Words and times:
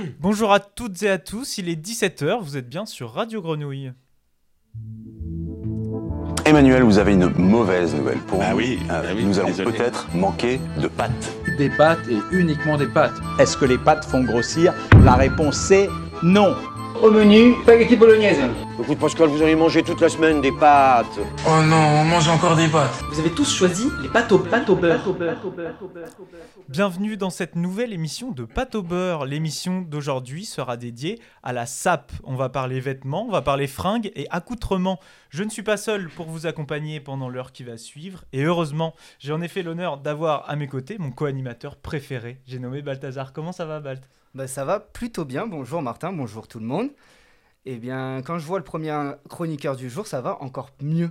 Bonjour 0.20 0.52
à 0.52 0.60
toutes 0.60 1.02
et 1.02 1.10
à 1.10 1.18
tous, 1.18 1.58
il 1.58 1.68
est 1.68 1.76
17h, 1.80 2.40
vous 2.42 2.56
êtes 2.56 2.68
bien 2.68 2.86
sur 2.86 3.12
Radio 3.12 3.40
Grenouille. 3.42 3.92
Emmanuel, 6.44 6.82
vous 6.84 6.98
avez 6.98 7.12
une 7.14 7.28
mauvaise 7.38 7.94
nouvelle 7.94 8.18
pour 8.18 8.38
Bah 8.38 8.50
nous. 8.52 8.58
oui, 8.58 8.78
Euh, 8.90 9.02
bah 9.02 9.08
oui, 9.16 9.24
nous 9.24 9.38
allons 9.38 9.52
peut-être 9.52 10.06
manquer 10.14 10.60
de 10.80 10.86
pâtes. 10.86 11.32
Des 11.58 11.68
pâtes 11.70 12.06
et 12.08 12.18
uniquement 12.30 12.76
des 12.76 12.86
pâtes. 12.86 13.14
Est-ce 13.38 13.56
que 13.56 13.64
les 13.64 13.78
pâtes 13.78 14.04
font 14.04 14.22
grossir? 14.22 14.72
La 15.04 15.14
réponse 15.14 15.56
c'est 15.56 15.88
non. 16.22 16.54
Au 17.02 17.10
menu, 17.10 17.54
spaghetti 17.62 17.96
bolognaise. 17.96 18.38
Écoute 18.80 18.98
Pascal, 18.98 19.28
vous 19.28 19.42
auriez 19.42 19.54
mangé 19.54 19.82
toute 19.82 20.00
la 20.00 20.08
semaine 20.08 20.40
des 20.40 20.52
pâtes. 20.52 21.18
Oh 21.46 21.62
non, 21.62 22.00
on 22.00 22.04
mange 22.04 22.28
encore 22.28 22.56
des 22.56 22.68
pâtes. 22.68 23.02
Vous 23.10 23.20
avez 23.20 23.30
tous 23.30 23.54
choisi 23.54 23.88
les 24.02 24.08
pâtes 24.08 24.32
au, 24.32 24.38
pâtes 24.38 24.68
au 24.68 24.76
beurre. 24.76 25.02
Bienvenue 26.68 27.16
dans 27.16 27.30
cette 27.30 27.56
nouvelle 27.56 27.92
émission 27.92 28.30
de 28.32 28.44
Pâte 28.44 28.74
au 28.74 28.82
beurre. 28.82 29.26
L'émission 29.26 29.82
d'aujourd'hui 29.82 30.44
sera 30.44 30.76
dédiée 30.76 31.20
à 31.42 31.52
la 31.52 31.66
SAP. 31.66 32.12
On 32.24 32.34
va 32.34 32.48
parler 32.48 32.80
vêtements, 32.80 33.26
on 33.26 33.30
va 33.30 33.42
parler 33.42 33.66
fringues 33.66 34.10
et 34.14 34.26
accoutrements. 34.30 34.98
Je 35.30 35.42
ne 35.42 35.50
suis 35.50 35.62
pas 35.62 35.76
seul 35.76 36.08
pour 36.08 36.26
vous 36.26 36.46
accompagner 36.46 37.00
pendant 37.00 37.28
l'heure 37.28 37.52
qui 37.52 37.64
va 37.64 37.76
suivre. 37.76 38.24
Et 38.32 38.42
heureusement, 38.42 38.94
j'ai 39.18 39.32
en 39.32 39.42
effet 39.42 39.62
l'honneur 39.62 39.98
d'avoir 39.98 40.48
à 40.48 40.56
mes 40.56 40.68
côtés 40.68 40.96
mon 40.98 41.10
co-animateur 41.10 41.76
préféré. 41.76 42.40
J'ai 42.46 42.58
nommé 42.58 42.82
Balthazar. 42.82 43.32
Comment 43.32 43.52
ça 43.52 43.66
va, 43.66 43.80
Balt? 43.80 44.02
Bah, 44.36 44.46
ça 44.46 44.66
va 44.66 44.80
plutôt 44.80 45.24
bien. 45.24 45.46
Bonjour 45.46 45.80
Martin, 45.80 46.12
bonjour 46.12 46.46
tout 46.46 46.58
le 46.58 46.66
monde. 46.66 46.90
Eh 47.64 47.76
bien, 47.76 48.20
quand 48.22 48.38
je 48.38 48.44
vois 48.44 48.58
le 48.58 48.64
premier 48.64 48.92
chroniqueur 49.30 49.76
du 49.76 49.88
jour, 49.88 50.06
ça 50.06 50.20
va 50.20 50.42
encore 50.42 50.68
mieux. 50.82 51.10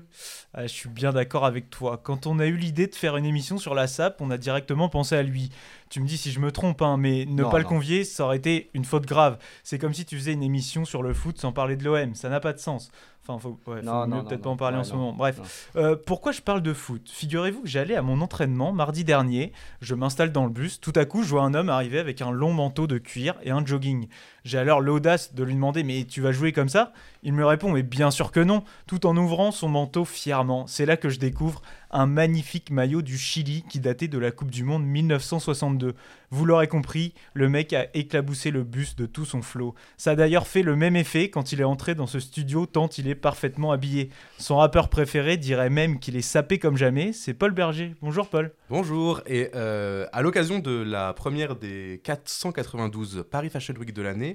Ah, 0.53 0.67
je 0.67 0.71
suis 0.71 0.89
bien 0.89 1.11
d'accord 1.11 1.43
avec 1.43 1.71
toi. 1.71 1.99
Quand 2.01 2.27
on 2.27 2.37
a 2.37 2.45
eu 2.45 2.55
l'idée 2.55 2.85
de 2.85 2.93
faire 2.93 3.17
une 3.17 3.25
émission 3.25 3.57
sur 3.57 3.73
la 3.73 3.87
SAP, 3.87 4.21
on 4.21 4.29
a 4.29 4.37
directement 4.37 4.89
pensé 4.89 5.15
à 5.15 5.23
lui. 5.23 5.49
Tu 5.89 6.01
me 6.01 6.07
dis 6.07 6.17
si 6.17 6.31
je 6.31 6.39
me 6.39 6.51
trompe, 6.51 6.83
hein, 6.83 6.97
mais 6.97 7.25
ne 7.25 7.41
Non, 7.41 7.49
pas 7.49 7.57
le 7.57 7.65
convier, 7.65 8.03
ça 8.03 8.25
aurait 8.25 8.37
été 8.37 8.69
une 8.75 8.85
faute 8.85 9.07
grave. 9.07 9.39
C'est 9.63 9.79
comme 9.79 9.95
si 9.95 10.05
tu 10.05 10.15
faisais 10.17 10.33
une 10.33 10.43
émission 10.43 10.85
sur 10.85 11.01
le 11.01 11.15
foot 11.15 11.39
sans 11.39 11.51
parler 11.51 11.77
de 11.77 11.83
l'OM. 11.83 12.13
Ça 12.13 12.29
n'a 12.29 12.39
pas 12.39 12.53
de 12.53 12.59
sens. 12.59 12.91
Enfin, 13.27 13.39
faut, 13.39 13.57
ouais, 13.71 13.79
faut 13.79 13.85
Non, 13.85 14.05
mieux 14.05 14.15
non, 14.17 14.23
peut-être 14.23 14.41
pas 14.41 14.49
en 14.49 14.53
non. 14.53 14.57
parler 14.57 14.77
en 14.77 14.83
ce 14.83 14.93
moment. 14.93 15.13
Bref. 15.13 15.71
Euh, 15.75 15.95
pourquoi 16.05 16.31
je 16.31 16.41
parle 16.41 16.61
de 16.61 16.73
foot? 16.73 17.09
Figurez-vous 17.11 17.61
que 17.63 17.67
j'allais 17.67 17.95
à 17.95 18.01
mon 18.03 18.21
entraînement 18.21 18.71
mardi 18.71 19.03
dernier. 19.03 19.51
Je 19.81 19.95
m'installe 19.95 20.31
dans 20.31 20.43
le 20.45 20.51
bus. 20.51 20.79
Tout 20.79 20.93
à 20.95 21.05
coup, 21.05 21.23
je 21.23 21.29
vois 21.29 21.41
un 21.43 21.53
homme 21.55 21.69
arriver 21.69 21.97
avec 21.99 22.21
un 22.21 22.31
long 22.31 22.53
manteau 22.53 22.85
de 22.87 22.97
cuir 22.99 23.35
et 23.43 23.51
un 23.51 23.65
jogging. 23.65 24.07
J'ai 24.45 24.59
alors 24.59 24.79
l'audace 24.79 25.33
de 25.33 25.43
lui 25.43 25.55
demander 25.55 25.83
Mais 25.83 26.05
tu 26.05 26.21
vas 26.21 26.31
jouer 26.31 26.51
comme 26.51 26.69
ça? 26.69 26.93
Il 27.23 27.33
me 27.33 27.45
répond 27.45 27.71
Mais 27.71 27.81
bien 27.81 28.11
sûr 28.11 28.31
que 28.31 28.39
non, 28.39 28.63
tout 28.85 29.07
en 29.07 29.17
ouvrant 29.17 29.51
son 29.51 29.67
manteau 29.67 30.05
fièrement. 30.05 30.67
C'est 30.67 30.85
là 30.85 30.97
que 30.97 31.09
je 31.09 31.19
découvre 31.19 31.63
un 31.89 32.05
magnifique 32.05 32.71
maillot 32.71 33.01
du 33.01 33.17
Chili 33.17 33.63
qui 33.69 33.79
datait 33.79 34.07
de 34.07 34.19
la 34.19 34.31
Coupe 34.31 34.51
du 34.51 34.63
Monde 34.63 34.85
1962. 34.85 35.95
Vous 36.29 36.45
l'aurez 36.45 36.67
compris, 36.67 37.13
le 37.33 37.47
mec 37.47 37.71
a 37.71 37.87
éclaboussé 37.93 38.51
le 38.51 38.63
bus 38.63 38.95
de 38.95 39.05
tout 39.05 39.23
son 39.23 39.41
flot. 39.41 39.73
Ça 39.95 40.11
a 40.11 40.15
d'ailleurs 40.15 40.47
fait 40.47 40.61
le 40.61 40.75
même 40.75 40.97
effet 40.97 41.29
quand 41.29 41.53
il 41.53 41.61
est 41.61 41.65
entré 41.65 41.95
dans 41.95 42.07
ce 42.07 42.19
studio 42.19 42.65
tant 42.65 42.87
il 42.97 43.07
est 43.07 43.15
parfaitement 43.15 43.71
habillé. 43.71 44.09
Son 44.37 44.57
rappeur 44.57 44.89
préféré 44.89 45.37
dirait 45.37 45.69
même 45.69 45.99
qu'il 45.99 46.17
est 46.17 46.21
sapé 46.21 46.59
comme 46.59 46.75
jamais, 46.75 47.13
c'est 47.13 47.33
Paul 47.33 47.51
Berger. 47.51 47.95
Bonjour 48.01 48.27
Paul. 48.27 48.51
Bonjour, 48.69 49.21
et 49.25 49.51
euh, 49.55 50.05
à 50.11 50.21
l'occasion 50.21 50.59
de 50.59 50.81
la 50.81 51.13
première 51.13 51.55
des 51.55 52.01
492 52.03 53.25
Paris 53.31 53.49
Fashion 53.49 53.75
Week 53.75 53.93
de 53.93 54.01
l'année, 54.01 54.34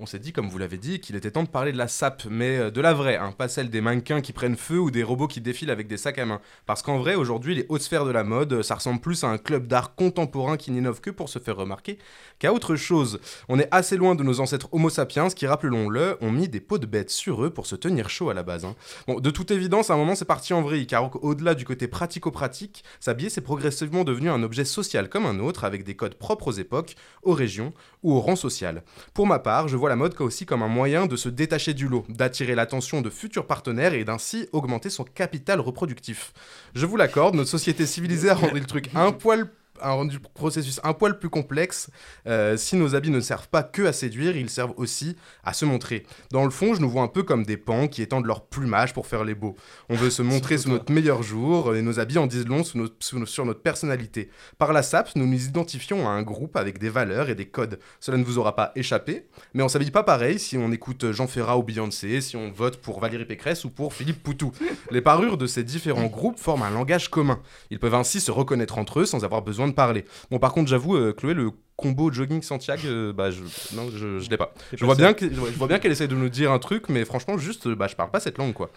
on 0.00 0.06
s'est 0.06 0.18
dit, 0.18 0.32
comme 0.32 0.48
vous 0.48 0.58
l'avez 0.58 0.78
dit, 0.78 1.00
qu'il 1.00 1.16
était 1.16 1.30
temps 1.30 1.42
de 1.42 1.48
parler 1.48 1.72
de 1.72 1.78
la 1.78 1.88
SAP, 1.88 2.26
mais 2.30 2.58
euh, 2.58 2.70
de 2.70 2.80
la 2.80 2.94
vraie, 2.94 3.16
hein, 3.16 3.32
pas 3.36 3.48
celle 3.48 3.70
des 3.70 3.80
mannequins 3.80 4.20
qui 4.20 4.32
prennent 4.32 4.56
feu 4.56 4.78
ou 4.78 4.90
des 4.90 5.02
robots 5.02 5.26
qui 5.28 5.40
défilent 5.40 5.70
avec 5.70 5.86
des 5.88 5.96
sacs 5.96 6.18
à 6.18 6.26
main. 6.26 6.40
Parce 6.66 6.82
qu'en 6.82 6.98
vrai, 6.98 7.14
aujourd'hui, 7.14 7.54
les 7.54 7.66
hautes 7.68 7.82
sphères 7.82 8.04
de 8.04 8.10
la 8.10 8.24
mode, 8.24 8.62
ça 8.62 8.76
ressemble 8.76 9.00
plus 9.00 9.24
à 9.24 9.28
un 9.28 9.38
club 9.38 9.66
d'art 9.66 9.94
contemporain 9.94 10.56
qui 10.56 10.70
n'innove 10.70 11.00
que 11.00 11.10
pour 11.10 11.28
se 11.28 11.38
faire 11.38 11.56
remarquer 11.56 11.98
qu'à 12.38 12.52
autre 12.52 12.76
chose. 12.76 13.20
On 13.48 13.58
est 13.58 13.68
assez 13.70 13.96
loin 13.96 14.14
de 14.14 14.22
nos 14.22 14.40
ancêtres 14.40 14.68
Homo 14.72 14.90
sapiens 14.90 15.28
qui, 15.28 15.46
rappelons-le, 15.46 16.16
ont 16.20 16.30
mis 16.30 16.48
des 16.48 16.60
peaux 16.60 16.78
de 16.78 16.86
bêtes 16.86 17.10
sur 17.10 17.44
eux 17.44 17.50
pour 17.50 17.66
se 17.66 17.74
tenir 17.76 18.08
chaud 18.08 18.30
à 18.30 18.34
la 18.34 18.42
base. 18.42 18.64
hein. 18.64 18.76
Bon, 19.06 19.18
de 19.20 19.30
toute 19.30 19.50
évidence, 19.50 19.90
à 19.90 19.94
un 19.94 19.96
moment, 19.96 20.14
c'est 20.14 20.24
parti 20.24 20.52
en 20.52 20.62
vrille, 20.62 20.86
car 20.86 21.04
au- 21.04 21.18
au-delà 21.28 21.54
du 21.54 21.64
côté 21.64 21.88
pratico-pratique, 21.88 22.84
s'habiller, 23.00 23.30
c'est 23.30 23.40
progressivement 23.40 24.04
devenu 24.04 24.30
un 24.30 24.42
objet 24.42 24.64
social 24.64 25.08
comme 25.08 25.26
un 25.26 25.38
autre, 25.40 25.64
avec 25.64 25.84
des 25.84 25.96
codes 25.96 26.14
propres 26.14 26.48
aux 26.48 26.52
époques, 26.52 26.94
aux 27.22 27.32
régions 27.32 27.72
ou 28.02 28.14
au 28.14 28.20
rang 28.20 28.36
social. 28.36 28.82
Pour 29.14 29.26
ma 29.26 29.38
part, 29.38 29.68
je 29.68 29.76
vois 29.76 29.87
la 29.88 29.96
mode 29.96 30.14
aussi 30.20 30.46
comme 30.46 30.62
un 30.62 30.68
moyen 30.68 31.06
de 31.06 31.16
se 31.16 31.28
détacher 31.28 31.74
du 31.74 31.88
lot, 31.88 32.04
d'attirer 32.08 32.54
l'attention 32.54 33.00
de 33.00 33.10
futurs 33.10 33.46
partenaires 33.46 33.94
et 33.94 34.04
d'ainsi 34.04 34.48
augmenter 34.52 34.90
son 34.90 35.04
capital 35.04 35.60
reproductif. 35.60 36.32
Je 36.74 36.86
vous 36.86 36.96
l'accorde, 36.96 37.34
notre 37.34 37.50
société 37.50 37.86
civilisée 37.86 38.30
a 38.30 38.34
rendu 38.36 38.60
le 38.60 38.66
truc 38.66 38.90
un 38.94 39.12
poil 39.12 39.48
a 39.80 39.90
rendu 39.92 40.18
processus 40.20 40.80
un 40.84 40.92
poil 40.92 41.18
plus 41.18 41.28
complexe. 41.30 41.90
Euh, 42.26 42.56
si 42.56 42.76
nos 42.76 42.94
habits 42.94 43.10
ne 43.10 43.20
servent 43.20 43.48
pas 43.48 43.62
que 43.62 43.82
à 43.82 43.92
séduire, 43.92 44.36
ils 44.36 44.50
servent 44.50 44.74
aussi 44.76 45.16
à 45.44 45.52
se 45.52 45.64
montrer. 45.64 46.04
Dans 46.30 46.44
le 46.44 46.50
fond, 46.50 46.74
je 46.74 46.80
nous 46.80 46.90
vois 46.90 47.02
un 47.02 47.08
peu 47.08 47.22
comme 47.22 47.44
des 47.44 47.56
pans 47.56 47.88
qui 47.88 48.02
étendent 48.02 48.26
leur 48.26 48.46
plumage 48.46 48.92
pour 48.94 49.06
faire 49.06 49.24
les 49.24 49.34
beaux. 49.34 49.56
On 49.88 49.94
veut 49.94 50.10
se 50.10 50.22
montrer 50.28 50.58
sous 50.58 50.68
notre 50.70 50.92
meilleur 50.92 51.22
jour 51.22 51.74
et 51.74 51.82
nos 51.82 52.00
habits 52.00 52.18
en 52.18 52.26
disent 52.26 52.46
long 52.46 52.64
sous 52.64 52.78
nos- 52.78 52.88
sous 53.00 53.18
nos- 53.18 53.26
sur 53.26 53.44
notre 53.44 53.60
personnalité. 53.62 54.30
Par 54.58 54.72
la 54.72 54.82
SAP, 54.82 55.10
nous 55.16 55.26
nous 55.26 55.44
identifions 55.46 56.08
à 56.08 56.10
un 56.10 56.22
groupe 56.22 56.56
avec 56.56 56.78
des 56.78 56.88
valeurs 56.90 57.28
et 57.30 57.34
des 57.34 57.46
codes. 57.46 57.78
Cela 58.00 58.16
ne 58.18 58.24
vous 58.24 58.38
aura 58.38 58.56
pas 58.56 58.72
échappé, 58.76 59.26
mais 59.54 59.62
on 59.62 59.68
s'habille 59.68 59.90
pas 59.90 60.02
pareil 60.02 60.38
si 60.38 60.56
on 60.58 60.72
écoute 60.72 61.12
Jean 61.12 61.26
Ferrat 61.26 61.58
ou 61.58 61.62
Beyoncé, 61.62 62.20
si 62.20 62.36
on 62.36 62.50
vote 62.50 62.78
pour 62.78 63.00
Valérie 63.00 63.24
Pécresse 63.26 63.64
ou 63.64 63.70
pour 63.70 63.94
Philippe 63.94 64.22
Poutou. 64.22 64.52
Les 64.90 65.00
parures 65.00 65.36
de 65.38 65.46
ces 65.46 65.62
différents 65.64 66.06
groupes 66.06 66.38
forment 66.38 66.62
un 66.62 66.70
langage 66.70 67.08
commun. 67.10 67.40
Ils 67.70 67.78
peuvent 67.78 67.94
ainsi 67.94 68.20
se 68.20 68.30
reconnaître 68.30 68.78
entre 68.78 69.00
eux 69.00 69.06
sans 69.06 69.24
avoir 69.24 69.42
besoin 69.42 69.67
parler. 69.74 70.04
Bon, 70.30 70.38
par 70.38 70.52
contre, 70.52 70.68
j'avoue, 70.68 70.96
euh, 70.96 71.12
Chloé, 71.12 71.34
le 71.34 71.50
combo 71.78 72.12
jogging 72.12 72.42
Santiago, 72.42 72.82
euh, 72.88 73.12
bah, 73.12 73.30
je, 73.30 73.40
non, 73.76 73.88
je, 73.96 74.18
je 74.18 74.28
l'ai 74.28 74.36
pas. 74.36 74.52
Je 74.74 74.84
vois, 74.84 74.96
bien 74.96 75.14
que- 75.14 75.32
je 75.32 75.34
vois- 75.38 75.68
bien 75.68 75.78
qu'elle 75.78 75.92
essaie 75.92 76.08
de 76.08 76.16
nous 76.16 76.28
dire 76.28 76.50
un 76.50 76.58
truc, 76.58 76.88
mais 76.88 77.04
franchement, 77.04 77.38
juste, 77.38 77.68
euh, 77.68 77.76
bah, 77.76 77.86
je 77.86 77.94
parle 77.94 78.10
pas 78.10 78.18
cette 78.18 78.36
langue, 78.36 78.52
quoi. 78.52 78.70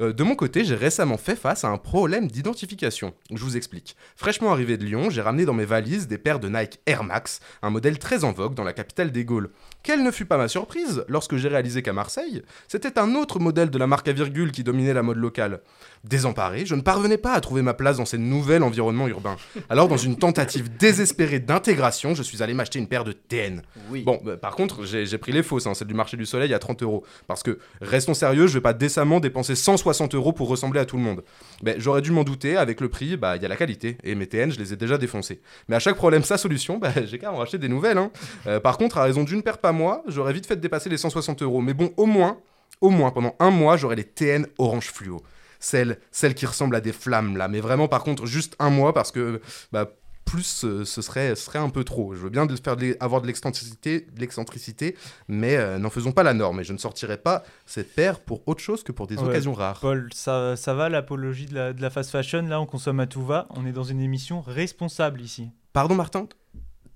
Euh, 0.00 0.12
de 0.12 0.24
mon 0.24 0.34
côté, 0.34 0.64
j'ai 0.64 0.74
récemment 0.74 1.18
fait 1.18 1.36
face 1.36 1.62
à 1.64 1.68
un 1.68 1.78
problème 1.78 2.26
d'identification. 2.26 3.14
Je 3.32 3.42
vous 3.44 3.56
explique. 3.56 3.96
Fraîchement 4.16 4.50
arrivé 4.50 4.76
de 4.76 4.84
Lyon, 4.84 5.08
j'ai 5.08 5.20
ramené 5.22 5.44
dans 5.44 5.54
mes 5.54 5.64
valises 5.64 6.08
des 6.08 6.18
paires 6.18 6.40
de 6.40 6.48
Nike 6.48 6.80
Air 6.86 7.04
Max, 7.04 7.38
un 7.62 7.70
modèle 7.70 7.98
très 8.00 8.24
en 8.24 8.32
vogue 8.32 8.54
dans 8.54 8.64
la 8.64 8.72
capitale 8.72 9.12
des 9.12 9.24
Gaules. 9.24 9.50
Quelle 9.84 10.02
ne 10.02 10.10
fut 10.10 10.24
pas 10.24 10.36
ma 10.36 10.48
surprise 10.48 11.04
lorsque 11.08 11.36
j'ai 11.36 11.48
réalisé 11.48 11.82
qu'à 11.82 11.92
Marseille, 11.92 12.42
c'était 12.66 12.98
un 12.98 13.14
autre 13.14 13.38
modèle 13.38 13.70
de 13.70 13.78
la 13.78 13.86
marque 13.86 14.08
à 14.08 14.12
virgule 14.12 14.50
qui 14.50 14.64
dominait 14.64 14.92
la 14.94 15.04
mode 15.04 15.18
locale. 15.18 15.60
Désemparé, 16.02 16.66
je 16.66 16.74
ne 16.74 16.80
parvenais 16.80 17.18
pas 17.18 17.32
à 17.34 17.40
trouver 17.40 17.62
ma 17.62 17.74
place 17.74 17.98
dans 17.98 18.04
ce 18.04 18.16
nouvel 18.16 18.62
environnement 18.64 19.06
urbain. 19.08 19.36
Alors, 19.68 19.86
dans 19.88 19.96
une 19.96 20.16
tentative 20.16 20.76
désespérée 20.76 21.38
d'intégration, 21.38 22.14
je 22.14 22.22
suis 22.22 22.42
allé 22.42 22.47
m'acheter 22.54 22.78
une 22.78 22.88
paire 22.88 23.04
de 23.04 23.12
TN. 23.12 23.62
Oui. 23.90 24.02
Bon, 24.02 24.20
bah, 24.24 24.36
par 24.36 24.54
contre, 24.56 24.84
j'ai 24.84 25.18
pris 25.18 25.32
les 25.32 25.42
fausses, 25.42 25.66
hein, 25.66 25.74
celle 25.74 25.88
du 25.88 25.94
marché 25.94 26.16
du 26.16 26.26
soleil 26.26 26.52
à 26.54 26.58
30 26.58 26.82
euros. 26.82 27.04
Parce 27.26 27.42
que, 27.42 27.58
restons 27.80 28.14
sérieux, 28.14 28.46
je 28.46 28.54
vais 28.54 28.60
pas 28.60 28.72
décemment 28.72 29.20
dépenser 29.20 29.54
160 29.54 30.14
euros 30.14 30.32
pour 30.32 30.48
ressembler 30.48 30.80
à 30.80 30.84
tout 30.84 30.96
le 30.96 31.02
monde. 31.02 31.24
Ben, 31.62 31.76
J'aurais 31.78 32.02
dû 32.02 32.10
m'en 32.10 32.24
douter, 32.24 32.56
avec 32.56 32.80
le 32.80 32.88
prix, 32.88 33.16
bah, 33.16 33.36
il 33.36 33.42
y 33.42 33.44
a 33.44 33.48
la 33.48 33.56
qualité. 33.56 33.98
Et 34.04 34.14
mes 34.14 34.26
TN, 34.26 34.50
je 34.50 34.58
les 34.58 34.72
ai 34.72 34.76
déjà 34.76 34.98
défoncés. 34.98 35.40
Mais 35.68 35.76
à 35.76 35.80
chaque 35.80 35.96
problème, 35.96 36.24
sa 36.24 36.38
solution, 36.38 36.78
bah, 36.78 36.92
j'ai 37.04 37.18
qu'à 37.18 37.32
en 37.32 37.36
racheter 37.36 37.58
des 37.58 37.68
nouvelles. 37.68 37.98
hein. 37.98 38.10
Euh, 38.46 38.60
par 38.60 38.78
contre, 38.78 38.98
à 38.98 39.02
raison 39.04 39.24
d'une 39.24 39.42
paire 39.42 39.58
pas 39.58 39.72
moi, 39.72 40.02
j'aurais 40.06 40.32
vite 40.32 40.46
fait 40.46 40.56
de 40.56 40.60
dépasser 40.60 40.88
les 40.88 40.96
160 40.98 41.42
euros. 41.42 41.60
Mais 41.60 41.74
bon, 41.74 41.92
au 41.96 42.06
moins, 42.06 42.38
au 42.80 42.90
moins, 42.90 43.10
pendant 43.10 43.34
un 43.40 43.50
mois, 43.50 43.76
j'aurai 43.76 43.96
les 43.96 44.04
TN 44.04 44.46
orange 44.58 44.86
fluo. 44.92 45.20
Celles, 45.60 45.98
celles 46.12 46.34
qui 46.34 46.46
ressemblent 46.46 46.76
à 46.76 46.80
des 46.80 46.92
flammes, 46.92 47.36
là. 47.36 47.48
Mais 47.48 47.58
vraiment, 47.60 47.88
par 47.88 48.04
contre, 48.04 48.26
juste 48.26 48.54
un 48.60 48.70
mois, 48.70 48.92
parce 48.94 49.10
que, 49.10 49.40
bah, 49.72 49.90
plus 50.28 50.64
euh, 50.64 50.84
ce 50.84 51.00
serait, 51.02 51.34
ce 51.34 51.44
serait 51.46 51.58
un 51.58 51.70
peu 51.70 51.84
trop. 51.84 52.14
Je 52.14 52.20
veux 52.20 52.28
bien 52.30 52.46
de 52.46 52.54
faire 52.56 52.76
de 52.76 52.96
avoir 53.00 53.20
de 53.22 53.26
l'excentricité, 53.26 54.06
de 54.14 54.20
l'excentricité, 54.20 54.96
mais 55.26 55.56
euh, 55.56 55.78
n'en 55.78 55.90
faisons 55.90 56.12
pas 56.12 56.22
la 56.22 56.34
norme. 56.34 56.60
Et 56.60 56.64
je 56.64 56.72
ne 56.72 56.78
sortirai 56.78 57.16
pas 57.16 57.42
cette 57.66 57.94
paire 57.94 58.20
pour 58.20 58.46
autre 58.46 58.60
chose 58.62 58.82
que 58.82 58.92
pour 58.92 59.06
des 59.06 59.16
Ouais. 59.18 59.24
occasions 59.24 59.52
rares. 59.54 59.80
Paul, 59.80 60.08
ça, 60.14 60.54
ça 60.56 60.74
va 60.74 60.88
l'apologie 60.88 61.46
de 61.46 61.54
la, 61.54 61.72
de 61.72 61.80
la 61.80 61.90
fast 61.90 62.10
fashion? 62.10 62.42
Là, 62.42 62.60
on 62.60 62.66
consomme 62.66 63.00
à 63.00 63.06
tout 63.06 63.24
va. 63.24 63.46
On 63.50 63.64
est 63.66 63.72
dans 63.72 63.84
une 63.84 64.00
émission 64.00 64.40
responsable 64.40 65.20
ici. 65.20 65.48
Pardon, 65.72 65.94
Martin? 65.94 66.26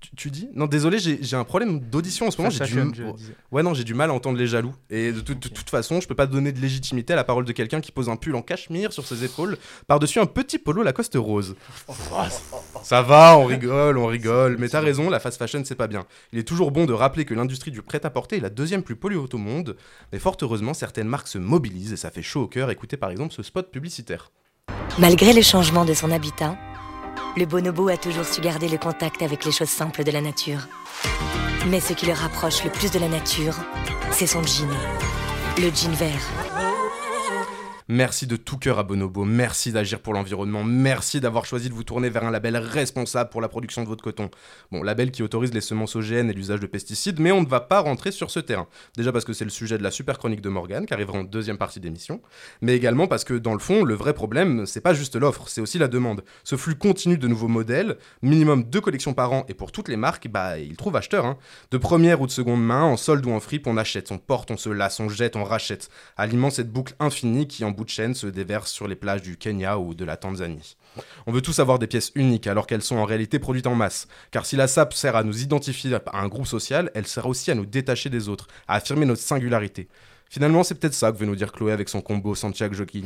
Tu, 0.03 0.15
tu 0.15 0.29
dis 0.31 0.49
Non, 0.53 0.67
désolé, 0.67 0.99
j'ai 0.99 1.17
j'ai 1.21 1.35
un 1.35 1.43
problème 1.43 1.79
d'audition 1.79 2.27
en 2.27 2.31
ce 2.31 2.37
moment. 2.37 2.49
J'ai 2.49 2.65
du... 2.65 3.03
Ouais, 3.51 3.63
non, 3.63 3.73
j'ai 3.73 3.83
du 3.83 3.93
mal 3.93 4.09
à 4.09 4.13
entendre 4.13 4.37
les 4.37 4.47
jaloux. 4.47 4.73
Et 4.89 5.11
de, 5.11 5.21
toute- 5.21 5.39
de 5.43 5.49
toute 5.49 5.69
façon, 5.69 6.01
je 6.01 6.07
peux 6.07 6.15
pas 6.15 6.27
donner 6.27 6.51
de 6.51 6.59
légitimité 6.59 7.13
à 7.13 7.15
la 7.15 7.23
parole 7.23 7.45
de 7.45 7.51
quelqu'un 7.53 7.81
qui 7.81 7.91
pose 7.91 8.09
un 8.09 8.15
pull 8.17 8.35
en 8.35 8.41
cachemire 8.41 8.91
sur 8.93 9.05
ses 9.07 9.23
épaules, 9.23 9.57
par-dessus 9.87 10.19
un 10.19 10.25
petit 10.25 10.59
polo 10.59 10.83
Lacoste 10.83 11.15
rose. 11.15 11.55
Ça 12.83 13.01
va, 13.01 13.37
on 13.37 13.45
rigole, 13.45 13.97
on 13.97 14.07
rigole. 14.07 14.57
Mais 14.59 14.67
t'as 14.69 14.81
raison, 14.81 15.09
la 15.09 15.19
fast 15.19 15.37
fashion, 15.37 15.61
c'est 15.65 15.75
pas 15.75 15.87
bien. 15.87 16.05
Il 16.31 16.39
est 16.39 16.43
toujours 16.47 16.71
bon 16.71 16.85
de 16.85 16.93
rappeler 16.93 17.25
que 17.25 17.33
l'industrie 17.33 17.71
du 17.71 17.81
prêt-à-porter 17.81 18.37
est 18.37 18.41
la 18.41 18.49
deuxième 18.49 18.83
plus 18.83 18.95
polluante 18.95 19.33
au 19.33 19.37
monde. 19.37 19.77
Mais 20.11 20.19
fort 20.19 20.37
heureusement, 20.41 20.73
certaines 20.73 21.07
marques 21.07 21.27
se 21.27 21.37
mobilisent 21.37 21.93
et 21.93 21.97
ça 21.97 22.11
fait 22.11 22.21
chaud 22.21 22.43
au 22.43 22.47
cœur. 22.47 22.69
Écoutez 22.71 22.97
par 22.97 23.09
exemple 23.11 23.33
ce 23.33 23.43
spot 23.43 23.71
publicitaire. 23.71 24.31
Malgré 24.99 25.33
le 25.33 25.41
changement 25.41 25.85
de 25.85 25.93
son 25.93 26.11
habitat, 26.11 26.55
le 27.35 27.45
bonobo 27.45 27.89
a 27.89 27.97
toujours 27.97 28.25
su 28.25 28.41
garder 28.41 28.67
le 28.67 28.77
contact 28.77 29.21
avec 29.21 29.45
les 29.45 29.51
choses 29.51 29.69
simples 29.69 30.03
de 30.03 30.11
la 30.11 30.21
nature. 30.21 30.67
Mais 31.67 31.79
ce 31.79 31.93
qui 31.93 32.05
le 32.05 32.13
rapproche 32.13 32.63
le 32.63 32.69
plus 32.69 32.91
de 32.91 32.99
la 32.99 33.07
nature, 33.07 33.55
c'est 34.11 34.27
son 34.27 34.43
jean. 34.43 34.67
Le 35.57 35.69
jean 35.73 35.93
vert. 35.93 36.52
Merci 37.89 38.27
de 38.27 38.37
tout 38.37 38.57
cœur 38.57 38.79
à 38.79 38.83
Bonobo, 38.83 39.25
merci 39.25 39.73
d'agir 39.73 39.99
pour 39.99 40.13
l'environnement, 40.13 40.63
merci 40.63 41.19
d'avoir 41.19 41.45
choisi 41.45 41.67
de 41.67 41.73
vous 41.73 41.83
tourner 41.83 42.09
vers 42.09 42.23
un 42.23 42.31
label 42.31 42.55
responsable 42.55 43.29
pour 43.29 43.41
la 43.41 43.49
production 43.49 43.83
de 43.83 43.89
votre 43.89 44.01
coton. 44.01 44.31
Bon, 44.71 44.83
label 44.83 45.11
qui 45.11 45.21
autorise 45.21 45.53
les 45.53 45.59
semences 45.59 45.97
OGN 45.97 46.29
et 46.29 46.33
l'usage 46.33 46.61
de 46.61 46.65
pesticides, 46.65 47.19
mais 47.19 47.33
on 47.33 47.41
ne 47.41 47.47
va 47.47 47.59
pas 47.59 47.81
rentrer 47.81 48.11
sur 48.11 48.31
ce 48.31 48.39
terrain. 48.39 48.67
Déjà 48.95 49.11
parce 49.11 49.25
que 49.25 49.33
c'est 49.33 49.43
le 49.43 49.49
sujet 49.49 49.77
de 49.77 49.83
la 49.83 49.91
super 49.91 50.17
chronique 50.17 50.39
de 50.39 50.47
Morgane, 50.47 50.85
qui 50.85 50.93
arrivera 50.93 51.17
en 51.17 51.25
deuxième 51.25 51.57
partie 51.57 51.81
d'émission, 51.81 52.21
mais 52.61 52.73
également 52.73 53.07
parce 53.07 53.25
que 53.25 53.33
dans 53.33 53.51
le 53.51 53.59
fond, 53.59 53.83
le 53.83 53.95
vrai 53.95 54.13
problème, 54.13 54.65
c'est 54.65 54.79
pas 54.79 54.93
juste 54.93 55.17
l'offre, 55.17 55.49
c'est 55.49 55.59
aussi 55.59 55.77
la 55.77 55.89
demande. 55.89 56.23
Ce 56.45 56.55
flux 56.55 56.75
continu 56.75 57.17
de 57.17 57.27
nouveaux 57.27 57.49
modèles, 57.49 57.97
minimum 58.21 58.63
deux 58.63 58.79
collections 58.79 59.13
par 59.13 59.33
an, 59.33 59.43
et 59.49 59.53
pour 59.53 59.73
toutes 59.73 59.89
les 59.89 59.97
marques, 59.97 60.29
bah, 60.29 60.57
ils 60.57 60.77
trouvent 60.77 60.95
acheteurs. 60.95 61.25
Hein. 61.25 61.37
De 61.71 61.77
première 61.77 62.21
ou 62.21 62.27
de 62.27 62.31
seconde 62.31 62.63
main, 62.63 62.83
en 62.83 62.95
solde 62.95 63.25
ou 63.25 63.31
en 63.31 63.41
fripe, 63.41 63.67
on 63.67 63.75
achète, 63.75 64.09
on 64.13 64.19
porte, 64.19 64.51
on 64.51 64.57
se 64.57 64.69
lasse, 64.69 65.01
on 65.01 65.09
jette, 65.09 65.35
on 65.35 65.43
rachète, 65.43 65.89
alimente 66.15 66.53
cette 66.53 66.71
boucle 66.71 66.95
infinie 67.01 67.45
qui, 67.45 67.65
en 67.65 67.72
bout 67.73 67.83
de 67.83 67.89
chaîne, 67.89 68.13
se 68.13 68.27
déverse 68.27 68.71
sur 68.71 68.87
les 68.87 68.95
plages 68.95 69.21
du 69.21 69.37
Kenya 69.37 69.77
ou 69.77 69.93
de 69.93 70.05
la 70.05 70.17
Tanzanie. 70.17 70.77
On 71.27 71.31
veut 71.31 71.41
tous 71.41 71.59
avoir 71.59 71.79
des 71.79 71.87
pièces 71.87 72.11
uniques 72.15 72.47
alors 72.47 72.67
qu'elles 72.67 72.81
sont 72.81 72.97
en 72.97 73.05
réalité 73.05 73.39
produites 73.39 73.67
en 73.67 73.75
masse. 73.75 74.07
Car 74.31 74.45
si 74.45 74.55
la 74.55 74.67
SAP 74.67 74.93
sert 74.93 75.15
à 75.15 75.23
nous 75.23 75.41
identifier 75.41 75.93
à 75.93 76.19
un 76.19 76.27
groupe 76.27 76.47
social, 76.47 76.91
elle 76.93 77.07
sert 77.07 77.25
aussi 77.25 77.51
à 77.51 77.55
nous 77.55 77.65
détacher 77.65 78.09
des 78.09 78.29
autres, 78.29 78.47
à 78.67 78.75
affirmer 78.75 79.05
notre 79.05 79.21
singularité. 79.21 79.87
Finalement, 80.33 80.63
c'est 80.63 80.73
peut-être 80.73 80.95
ça 80.95 81.11
que 81.11 81.17
veut 81.17 81.27
nous 81.27 81.35
dire 81.35 81.51
Chloé 81.51 81.73
avec 81.73 81.89
son 81.89 82.01
combo 82.01 82.33
Santiago 82.33 82.73
Joaquin. 82.73 83.03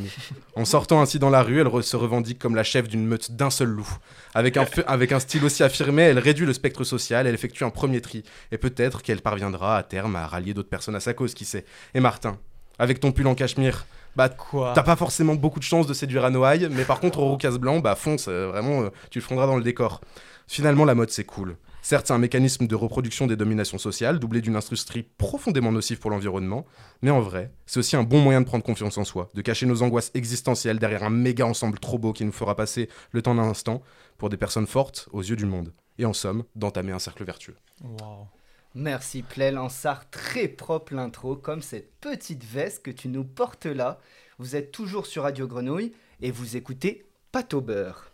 En 0.56 0.64
sortant 0.64 1.02
ainsi 1.02 1.20
dans 1.20 1.30
la 1.30 1.44
rue, 1.44 1.60
elle 1.60 1.84
se 1.84 1.98
revendique 1.98 2.40
comme 2.40 2.56
la 2.56 2.64
chef 2.64 2.88
d'une 2.88 3.06
meute 3.06 3.34
d'un 3.34 3.50
seul 3.50 3.68
loup. 3.68 3.98
Avec 4.34 4.56
un, 4.56 4.66
avec 4.88 5.12
un 5.12 5.20
style 5.20 5.44
aussi 5.44 5.62
affirmé, 5.62 6.04
elle 6.04 6.20
réduit 6.20 6.46
le 6.46 6.54
spectre 6.54 6.86
social, 6.86 7.28
elle 7.28 7.36
effectue 7.36 7.66
un 7.66 7.70
premier 7.70 8.00
tri. 8.00 8.24
Et 8.54 8.58
peut-être 8.58 9.02
qu'elle 9.02 9.20
parviendra 9.20 9.78
à 9.78 9.84
terme 9.84 10.16
à 10.16 10.26
rallier 10.26 10.54
d'autres 10.54 10.70
personnes 10.70 10.96
à 10.96 11.02
sa 11.02 11.14
cause, 11.14 11.34
qui 11.34 11.44
sait. 11.44 11.66
Et 11.94 12.00
Martin, 12.00 12.40
avec 12.80 13.02
ton 13.02 13.12
pull 13.12 13.28
en 13.28 13.36
cachemire, 13.36 13.86
bah 14.18 14.30
Quoi 14.30 14.74
t'as 14.74 14.82
pas 14.82 14.96
forcément 14.96 15.36
beaucoup 15.36 15.60
de 15.60 15.64
chance 15.64 15.86
de 15.86 15.94
séduire 15.94 16.26
à 16.26 16.32
Noailles, 16.32 16.70
mais 16.72 16.84
par 16.86 17.00
contre 17.00 17.20
au 17.20 17.30
Roucas 17.30 17.58
Blanc, 17.60 17.80
bah 17.80 17.96
fonce, 17.96 18.26
euh, 18.28 18.48
vraiment, 18.48 18.82
euh, 18.82 18.90
tu 19.12 19.20
le 19.20 19.24
fondras 19.24 19.46
dans 19.46 19.56
le 19.56 19.64
décor. 19.64 20.02
Finalement, 20.48 20.86
la 20.86 20.96
mode 20.96 21.12
c'est 21.12 21.24
cool. 21.24 21.58
Certes, 21.84 22.08
c'est 22.08 22.14
un 22.14 22.18
mécanisme 22.18 22.66
de 22.66 22.76
reproduction 22.76 23.28
des 23.28 23.36
dominations 23.36 23.78
sociales, 23.78 24.18
doublé 24.18 24.42
d'une 24.42 24.56
industrie 24.56 25.04
profondément 25.04 25.72
nocive 25.72 26.00
pour 26.00 26.10
l'environnement, 26.10 26.66
mais 27.04 27.12
en 27.12 27.22
vrai, 27.22 27.54
c'est 27.68 27.80
aussi 27.80 27.96
un 27.96 28.04
bon 28.04 28.20
moyen 28.20 28.42
de 28.42 28.46
prendre 28.48 28.64
confiance 28.64 28.98
en 28.98 29.06
soi, 29.06 29.30
de 29.36 29.42
cacher 29.42 29.68
nos 29.68 29.84
angoisses 29.84 30.12
existentielles 30.16 30.80
derrière 30.80 31.04
un 31.04 31.12
méga 31.12 31.46
ensemble 31.46 31.80
trop 31.80 32.00
beau 32.00 32.12
qui 32.12 32.26
nous 32.26 32.32
fera 32.32 32.56
passer 32.56 32.90
le 33.12 33.22
temps 33.22 33.36
d'un 33.36 33.44
instant 33.44 33.84
pour 34.18 34.30
des 34.30 34.38
personnes 34.38 34.68
fortes 34.68 35.08
aux 35.14 35.22
yeux 35.22 35.36
du 35.36 35.46
monde. 35.46 35.74
Et 36.00 36.06
en 36.06 36.14
somme, 36.14 36.44
d'entamer 36.56 36.92
un 36.92 37.00
cercle 37.00 37.24
vertueux. 37.24 37.56
Wow. 37.84 38.28
Merci 38.76 39.24
Plel, 39.24 39.58
en 39.58 39.70
sart 39.70 40.10
très 40.10 40.48
propre 40.48 40.94
l'intro, 40.94 41.36
comme 41.36 41.62
cette 41.62 41.92
petite 42.00 42.44
veste 42.44 42.84
que 42.84 42.92
tu 42.92 43.08
nous 43.08 43.24
portes 43.24 43.66
là. 43.66 44.00
Vous 44.38 44.56
êtes 44.56 44.72
toujours 44.72 45.06
sur 45.06 45.24
Radio 45.24 45.48
Grenouille 45.48 45.94
et 46.22 46.32
vous 46.32 46.58
écoutez 46.58 47.06
Pâte 47.32 47.54
au 47.54 47.62
beurre. 47.62 48.12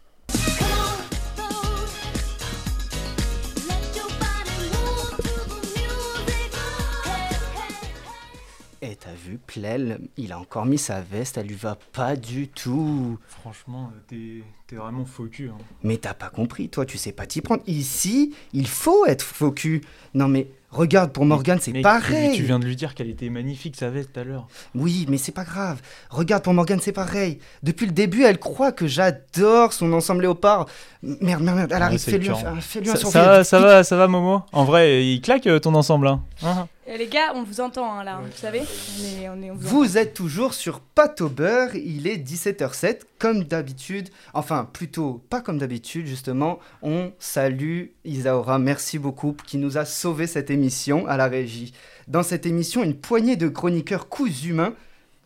T'as 9.03 9.11
vu, 9.13 9.38
Plel, 9.45 10.00
il 10.15 10.31
a 10.31 10.39
encore 10.39 10.65
mis 10.65 10.77
sa 10.77 11.01
veste, 11.01 11.38
elle 11.38 11.47
lui 11.47 11.55
va 11.55 11.77
pas 11.91 12.15
du 12.15 12.47
tout. 12.47 13.17
Franchement, 13.27 13.91
euh, 14.13 14.39
t'es 14.67 14.75
vraiment 14.75 15.03
faux 15.05 15.25
cul. 15.25 15.50
hein. 15.50 15.57
Mais 15.83 15.97
t'as 15.97 16.13
pas 16.13 16.29
compris, 16.29 16.69
toi, 16.69 16.85
tu 16.85 16.97
sais 16.97 17.11
pas 17.11 17.25
t'y 17.25 17.41
prendre. 17.41 17.63
Ici, 17.67 18.33
il 18.53 18.67
faut 18.67 19.05
être 19.05 19.21
faux 19.23 19.51
cul. 19.51 19.81
Non 20.13 20.27
mais 20.29 20.47
regarde, 20.69 21.11
pour 21.11 21.25
Morgane, 21.25 21.59
c'est 21.59 21.73
pareil. 21.81 22.35
Tu 22.35 22.44
viens 22.44 22.59
de 22.59 22.65
lui 22.65 22.75
dire 22.77 22.95
qu'elle 22.95 23.09
était 23.09 23.29
magnifique, 23.29 23.75
sa 23.75 23.89
veste 23.89 24.13
tout 24.13 24.21
à 24.21 24.23
l'heure. 24.23 24.47
Oui, 24.73 25.05
mais 25.09 25.17
c'est 25.17 25.31
pas 25.33 25.44
grave. 25.44 25.81
Regarde, 26.09 26.44
pour 26.44 26.53
Morgane, 26.53 26.79
c'est 26.79 26.94
pareil. 26.94 27.39
Depuis 27.61 27.85
le 27.85 27.91
début, 27.91 28.23
elle 28.23 28.39
croit 28.39 28.71
que 28.71 28.88
j'adore 28.88 29.73
son 29.73 29.91
ensemble 29.91 30.21
léopard. 30.21 30.65
Merde, 31.01 31.44
merde, 31.44 31.57
merde. 31.57 31.73
Elle 31.75 31.81
arrive, 31.83 32.00
fais-lui 32.00 32.29
un, 32.29 32.61
fais-lui 32.61 32.89
un 32.89 32.95
Ça, 32.95 33.09
ça, 33.09 33.23
va, 33.25 33.44
ça 33.44 33.59
va, 33.59 33.83
ça 33.83 33.97
va, 33.97 34.07
Momo? 34.07 34.44
En 34.53 34.63
vrai, 34.63 35.05
il 35.05 35.19
claque 35.21 35.45
euh, 35.47 35.59
ton 35.59 35.75
ensemble. 35.75 36.07
Hein. 36.07 36.67
Et 36.85 36.97
les 36.97 37.07
gars, 37.07 37.31
on 37.33 37.44
vous 37.44 37.62
entend 37.62 37.89
hein, 37.89 38.03
là, 38.03 38.19
vous 38.21 38.31
savez 38.35 38.62
on 38.62 39.21
est, 39.21 39.30
on 39.30 39.41
est, 39.41 39.51
on 39.51 39.56
vous 39.56 39.80
Vous 39.80 39.97
êtes 39.97 40.13
toujours 40.13 40.53
sur 40.53 40.81
Pâte 40.81 41.21
au 41.21 41.30
beurre, 41.30 41.75
il 41.75 42.07
est 42.07 42.18
17h07, 42.18 43.03
comme 43.19 43.45
d'habitude, 43.45 44.09
enfin 44.33 44.68
plutôt 44.71 45.24
pas 45.30 45.39
comme 45.39 45.57
d'habitude 45.57 46.07
justement, 46.07 46.59
on 46.81 47.13
salue 47.19 47.85
Isaora, 48.03 48.59
merci 48.59 49.00
beaucoup, 49.00 49.33
qui 49.47 49.57
nous 49.57 49.77
a 49.77 49.85
sauvé 49.85 50.27
cette 50.27 50.50
émission 50.50 51.07
à 51.07 51.15
la 51.15 51.27
régie. 51.27 51.74
Dans 52.09 52.24
cette 52.24 52.45
émission, 52.45 52.83
une 52.83 52.95
poignée 52.95 53.38
de 53.38 53.47
chroniqueurs 53.47 54.09
coups 54.09 54.44
humains 54.44 54.74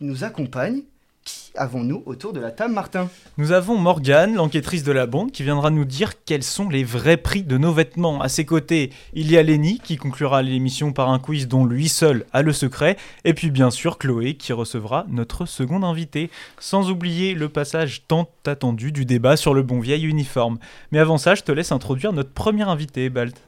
nous 0.00 0.22
accompagnent. 0.22 0.82
Qui 1.28 1.50
avons-nous 1.56 2.02
autour 2.06 2.32
de 2.32 2.40
la 2.40 2.50
table, 2.50 2.72
Martin? 2.72 3.10
Nous 3.36 3.52
avons 3.52 3.76
Morgane, 3.76 4.34
l'enquêtrice 4.34 4.82
de 4.82 4.92
la 4.92 5.04
bande, 5.04 5.30
qui 5.30 5.42
viendra 5.42 5.68
nous 5.68 5.84
dire 5.84 6.24
quels 6.24 6.42
sont 6.42 6.70
les 6.70 6.84
vrais 6.84 7.18
prix 7.18 7.42
de 7.42 7.58
nos 7.58 7.70
vêtements. 7.70 8.22
À 8.22 8.30
ses 8.30 8.46
côtés, 8.46 8.92
il 9.12 9.30
y 9.30 9.36
a 9.36 9.42
Lenny, 9.42 9.78
qui 9.78 9.98
conclura 9.98 10.40
l'émission 10.40 10.92
par 10.92 11.10
un 11.10 11.18
quiz 11.18 11.46
dont 11.46 11.66
lui 11.66 11.88
seul 11.88 12.24
a 12.32 12.40
le 12.40 12.54
secret. 12.54 12.96
Et 13.26 13.34
puis 13.34 13.50
bien 13.50 13.70
sûr, 13.70 13.98
Chloé, 13.98 14.36
qui 14.36 14.54
recevra 14.54 15.04
notre 15.10 15.44
second 15.44 15.82
invité. 15.82 16.30
Sans 16.58 16.90
oublier 16.90 17.34
le 17.34 17.50
passage 17.50 18.04
tant 18.08 18.30
attendu 18.46 18.90
du 18.90 19.04
débat 19.04 19.36
sur 19.36 19.52
le 19.52 19.62
bon 19.62 19.80
vieil 19.80 20.06
uniforme. 20.06 20.58
Mais 20.92 20.98
avant 20.98 21.18
ça, 21.18 21.34
je 21.34 21.42
te 21.42 21.52
laisse 21.52 21.72
introduire 21.72 22.14
notre 22.14 22.32
premier 22.32 22.62
invité, 22.62 23.10
Balt. 23.10 23.47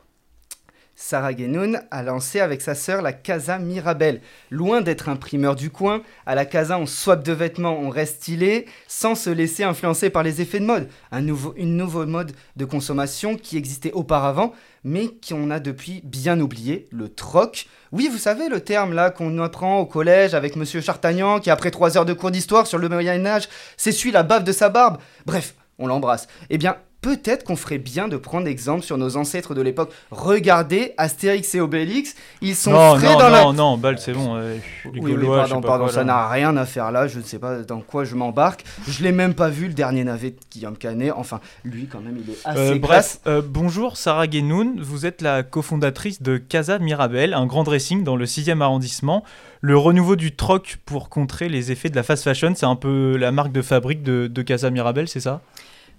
Sarah 1.03 1.33
Guénoun 1.33 1.81
a 1.91 2.03
lancé 2.03 2.41
avec 2.41 2.61
sa 2.61 2.75
sœur 2.75 3.01
la 3.01 3.15
Casa 3.15 3.59
Mirabel. 3.59 4.21
Loin 4.51 4.83
d'être 4.83 5.09
un 5.09 5.17
primeur 5.17 5.57
du 5.57 5.71
coin, 5.71 6.03
à 6.27 6.35
la 6.35 6.45
Casa 6.45 6.79
on 6.79 6.85
swap 6.85 7.25
de 7.25 7.33
vêtements, 7.33 7.81
on 7.81 7.89
reste 7.89 8.17
stylé, 8.17 8.67
sans 8.87 9.15
se 9.15 9.31
laisser 9.31 9.65
influencer 9.65 10.11
par 10.11 10.23
les 10.23 10.43
effets 10.43 10.61
de 10.61 10.67
mode. 10.67 10.89
Un 11.11 11.23
nouveau, 11.23 12.07
mode 12.07 12.33
de 12.57 12.65
consommation 12.67 13.37
qui 13.37 13.57
existait 13.57 13.93
auparavant, 13.93 14.53
mais 14.85 15.09
qu'on 15.27 15.51
a 15.51 15.59
depuis 15.59 16.03
bien 16.05 16.39
oublié, 16.39 16.87
le 16.91 17.09
troc. 17.09 17.67
Oui, 17.93 18.11
vous 18.13 18.19
savez 18.19 18.51
le 18.51 18.61
terme 18.61 18.93
là 18.93 19.11
qu'on 19.11 19.39
apprend 19.39 19.79
au 19.79 19.87
collège 19.87 20.35
avec 20.35 20.55
Monsieur 20.55 20.83
Chartagnan, 20.83 21.41
qui 21.41 21.51
après 21.51 21.71
trois 21.71 21.97
heures 21.97 22.05
de 22.05 22.13
cours 22.13 22.31
d'histoire 22.31 22.67
sur 22.67 22.79
le 22.79 22.91
Moyen 22.91 23.25
Âge 23.25 23.49
s'essuie 23.79 24.13
la 24.13 24.23
bave 24.23 24.45
de 24.45 24.53
sa 24.53 24.69
barbe. 24.69 24.99
Bref, 25.25 25.55
on 25.79 25.87
l'embrasse. 25.87 26.29
Eh 26.51 26.59
bien, 26.59 26.77
peut-être 27.01 27.45
qu'on 27.45 27.57
ferait 27.57 27.79
bien 27.79 28.09
de 28.09 28.17
prendre 28.17 28.47
exemple 28.47 28.83
sur 28.83 28.99
nos 28.99 29.17
ancêtres 29.17 29.55
de 29.55 29.63
l'époque. 29.63 29.91
Regardez 30.11 30.93
Astérix 30.97 31.55
et 31.55 31.61
Obélix, 31.61 32.15
ils 32.43 32.55
sont 32.55 32.73
non, 32.73 32.97
frais 32.97 33.13
non, 33.13 33.19
dans 33.19 33.29
la... 33.29 33.43
non, 33.43 33.53
non, 33.53 33.79
Balt, 33.79 33.99
c'est 33.99 34.13
bon. 34.13 34.37
euh, 34.37 34.57
les 34.85 34.91
Oui, 34.91 35.01
oui, 35.03 35.13
Gaulois, 35.13 35.45
sais 35.45 35.51
pardon, 35.51 35.61
pas 35.63 35.69
pardon, 35.69 35.85
quoi, 35.85 35.93
ça 35.95 36.05
n'a 36.05 36.29
rien 36.29 36.57
à 36.57 36.67
faire 36.67 36.93
là, 36.93 37.07
je 37.07 37.19
ne 37.19 37.25
sais 37.25 37.39
pas 37.39 37.61
dans 37.63 37.81
quoi 37.81 38.05
je 38.05 38.15
m'embarque. 38.15 38.65
Je 38.87 39.03
l'ai 39.03 39.13
même 39.13 39.35
pas 39.35 39.49
vu, 39.49 39.69
le 39.69 39.75
dernier 39.75 40.05
navet 40.05 40.31
de 40.31 40.37
Guillaume 40.51 40.77
Canet. 40.77 41.13
Enfin, 41.17 41.41
lui, 41.65 41.87
quand 41.87 42.01
même, 42.01 42.19
il 42.23 42.31
est 42.31 42.39
assez 42.45 42.59
Euh, 42.75 42.79
bref, 42.79 43.19
euh, 43.27 43.43
bonjour 43.45 43.97
Sarah 43.97 44.27
Guénoun, 44.27 44.81
vous 44.81 45.07
êtes 45.07 45.23
la 45.23 45.43
cofondatrice 45.43 46.23
de 46.23 46.37
Casa 46.37 46.79
Mirabel, 46.79 47.35
un 47.35 47.47
grand 47.47 47.65
dressing 47.65 48.05
dans 48.05 48.17
le 48.17 48.27
6e 48.27 48.61
arrondissement. 48.61 49.25
Le 49.63 49.77
renouveau 49.77 50.17
du 50.17 50.35
troc 50.35 50.79
pour 50.87 51.09
contrer 51.11 51.49
les 51.49 51.71
effets 51.71 51.91
de 51.91 51.97
la 51.97 52.03
fast 52.03 52.25
fashion, 52.25 52.55
c'est 52.57 52.67
un 52.67 52.77
peu 52.77 53.17
la 53.19 53.31
marque 53.31 53.53
de 53.53 53.61
fabrique 53.63 54.03
de, 54.03 54.27
de 54.27 54.43
Casa 54.43 54.71
Mirabel, 54.71 55.07
c'est 55.09 55.21
ça? 55.21 55.43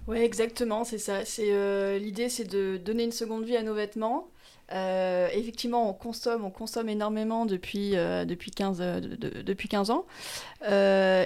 Oui, 0.08 0.18
exactement, 0.18 0.84
c'est 0.84 0.98
ça. 0.98 1.20
Euh, 1.38 1.98
L'idée, 1.98 2.28
c'est 2.28 2.44
de 2.50 2.76
donner 2.76 3.04
une 3.04 3.12
seconde 3.12 3.44
vie 3.44 3.56
à 3.56 3.62
nos 3.62 3.74
vêtements. 3.74 4.28
Euh, 4.72 5.28
effectivement, 5.32 5.88
on 5.88 5.92
consomme, 5.92 6.44
on 6.44 6.50
consomme 6.50 6.88
énormément 6.88 7.46
depuis, 7.46 7.94
euh, 7.96 8.24
depuis, 8.24 8.50
15, 8.50 8.78
euh, 8.80 9.00
de- 9.00 9.14
de- 9.16 9.42
depuis 9.42 9.68
15 9.68 9.90
ans. 9.90 10.06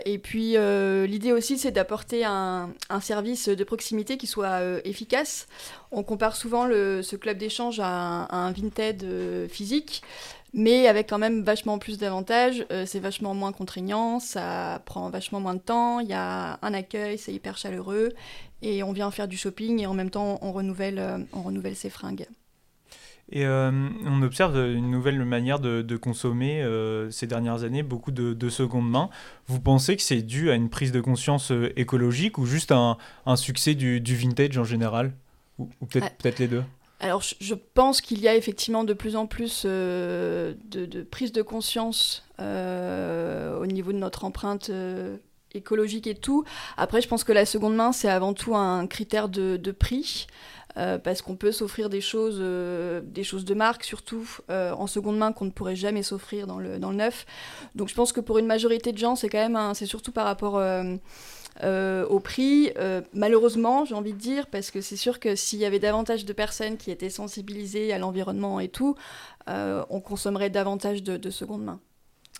Et 0.04 0.18
puis, 0.22 0.56
l'idée 1.06 1.32
aussi, 1.32 1.58
c'est 1.58 1.70
d'apporter 1.72 2.24
un, 2.24 2.70
un 2.90 3.00
service 3.00 3.48
de 3.48 3.64
proximité 3.64 4.16
qui 4.18 4.26
soit 4.26 4.60
efficace. 4.84 5.46
On 5.92 6.02
compare 6.02 6.36
souvent 6.36 6.66
le- 6.66 7.02
ce 7.02 7.16
club 7.16 7.38
d'échange 7.38 7.80
à, 7.80 8.26
un- 8.34 8.52
Vinted 8.52 9.04
physique, 9.48 10.02
mais 10.54 10.88
avec 10.88 11.08
quand 11.08 11.18
même 11.18 11.42
vachement 11.42 11.78
plus 11.78 11.98
d'avantages. 11.98 12.64
C'est 12.86 13.00
vachement 13.00 13.34
moins 13.34 13.52
contraignant, 13.52 14.20
ça 14.20 14.80
prend 14.86 15.10
vachement 15.10 15.40
moins 15.40 15.54
de 15.54 15.60
temps, 15.60 16.00
il 16.00 16.08
y 16.08 16.14
a 16.14 16.58
un 16.62 16.74
accueil, 16.74 17.18
c'est 17.18 17.32
hyper 17.32 17.58
chaleureux, 17.58 18.10
et 18.62 18.82
on 18.82 18.92
vient 18.92 19.10
faire 19.10 19.28
du 19.28 19.36
shopping 19.36 19.80
et 19.80 19.86
en 19.86 19.94
même 19.94 20.10
temps, 20.10 20.38
on 20.42 20.52
renouvelle, 20.52 20.98
euh, 20.98 21.18
on 21.32 21.42
renouvelle 21.42 21.76
ses 21.76 21.90
fringues. 21.90 22.26
Et 23.32 23.44
euh, 23.44 23.72
on 24.04 24.22
observe 24.22 24.56
une 24.56 24.88
nouvelle 24.90 25.24
manière 25.24 25.58
de, 25.58 25.82
de 25.82 25.96
consommer 25.96 26.62
euh, 26.62 27.10
ces 27.10 27.26
dernières 27.26 27.64
années, 27.64 27.82
beaucoup 27.82 28.12
de, 28.12 28.34
de 28.34 28.48
seconde 28.48 28.88
main. 28.88 29.10
Vous 29.48 29.60
pensez 29.60 29.96
que 29.96 30.02
c'est 30.02 30.22
dû 30.22 30.50
à 30.50 30.54
une 30.54 30.70
prise 30.70 30.92
de 30.92 31.00
conscience 31.00 31.52
écologique 31.74 32.38
ou 32.38 32.46
juste 32.46 32.70
un, 32.70 32.96
un 33.26 33.34
succès 33.34 33.74
du, 33.74 34.00
du 34.00 34.14
vintage 34.14 34.56
en 34.58 34.64
général? 34.64 35.12
Ou, 35.58 35.68
ou 35.80 35.86
peut-être 35.86 36.38
les 36.38 36.46
deux? 36.46 36.62
Alors, 37.00 37.20
je, 37.20 37.34
je 37.40 37.54
pense 37.54 38.00
qu'il 38.00 38.20
y 38.20 38.28
a 38.28 38.36
effectivement 38.36 38.84
de 38.84 38.94
plus 38.94 39.16
en 39.16 39.26
plus 39.26 39.64
euh, 39.66 40.54
de, 40.70 40.86
de 40.86 41.02
prise 41.02 41.32
de 41.32 41.42
conscience 41.42 42.24
euh, 42.40 43.58
au 43.58 43.66
niveau 43.66 43.92
de 43.92 43.98
notre 43.98 44.24
empreinte 44.24 44.70
euh, 44.70 45.16
écologique 45.56 46.06
et 46.06 46.14
tout. 46.14 46.44
Après, 46.76 47.00
je 47.00 47.08
pense 47.08 47.24
que 47.24 47.32
la 47.32 47.46
seconde 47.46 47.74
main, 47.74 47.92
c'est 47.92 48.08
avant 48.08 48.34
tout 48.34 48.54
un 48.54 48.86
critère 48.86 49.28
de, 49.28 49.72
prix. 49.72 50.26
parce 50.74 51.22
qu'on 51.22 51.36
peut 51.36 51.52
s'offrir 51.52 51.88
des 51.88 52.00
choses, 52.00 52.40
des 53.02 53.24
choses 53.24 53.44
de 53.44 53.54
marque, 53.54 53.84
surtout 53.84 54.26
en 54.48 54.86
seconde 54.86 55.18
main 55.18 55.32
qu'on 55.32 55.46
ne 55.46 55.50
pourrait 55.50 55.76
jamais 55.76 56.02
s'offrir 56.02 56.46
dans 56.46 56.58
le, 56.58 56.78
neuf. 56.78 57.26
Donc 57.74 57.88
je 57.88 57.94
pense 57.94 58.12
que 58.12 58.20
pour 58.20 58.38
une 58.38 58.46
majorité 58.46 58.92
de 58.92 58.98
gens, 58.98 59.16
c'est 59.16 59.28
quand 59.28 59.48
même, 59.48 59.74
c'est 59.74 59.86
surtout 59.86 60.12
par 60.12 60.26
rapport 60.26 60.62
au 61.64 62.20
prix. 62.20 62.72
malheureusement, 63.12 63.84
j'ai 63.84 63.94
envie 63.94 64.12
de 64.12 64.18
dire, 64.18 64.46
parce 64.48 64.70
que 64.70 64.80
c'est 64.80 64.96
sûr 64.96 65.18
que 65.20 65.34
s'il 65.34 65.58
y 65.58 65.64
avait 65.64 65.80
davantage 65.80 66.24
de 66.24 66.32
personnes 66.32 66.76
qui 66.76 66.90
étaient 66.90 67.10
sensibilisées 67.10 67.92
à 67.92 67.98
l'environnement 67.98 68.60
et 68.60 68.68
tout, 68.68 68.96
on 69.46 70.00
consommerait 70.00 70.50
davantage 70.50 71.02
de 71.02 71.30
seconde 71.30 71.64
main. 71.64 71.80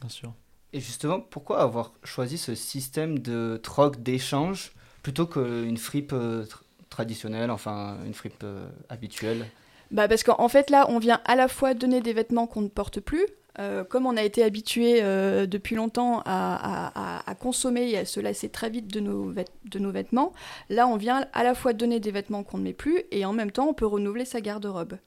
Bien 0.01 0.11
sûr. 0.11 0.33
Et 0.77 0.81
justement, 0.81 1.21
pourquoi 1.21 1.63
avoir 1.63 1.95
choisi 2.05 2.37
ce 2.37 2.55
système 2.55 3.19
de 3.19 3.59
troc, 3.63 4.03
d'échange, 4.03 4.73
plutôt 5.03 5.25
qu'une 5.25 5.79
fripe 5.79 6.13
euh, 6.13 6.45
traditionnelle, 6.91 7.51
enfin 7.51 7.97
une 8.05 8.13
fripe 8.13 8.45
euh, 8.45 8.69
habituelle? 8.91 9.47
Bah 9.91 10.07
Parce 10.07 10.23
qu'en 10.23 10.49
fait, 10.49 10.69
là, 10.69 10.85
on 10.91 10.99
vient 10.99 11.23
à 11.25 11.35
la 11.35 11.49
fois 11.49 11.73
donner 11.73 12.03
des 12.03 12.13
vêtements 12.13 12.47
qu'on 12.47 12.61
ne 12.61 12.69
porte 12.69 13.01
plus, 13.01 13.25
euh, 13.59 13.85
comme 13.85 14.05
on 14.05 14.19
a 14.19 14.23
été 14.23 14.43
habitué 14.43 15.01
depuis 15.47 15.77
longtemps 15.77 16.21
à, 16.27 17.35
consommer 17.41 17.89
et 17.89 17.97
à 17.97 18.05
se 18.05 18.21
lasser 18.21 18.51
très 18.51 18.69
vite 18.69 18.89
de 18.89 19.01
nos 19.01 19.91
vêtements, 19.91 20.35
là 20.69 20.87
on 20.87 20.99
vient 20.99 21.27
à 21.33 21.43
la 21.43 21.55
fois 21.55 21.73
donner 21.73 22.01
des 22.01 22.11
vêtements 22.11 22.43
qu'on 22.43 22.59
ne 22.59 22.65
met 22.65 22.75
plus 22.75 23.03
et 23.13 23.25
en 23.25 23.33
même 23.33 23.51
temps 23.51 23.69
on 23.69 23.75
peut 23.75 23.87
renouveler 23.87 24.27
sa 24.27 24.43
garde-robe. 24.43 24.99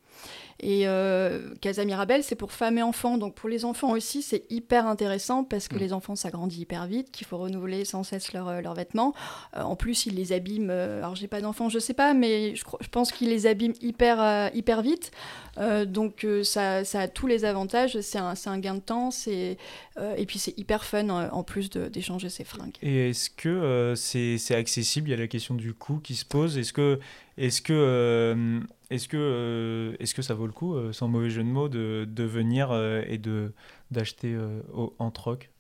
Et 0.62 0.88
euh, 0.88 1.54
Casa 1.62 1.86
Mirabel, 1.86 2.24
c'est 2.24 2.36
pour 2.36 2.52
femmes 2.52 2.78
et 2.78 2.82
enfants. 2.82 3.18
Donc 3.18 3.36
pour 3.36 3.48
les 3.50 3.64
enfants 3.64 3.92
aussi, 3.92 4.22
c'est 4.22 4.44
hyper 4.50 4.88
intéressant 4.88 5.44
parce 5.44 5.68
que 5.68 5.76
mm. 5.76 5.80
les 5.80 5.94
enfants, 5.94 6.16
ça 6.16 6.30
grandit 6.32 6.62
hyper 6.62 6.86
vite, 6.86 7.12
qu'il 7.12 7.26
faut 7.26 7.38
renouveler 7.38 7.86
sans 7.86 8.04
cesse 8.04 8.30
euh, 8.36 8.62
leurs 8.62 8.74
vêtements. 8.74 9.14
Euh, 9.56 9.62
en 9.62 9.76
plus, 9.76 10.06
ils 10.06 10.16
les 10.16 10.34
abîment. 10.34 10.70
Euh, 10.70 11.00
alors 11.00 11.16
j'ai 11.16 11.28
pas 11.28 11.40
d'enfants, 11.40 11.70
je 11.70 11.80
sais 11.80 11.94
pas, 11.94 12.14
mais 12.14 12.56
je, 12.56 12.64
je 12.82 12.88
pense 12.90 13.12
qu'ils 13.12 13.30
les 13.30 13.48
abîment 13.48 13.76
hyper, 13.82 14.50
hyper 14.54 14.82
vite. 14.82 15.12
donc 15.88 16.26
ça, 16.44 16.84
ça, 16.84 17.02
a 17.02 17.08
tous 17.08 17.28
les 17.28 17.46
avantages. 17.46 18.00
C'est 18.02 18.18
un, 18.18 18.34
un, 18.46 18.60
gain 18.60 18.76
de 18.76 18.80
temps. 18.80 19.10
Et 19.28 20.26
puis 20.28 20.40
c'est 20.40 20.58
hyper 20.58 20.84
fun 20.84 21.10
en 21.10 21.44
plus 21.44 21.70
d'échanger 21.70 22.30
ses 22.30 22.44
fringues. 22.44 22.76
Et 22.82 23.10
est-ce 23.10 23.30
que 23.30 23.94
c'est 23.96 24.56
accessible? 24.56 25.10
Il 25.10 25.12
y 25.12 25.14
a 25.14 25.18
la 25.18 25.28
question 25.28 25.56
du 25.56 25.74
coût 25.74 26.00
qui 26.04 26.16
se 26.16 26.26
pose. 26.26 26.58
Est-ce 26.58 26.74
que 26.74 27.00
est-ce 27.38 27.62
que 27.62 28.62
est-ce 28.90 29.08
que, 29.08 29.18
euh, 29.18 29.96
est-ce 30.00 30.16
que 30.16 30.22
ça 30.22 30.34
vaut 30.34 30.48
le 30.48 30.52
coup, 30.52 30.74
euh, 30.74 30.92
sans 30.94 31.08
mauvais 31.08 31.30
jeu 31.30 31.44
de 31.44 31.50
mots, 31.50 31.70
de, 31.70 32.08
de 32.10 32.24
venir 32.24 32.72
euh, 32.72 33.04
et 33.08 33.20
de, 33.20 33.54
d'acheter 33.92 34.36
en 34.74 35.12
troc? 35.12 35.52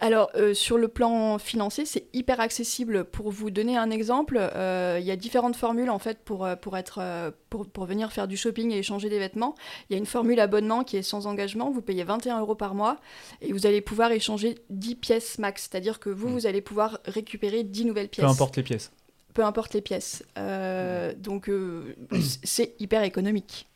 Alors, 0.00 0.30
sur 0.54 0.78
le 0.78 0.86
plan 0.86 1.38
financier, 1.38 1.84
c'est 1.84 2.06
hyper 2.12 2.38
accessible. 2.38 3.04
Pour 3.04 3.32
vous 3.32 3.50
donner 3.50 3.76
un 3.76 3.90
exemple, 3.90 4.36
il 4.36 5.04
y 5.04 5.10
a 5.10 5.16
différentes 5.16 5.56
formules 5.56 5.90
en 5.90 5.98
fait 5.98 6.18
pour, 6.24 6.46
pour, 6.62 6.76
être, 6.76 7.32
pour, 7.48 7.66
pour, 7.66 7.84
venir 7.84 8.12
faire 8.12 8.28
du 8.28 8.36
shopping 8.36 8.70
et 8.70 8.78
échanger 8.78 9.08
des 9.08 9.18
vêtements. 9.18 9.56
Il 9.88 9.94
y 9.94 9.96
a 9.96 9.98
une 9.98 10.06
formule 10.06 10.38
abonnement 10.38 10.84
qui 10.84 10.96
est 10.96 11.02
sans 11.02 11.26
engagement. 11.26 11.70
Vous 11.72 11.82
payez 11.82 12.04
21 12.04 12.38
euros 12.40 12.54
par 12.54 12.76
mois 12.76 12.98
et 13.40 13.52
vous 13.52 13.66
allez 13.66 13.80
pouvoir 13.80 14.12
échanger 14.12 14.56
10 14.70 14.94
pièces 14.94 15.38
max. 15.40 15.68
C'est-à-dire 15.68 15.98
que 15.98 16.10
vous, 16.10 16.28
mmh. 16.28 16.32
vous 16.32 16.46
allez 16.46 16.60
pouvoir 16.60 17.00
récupérer 17.04 17.64
10 17.64 17.86
nouvelles 17.86 18.08
pièces. 18.08 18.26
Peu 18.26 18.30
importe 18.30 18.56
les 18.56 18.62
pièces 18.62 18.92
peu 19.34 19.44
importe 19.44 19.74
les 19.74 19.80
pièces. 19.80 20.24
Euh, 20.38 21.14
donc 21.16 21.48
euh, 21.48 21.94
c'est 22.42 22.74
hyper 22.78 23.02
économique. 23.02 23.68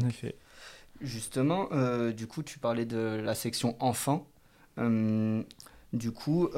En 0.00 0.08
effet. 0.08 0.36
Justement, 1.00 1.68
euh, 1.72 2.12
du 2.12 2.26
coup, 2.26 2.42
tu 2.42 2.58
parlais 2.58 2.86
de 2.86 3.20
la 3.22 3.34
section 3.34 3.76
enfants. 3.80 4.26
du 4.78 6.10
coup, 6.12 6.48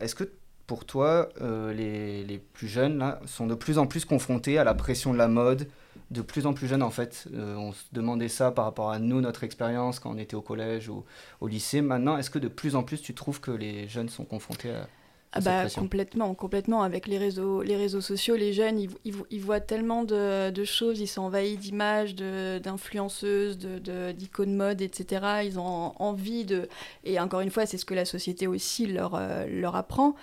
est-ce 0.00 0.14
que 0.14 0.32
pour 0.66 0.84
toi, 0.84 1.28
les, 1.40 2.24
les, 2.24 2.38
plus 2.38 2.68
jeunes 2.68 2.98
là, 2.98 3.20
sont 3.26 3.46
de 3.46 3.54
plus 3.54 3.78
en 3.78 3.86
plus 3.86 4.04
confrontés 4.04 4.58
à 4.58 4.64
la 4.64 4.74
pression 4.74 5.12
de 5.12 5.18
la 5.18 5.28
mode? 5.28 5.68
De 6.10 6.22
plus 6.22 6.46
en 6.46 6.54
plus 6.54 6.66
jeunes 6.66 6.82
en 6.82 6.90
fait. 6.90 7.28
on 7.34 7.72
se 7.72 7.84
demandait 7.92 8.28
ça 8.28 8.50
par 8.50 8.64
rapport 8.64 8.90
à 8.90 8.98
nous, 8.98 9.20
notre 9.20 9.44
expérience 9.44 10.00
quand 10.00 10.10
on 10.10 10.18
était 10.18 10.36
au 10.36 10.40
collège 10.40 10.88
ou 10.88 11.04
au 11.40 11.48
lycée. 11.48 11.80
Maintenant, 11.82 12.16
est-ce 12.16 12.30
que 12.30 12.38
de 12.38 12.48
plus 12.48 12.74
en 12.76 12.82
plus 12.82 13.00
tu 13.00 13.14
trouves 13.14 13.40
que 13.40 13.50
les 13.50 13.88
jeunes 13.88 14.08
sont 14.08 14.24
confrontés 14.24 14.70
à, 14.70 14.88
ah 15.32 15.40
bah, 15.40 15.66
complètement, 15.74 16.34
complètement. 16.34 16.82
Avec 16.82 17.06
les 17.06 17.18
réseaux, 17.18 17.62
les 17.62 17.76
réseaux 17.76 18.00
sociaux, 18.00 18.34
les 18.34 18.52
jeunes, 18.52 18.80
ils, 18.80 18.90
ils, 19.30 19.40
voient 19.40 19.60
tellement 19.60 20.04
de, 20.04 20.50
de, 20.50 20.64
choses, 20.64 21.00
ils 21.00 21.06
sont 21.06 21.22
envahis 21.22 21.58
d'images, 21.58 22.14
d'influenceuses, 22.14 23.58
d'icônes 23.58 24.52
de, 24.52 24.56
mode, 24.56 24.80
etc. 24.80 25.42
Ils 25.44 25.58
ont 25.58 25.92
envie 26.00 26.44
de... 26.44 26.68
Et 27.04 27.20
encore 27.20 27.40
une 27.40 27.50
fois, 27.50 27.66
c'est 27.66 27.76
ce 27.76 27.84
que 27.84 27.94
la 27.94 28.06
société 28.06 28.46
aussi 28.46 28.86
leur, 28.86 29.14
euh, 29.14 29.46
leur 29.48 29.76
apprend. 29.76 30.14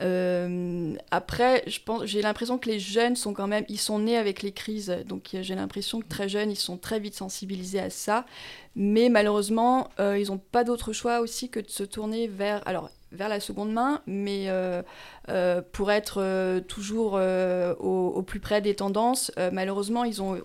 Euh, 0.00 0.94
après, 1.10 1.62
je 1.66 1.78
pense, 1.84 2.04
j'ai 2.04 2.20
l'impression 2.20 2.58
que 2.58 2.68
les 2.68 2.80
jeunes 2.80 3.14
sont 3.14 3.32
quand 3.32 3.46
même, 3.46 3.64
ils 3.68 3.78
sont 3.78 4.00
nés 4.00 4.16
avec 4.16 4.42
les 4.42 4.50
crises, 4.50 4.96
donc 5.06 5.36
j'ai 5.40 5.54
l'impression 5.54 6.00
que 6.00 6.08
très 6.08 6.28
jeunes, 6.28 6.50
ils 6.50 6.56
sont 6.56 6.78
très 6.78 6.98
vite 6.98 7.14
sensibilisés 7.14 7.78
à 7.78 7.90
ça, 7.90 8.26
mais 8.74 9.08
malheureusement, 9.08 9.88
euh, 10.00 10.18
ils 10.18 10.28
n'ont 10.28 10.38
pas 10.38 10.64
d'autre 10.64 10.92
choix 10.92 11.20
aussi 11.20 11.48
que 11.48 11.60
de 11.60 11.70
se 11.70 11.84
tourner 11.84 12.26
vers, 12.26 12.66
alors 12.66 12.90
vers 13.14 13.28
la 13.28 13.40
seconde 13.40 13.72
main, 13.72 14.02
mais 14.06 14.46
euh, 14.48 14.82
euh, 15.28 15.62
pour 15.72 15.90
être 15.90 16.20
euh, 16.20 16.60
toujours 16.60 17.14
au, 17.14 18.22
plus 18.22 18.40
près 18.40 18.60
des 18.60 18.74
tendances, 18.74 19.30
malheureusement, 19.52 20.04
ils 20.04 20.18
n'ont 20.18 20.40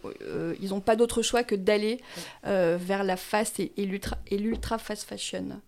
ils 0.61 0.73
ont 0.73 0.81
pas 0.81 0.95
d'autre 0.95 1.21
choix 1.21 1.43
que 1.43 1.55
d'aller 1.55 1.99
vers 2.43 3.03
la 3.03 3.17
fast 3.17 3.59
et, 3.59 3.71
et 3.77 4.37
l'ultra 4.37 4.77
fast 4.77 5.07
fashion. 5.07 5.61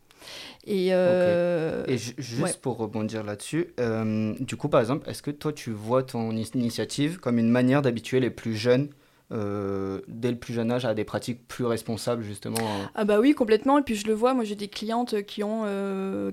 Et, 0.67 0.89
et 0.89 1.97
juste 1.97 2.61
pour 2.61 2.77
rebondir 2.77 3.23
là-dessus, 3.23 3.73
du 4.39 4.55
coup, 4.55 4.69
par 4.69 4.79
exemple, 4.79 5.09
est-ce 5.09 5.21
que 5.21 5.31
toi, 5.31 5.53
tu 5.53 5.71
vois 5.71 6.03
ton 6.03 6.31
initiative 6.31 7.19
comme 7.19 7.39
une 7.39 7.49
manière 7.49 7.81
d'habituer 7.81 8.19
les 8.19 8.29
plus 8.29 8.55
jeunes 8.55 8.89
euh, 9.31 10.01
dès 10.07 10.29
le 10.31 10.37
plus 10.37 10.53
jeune 10.53 10.71
âge 10.71 10.83
à 10.83 10.93
des 10.93 11.05
pratiques 11.05 11.47
plus 11.47 11.65
responsables 11.65 12.23
justement 12.23 12.59
Ah 12.95 13.05
bah 13.05 13.19
oui 13.19 13.33
complètement. 13.33 13.77
Et 13.77 13.81
puis 13.81 13.95
je 13.95 14.07
le 14.07 14.13
vois 14.13 14.33
moi 14.33 14.43
j'ai 14.43 14.55
des 14.55 14.67
clientes 14.67 15.23
qui 15.23 15.43
ont 15.43 15.63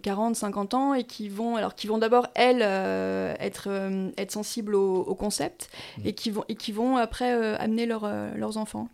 40 0.03 0.37
50 0.37 0.75
ans 0.75 0.95
et 0.95 1.05
qui 1.05 1.29
vont 1.29 1.57
alors 1.57 1.75
qui 1.75 1.87
vont 1.87 1.99
d'abord 1.99 2.27
elles 2.35 2.63
euh, 2.63 3.35
être 3.39 3.69
euh, 3.69 4.11
être 4.17 4.33
sensibles 4.33 4.75
au, 4.75 5.15
concept 5.15 5.71
mmh. 5.99 6.01
et 6.07 6.13
qui 6.13 6.31
vont 6.31 6.45
et 6.49 6.55
qui 6.55 6.73
vont 6.73 6.97
après 6.97 7.33
amener 7.57 7.87
leurs 7.87 8.57
enfants 8.57 8.89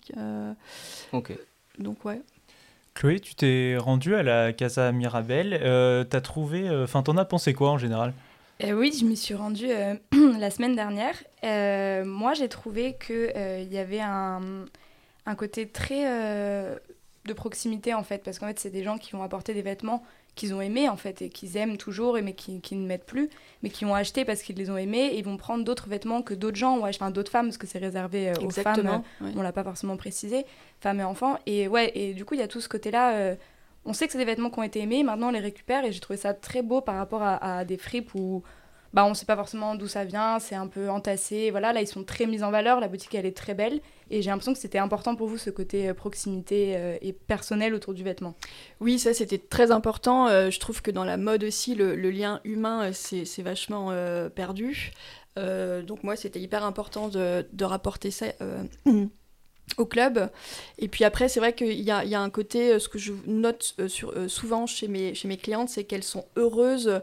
ok. 1.13 1.33
Donc 1.79 2.05
ouais. 2.05 2.21
Chloé, 2.95 3.19
tu 3.19 3.35
t'es 3.35 3.77
rendue 3.77 4.15
à 4.15 4.23
la 4.23 4.53
Casa 4.53 4.93
Mirabel. 4.93 5.59
t'as 6.09 6.21
trouvé, 6.21 6.71
enfin, 6.71 7.03
t'en 7.03 7.17
as 7.17 7.25
pensé 7.25 7.53
quoi 7.53 7.71
en 7.71 7.79
général? 7.79 8.13
Euh, 8.63 8.73
oui, 8.73 8.97
je 8.99 9.05
m'y 9.05 9.17
suis 9.17 9.35
rendue 9.35 9.71
euh, 9.71 9.95
la 10.39 10.51
semaine 10.51 10.77
dernière. 10.77 11.17
Euh, 11.43 12.05
moi, 12.05 12.35
j'ai 12.35 12.49
trouvé 12.49 12.97
qu'il 13.05 13.73
y 13.73 13.79
avait 13.79 14.01
un, 14.01 14.41
un, 15.27 15.35
côté 15.35 15.67
très 15.67 16.05
de 17.25 17.33
proximité, 17.33 17.95
en 17.95 18.05
fait, 18.05 18.23
parce 18.23 18.39
qu'en 18.39 18.47
fait, 18.47 18.59
c'est 18.61 18.71
des 18.71 18.85
gens 18.85 18.99
qui 18.99 19.13
vont 19.13 19.23
apporter 19.23 19.55
des 19.55 19.63
vêtements 19.63 20.05
qu'ils 20.35 20.53
ont 20.53 20.61
aimés, 20.61 20.89
en 20.89 20.97
fait, 20.97 21.23
et 21.23 21.29
qu'ils 21.29 21.57
aiment 21.57 21.77
toujours, 21.77 22.19
mais 22.23 22.33
qui, 22.33 22.61
qui, 22.61 22.75
ne 22.75 22.87
mettent 22.87 23.07
plus, 23.07 23.31
mais 23.63 23.71
qui 23.71 23.85
ont 23.85 23.95
acheté 23.95 24.25
parce 24.25 24.43
qu'ils 24.43 24.57
les 24.57 24.69
ont 24.69 24.77
aimés, 24.77 25.07
et 25.07 25.19
ils 25.19 25.25
vont 25.25 25.37
prendre 25.37 25.65
d'autres 25.65 25.89
vêtements 25.89 26.23
que 26.23 26.35
d'autres 26.35 26.57
gens 26.57 26.77
ont 26.77 26.85
acheté, 26.85 27.05
enfin, 27.05 27.13
d'autres 27.13 27.31
femmes, 27.31 27.47
parce 27.47 27.59
que 27.59 27.69
c'est 27.69 27.79
réservé 27.79 28.33
aux 28.43 28.51
femmes, 28.51 29.03
on 29.21 29.43
l'a 29.43 29.53
pas 29.53 29.65
forcément 29.65 29.97
précisé, 29.97 30.45
femmes 30.81 31.01
et 31.01 31.05
enfants. 31.05 31.39
Et 31.47 31.69
ouais, 31.69 31.93
et 31.95 32.15
du 32.15 32.25
coup, 32.25 32.35
il 32.35 32.41
y 32.41 32.43
a 32.43 32.49
tout 32.49 32.61
ce 32.61 32.69
côté-là 32.69 33.37
on 33.85 33.93
sait 33.93 34.07
que 34.07 34.13
c'est 34.13 34.19
des 34.19 34.25
vêtements 34.25 34.51
qui 34.51 34.59
ont 34.59 34.63
été 34.65 34.81
aimés, 34.81 35.03
maintenant 35.03 35.29
on 35.29 35.33
les 35.33 35.41
récupère 35.41 35.85
et 35.85 35.93
j'ai 35.93 36.01
trouvé 36.01 36.17
ça 36.17 36.35
très 36.35 36.63
beau 36.63 36.81
par 36.81 36.97
rapport 36.97 37.23
à, 37.23 37.65
des 37.65 37.77
fripes 37.77 38.15
où 38.15 38.43
bah, 38.93 39.05
on 39.05 39.11
ne 39.11 39.15
sait 39.15 39.27
pas 39.27 39.35
forcément 39.35 39.75
d'où 39.75 39.89
ça 39.89 40.05
vient, 40.05 40.39
c'est 40.39 40.55
un 40.55 40.69
peu 40.69 40.89
entassé. 40.89 41.51
Voilà, 41.51 41.73
là 41.73 41.81
ils 41.81 41.87
sont 41.89 42.05
très 42.05 42.27
mis 42.27 42.45
en 42.45 42.53
valeur, 42.53 42.79
la 42.79 42.87
boutique 42.87 43.15
elle 43.15 43.27
est 43.27 43.37
très 43.37 43.55
belle 43.55 43.81
et 44.09 44.23
j'ai 44.23 44.31
l'impression 44.31 44.53
que 44.53 44.59
c'était 44.59 44.79
important 44.79 45.17
pour 45.17 45.27
vous 45.27 45.37
ce 45.37 45.51
côté 45.51 45.89
euh, 45.89 45.95
proximité 45.95 46.77
euh, 46.77 46.97
et 47.03 47.13
personnel 47.13 47.75
autour 47.75 47.93
du 47.93 48.05
vêtement. 48.05 48.35
Oui, 48.81 49.01
ça 49.01 49.13
c'était 49.13 49.39
très 49.39 49.73
important. 49.73 50.29
Euh, 50.29 50.51
je 50.51 50.61
trouve 50.61 50.81
que 50.81 50.93
dans 50.93 51.05
la 51.05 51.17
mode 51.17 51.43
aussi, 51.43 51.75
le, 51.75 51.95
lien 51.97 52.41
humain 52.45 52.93
c'est 52.93 53.43
vachement 53.43 53.93
perdu. 54.35 54.93
donc 55.37 56.05
moi 56.05 56.15
c'était 56.15 56.41
hyper 56.41 56.65
important 56.65 57.09
de, 57.09 57.45
de 57.53 57.65
rapporter 57.65 58.13
ça. 58.13 58.27
au 59.79 59.87
club. 59.87 60.31
Et 60.79 60.89
puis 60.89 61.05
après, 61.05 61.29
c'est 61.29 61.41
vrai 61.41 61.55
qu'il 61.55 61.73
y, 61.73 61.85
y 61.85 61.91
a, 61.91 62.21
un 62.21 62.31
côté, 62.31 62.73
euh, 62.73 62.79
ce 62.79 62.89
que 62.89 62.99
je 62.99 63.13
note 63.27 63.75
euh, 63.81 63.89
sur, 63.89 64.11
euh, 64.11 64.29
souvent 64.29 64.67
chez 64.67 64.89
mes, 64.89 65.15
chez 65.15 65.29
mes 65.29 65.37
clientes, 65.37 65.69
c'est 65.69 65.85
qu'elles 65.85 66.05
sont 66.05 66.27
heureuses 66.37 67.01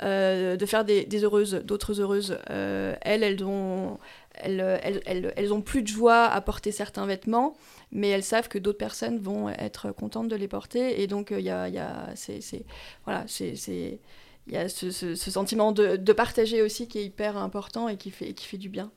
de 0.00 0.66
faire 0.66 0.84
des, 0.84 1.06
heureuses, 1.22 1.62
d'autres 1.64 2.00
heureuses. 2.00 2.36
elles, 2.48 3.22
elles 3.22 3.44
ont, 3.44 3.98
elles, 4.34 4.60
elles, 5.06 5.32
elles, 5.36 5.52
ont 5.52 5.60
plus 5.60 5.82
de 5.82 5.86
joie 5.86 6.24
à 6.24 6.40
porter 6.40 6.72
certains 6.72 7.06
vêtements, 7.06 7.54
mais 7.92 8.08
elles 8.08 8.24
savent 8.24 8.48
que 8.48 8.58
d'autres 8.58 8.78
personnes 8.78 9.20
vont 9.20 9.48
être 9.48 9.92
contentes 9.92 10.26
de 10.26 10.34
les 10.34 10.48
porter. 10.48 11.00
Et 11.00 11.06
donc, 11.06 11.30
il 11.30 11.44
y 11.44 11.50
a, 11.50 11.68
y 11.68 11.78
a 11.78 12.08
c'est, 12.16 12.40
voilà, 13.04 13.24
c'est, 13.28 13.54
il 14.48 14.52
y 14.52 14.56
a 14.56 14.68
ce, 14.68 14.90
ce, 14.90 15.14
ce 15.14 15.30
sentiment 15.30 15.70
de, 15.70 15.94
de, 15.94 16.12
partager 16.12 16.62
aussi 16.62 16.88
qui 16.88 16.98
est 16.98 17.04
hyper 17.04 17.36
important 17.36 17.88
et 17.88 17.96
qui 17.96 18.10
fait, 18.10 18.32
qui 18.32 18.46
fait 18.46 18.58
du 18.58 18.68
bien. 18.68 18.90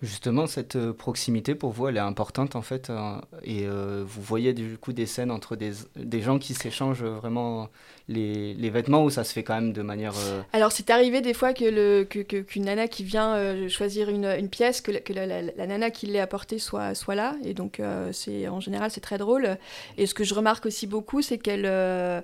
Justement, 0.00 0.46
cette 0.46 0.76
euh, 0.76 0.92
proximité 0.92 1.56
pour 1.56 1.72
vous, 1.72 1.88
elle 1.88 1.96
est 1.96 2.00
importante 2.00 2.54
en 2.54 2.62
fait. 2.62 2.88
euh, 2.88 3.16
et 3.42 3.66
euh, 3.66 4.04
vous 4.06 4.22
voyez 4.22 4.52
du 4.52 4.78
coup 4.78 4.92
des 4.92 5.06
scènes 5.06 5.32
entre 5.32 5.56
des, 5.56 5.72
des 5.96 6.20
gens 6.20 6.38
qui 6.38 6.54
s'échangent 6.54 7.02
vraiment 7.02 7.68
les, 8.06 8.54
les 8.54 8.70
vêtements 8.70 9.02
ou 9.02 9.10
ça 9.10 9.24
se 9.24 9.32
fait 9.32 9.42
quand 9.42 9.56
même 9.56 9.72
de 9.72 9.82
manière. 9.82 10.14
Alors, 10.52 10.70
c'est 10.70 10.88
arrivé 10.90 11.20
des 11.20 11.34
fois 11.34 11.52
que 11.52 11.64
le 11.64 12.04
que, 12.04 12.20
que- 12.20 12.40
qu'une 12.42 12.66
nana 12.66 12.86
qui 12.86 13.02
vient 13.02 13.68
choisir 13.68 14.08
une, 14.08 14.24
une 14.24 14.48
pièce, 14.48 14.80
que, 14.80 14.92
que 14.92 15.12
la, 15.12 15.66
nana 15.66 15.90
qui 15.90 16.06
l'ait 16.06 16.20
apportée 16.20 16.60
soit, 16.60 16.94
soit 16.94 17.16
là. 17.16 17.34
Et 17.44 17.52
donc, 17.52 17.82
c'est 18.12 18.46
en 18.46 18.60
général, 18.60 18.92
c'est 18.92 19.00
très 19.00 19.18
drôle. 19.18 19.58
Et 19.98 20.06
ce 20.06 20.14
que 20.14 20.22
je 20.24 20.32
remarque 20.32 20.64
aussi 20.66 20.86
beaucoup, 20.86 21.22
c'est 21.22 21.38
qu'elle. 21.38 21.62
le, 21.62 22.22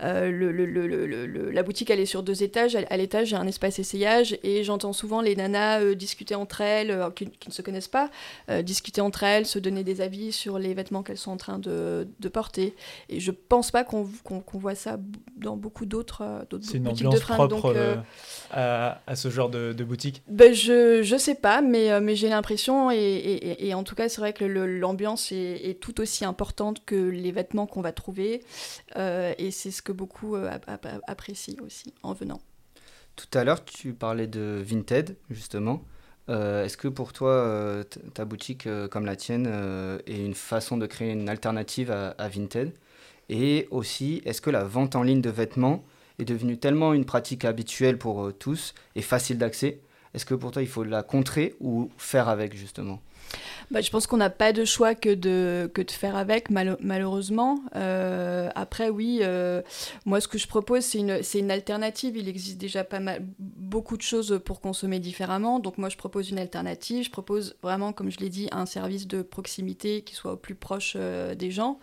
le- 0.00 0.66
le- 0.66 1.50
la 1.50 1.62
boutique, 1.62 1.90
elle 1.90 2.00
est 2.00 2.06
sur 2.06 2.22
deux 2.22 2.42
étages. 2.42 2.76
À, 2.76 2.96
l'étage, 2.96 3.32
a 3.32 3.38
un 3.38 3.46
espace 3.46 3.78
essayage. 3.78 4.36
Et 4.42 4.64
j'entends 4.64 4.92
souvent 4.92 5.20
les 5.22 5.36
nanas 5.36 5.94
discuter 5.94 6.34
entre 6.34 6.60
elles, 6.60 6.90
qui, 7.12 7.30
qui 7.30 7.48
ne 7.48 7.52
se 7.54 7.62
connaissent 7.62 7.88
pas, 7.88 8.10
euh, 8.50 8.62
discuter 8.62 9.00
entre 9.00 9.22
elles, 9.22 9.46
se 9.46 9.58
donner 9.58 9.84
des 9.84 10.00
avis 10.00 10.32
sur 10.32 10.58
les 10.58 10.74
vêtements 10.74 11.02
qu'elles 11.02 11.18
sont 11.18 11.30
en 11.32 11.36
train 11.36 11.58
de, 11.58 12.08
de 12.18 12.28
porter. 12.28 12.74
Et 13.08 13.20
je 13.20 13.30
pense 13.30 13.70
pas 13.70 13.84
qu'on 13.84 14.08
voit 14.54 14.74
ça 14.74 14.98
dans 15.36 15.56
beaucoup 15.56 15.86
d'autres 15.86 16.22
euh, 16.22 16.44
d'autres 16.50 16.64
C'est 16.64 16.78
une 16.78 16.84
boutiques 16.84 17.02
de 17.02 17.06
ambiance 17.08 17.22
fringues. 17.22 17.48
propre 17.48 17.68
donc, 17.68 17.76
euh, 17.76 17.96
euh, 17.96 18.90
à, 18.96 19.00
à 19.06 19.16
ce 19.16 19.30
genre 19.30 19.48
de, 19.50 19.72
de 19.72 19.84
boutique. 19.84 20.22
ben, 20.28 20.52
je, 20.54 21.02
je 21.02 21.16
sais 21.16 21.34
pas, 21.34 21.60
mais, 21.62 21.90
euh, 21.92 22.00
mais 22.00 22.16
j'ai 22.16 22.28
l'impression, 22.28 22.90
et, 22.90 22.96
et- 22.96 23.50
et- 23.50 23.68
et 23.68 23.74
en 23.74 23.84
tout 23.84 23.94
cas, 23.94 24.08
c'est 24.08 24.20
vrai 24.20 24.32
que 24.32 24.44
l'ambiance 24.44 25.32
est, 25.32 25.60
est 25.68 25.80
tout 25.80 26.00
aussi 26.00 26.24
importante 26.24 26.84
que 26.84 26.94
les 26.96 27.32
vêtements 27.32 27.66
qu'on 27.66 27.80
va 27.82 27.92
trouver, 27.92 28.42
euh, 28.96 29.32
et 29.38 29.50
c'est 29.50 29.70
ce 29.70 29.82
que 29.82 29.92
beaucoup 29.92 30.36
euh, 30.36 30.50
ap- 30.50 30.68
ap- 30.68 31.00
apprécient 31.06 31.62
aussi 31.64 31.92
en 32.02 32.12
venant. 32.12 32.40
Tout 33.16 33.26
à 33.38 33.44
l'heure, 33.44 33.64
tu 33.64 33.92
parlais 33.92 34.26
de 34.26 34.62
Vinted, 34.64 35.16
justement. 35.30 35.82
Euh, 36.28 36.64
Est-ce 36.64 36.76
que 36.76 36.88
pour 36.88 37.12
toi, 37.12 37.30
euh, 37.30 37.84
ta 38.14 38.24
boutique 38.24 38.66
euh, 38.66 38.88
comme 38.88 39.06
la 39.06 39.16
tienne 39.16 39.46
est 40.06 40.24
une 40.24 40.34
façon 40.34 40.76
de 40.76 40.86
créer 40.86 41.12
une 41.12 41.28
alternative 41.28 41.90
à, 41.90 42.28
Vinted? 42.28 42.72
Et 43.28 43.68
aussi, 43.70 44.22
est-ce 44.24 44.40
que 44.40 44.50
la 44.50 44.64
vente 44.64 44.96
en 44.96 45.02
ligne 45.02 45.20
de 45.20 45.30
vêtements 45.30 45.84
est 46.18 46.24
devenue 46.24 46.58
tellement 46.58 46.92
une 46.92 47.04
pratique 47.04 47.44
habituelle 47.44 47.98
pour 47.98 48.32
tous 48.38 48.74
et 48.94 49.02
facile 49.02 49.38
d'accès? 49.38 49.80
Est-ce 50.14 50.26
que 50.26 50.34
pour 50.34 50.50
toi, 50.50 50.62
il 50.62 50.68
faut 50.68 50.84
la 50.84 51.02
contrer 51.02 51.54
ou 51.60 51.90
faire 51.96 52.28
avec, 52.28 52.54
justement? 52.54 53.00
Bah, 53.72 53.80
je 53.80 53.90
pense 53.90 54.06
qu'on 54.06 54.18
n'a 54.18 54.28
pas 54.28 54.52
de 54.52 54.66
choix 54.66 54.94
que 54.94 55.14
de, 55.14 55.70
que 55.72 55.80
de 55.80 55.90
faire 55.90 56.14
avec, 56.14 56.50
malheureusement. 56.50 57.58
Euh, 57.74 58.50
après, 58.54 58.90
oui, 58.90 59.20
euh, 59.22 59.62
moi, 60.04 60.20
ce 60.20 60.28
que 60.28 60.36
je 60.36 60.46
propose, 60.46 60.84
c'est 60.84 60.98
une, 60.98 61.20
une 61.34 61.50
alternative. 61.50 62.16
Il 62.16 62.28
existe 62.28 62.58
déjà 62.58 62.84
pas 62.84 63.00
mal, 63.00 63.24
beaucoup 63.38 63.96
de 63.96 64.02
choses 64.02 64.40
pour 64.44 64.60
consommer 64.60 65.00
différemment. 65.00 65.58
Donc, 65.58 65.78
moi, 65.78 65.88
je 65.88 65.96
propose 65.96 66.28
une 66.28 66.38
alternative. 66.38 67.04
Je 67.04 67.10
propose 67.10 67.56
vraiment, 67.62 67.94
comme 67.94 68.10
je 68.10 68.18
l'ai 68.18 68.28
dit, 68.28 68.48
un 68.52 68.66
service 68.66 69.08
de 69.08 69.22
proximité 69.22 70.02
qui 70.02 70.14
soit 70.14 70.32
au 70.32 70.36
plus 70.36 70.54
proche 70.54 70.94
euh, 70.96 71.34
des 71.34 71.50
gens. 71.50 71.78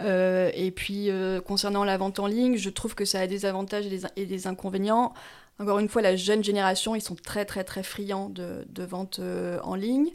Et 0.00 0.70
puis, 0.76 1.08
concernant 1.46 1.84
la 1.84 1.96
vente 1.96 2.18
en 2.18 2.26
ligne, 2.26 2.56
je 2.56 2.68
trouve 2.68 2.94
que 2.94 3.06
ça 3.06 3.20
a 3.20 3.26
des 3.26 3.46
avantages 3.46 3.86
et 4.16 4.26
des, 4.26 4.46
inconvénients. 4.46 5.14
Encore 5.58 5.78
une 5.78 5.88
fois, 5.88 6.02
la 6.02 6.16
jeune 6.16 6.44
génération, 6.44 6.94
ils 6.94 7.00
sont 7.00 7.14
très, 7.14 7.46
très, 7.46 7.64
très 7.64 7.82
friands 7.82 8.28
de, 8.28 8.84
vente 8.84 9.20
en 9.62 9.74
ligne. 9.74 10.10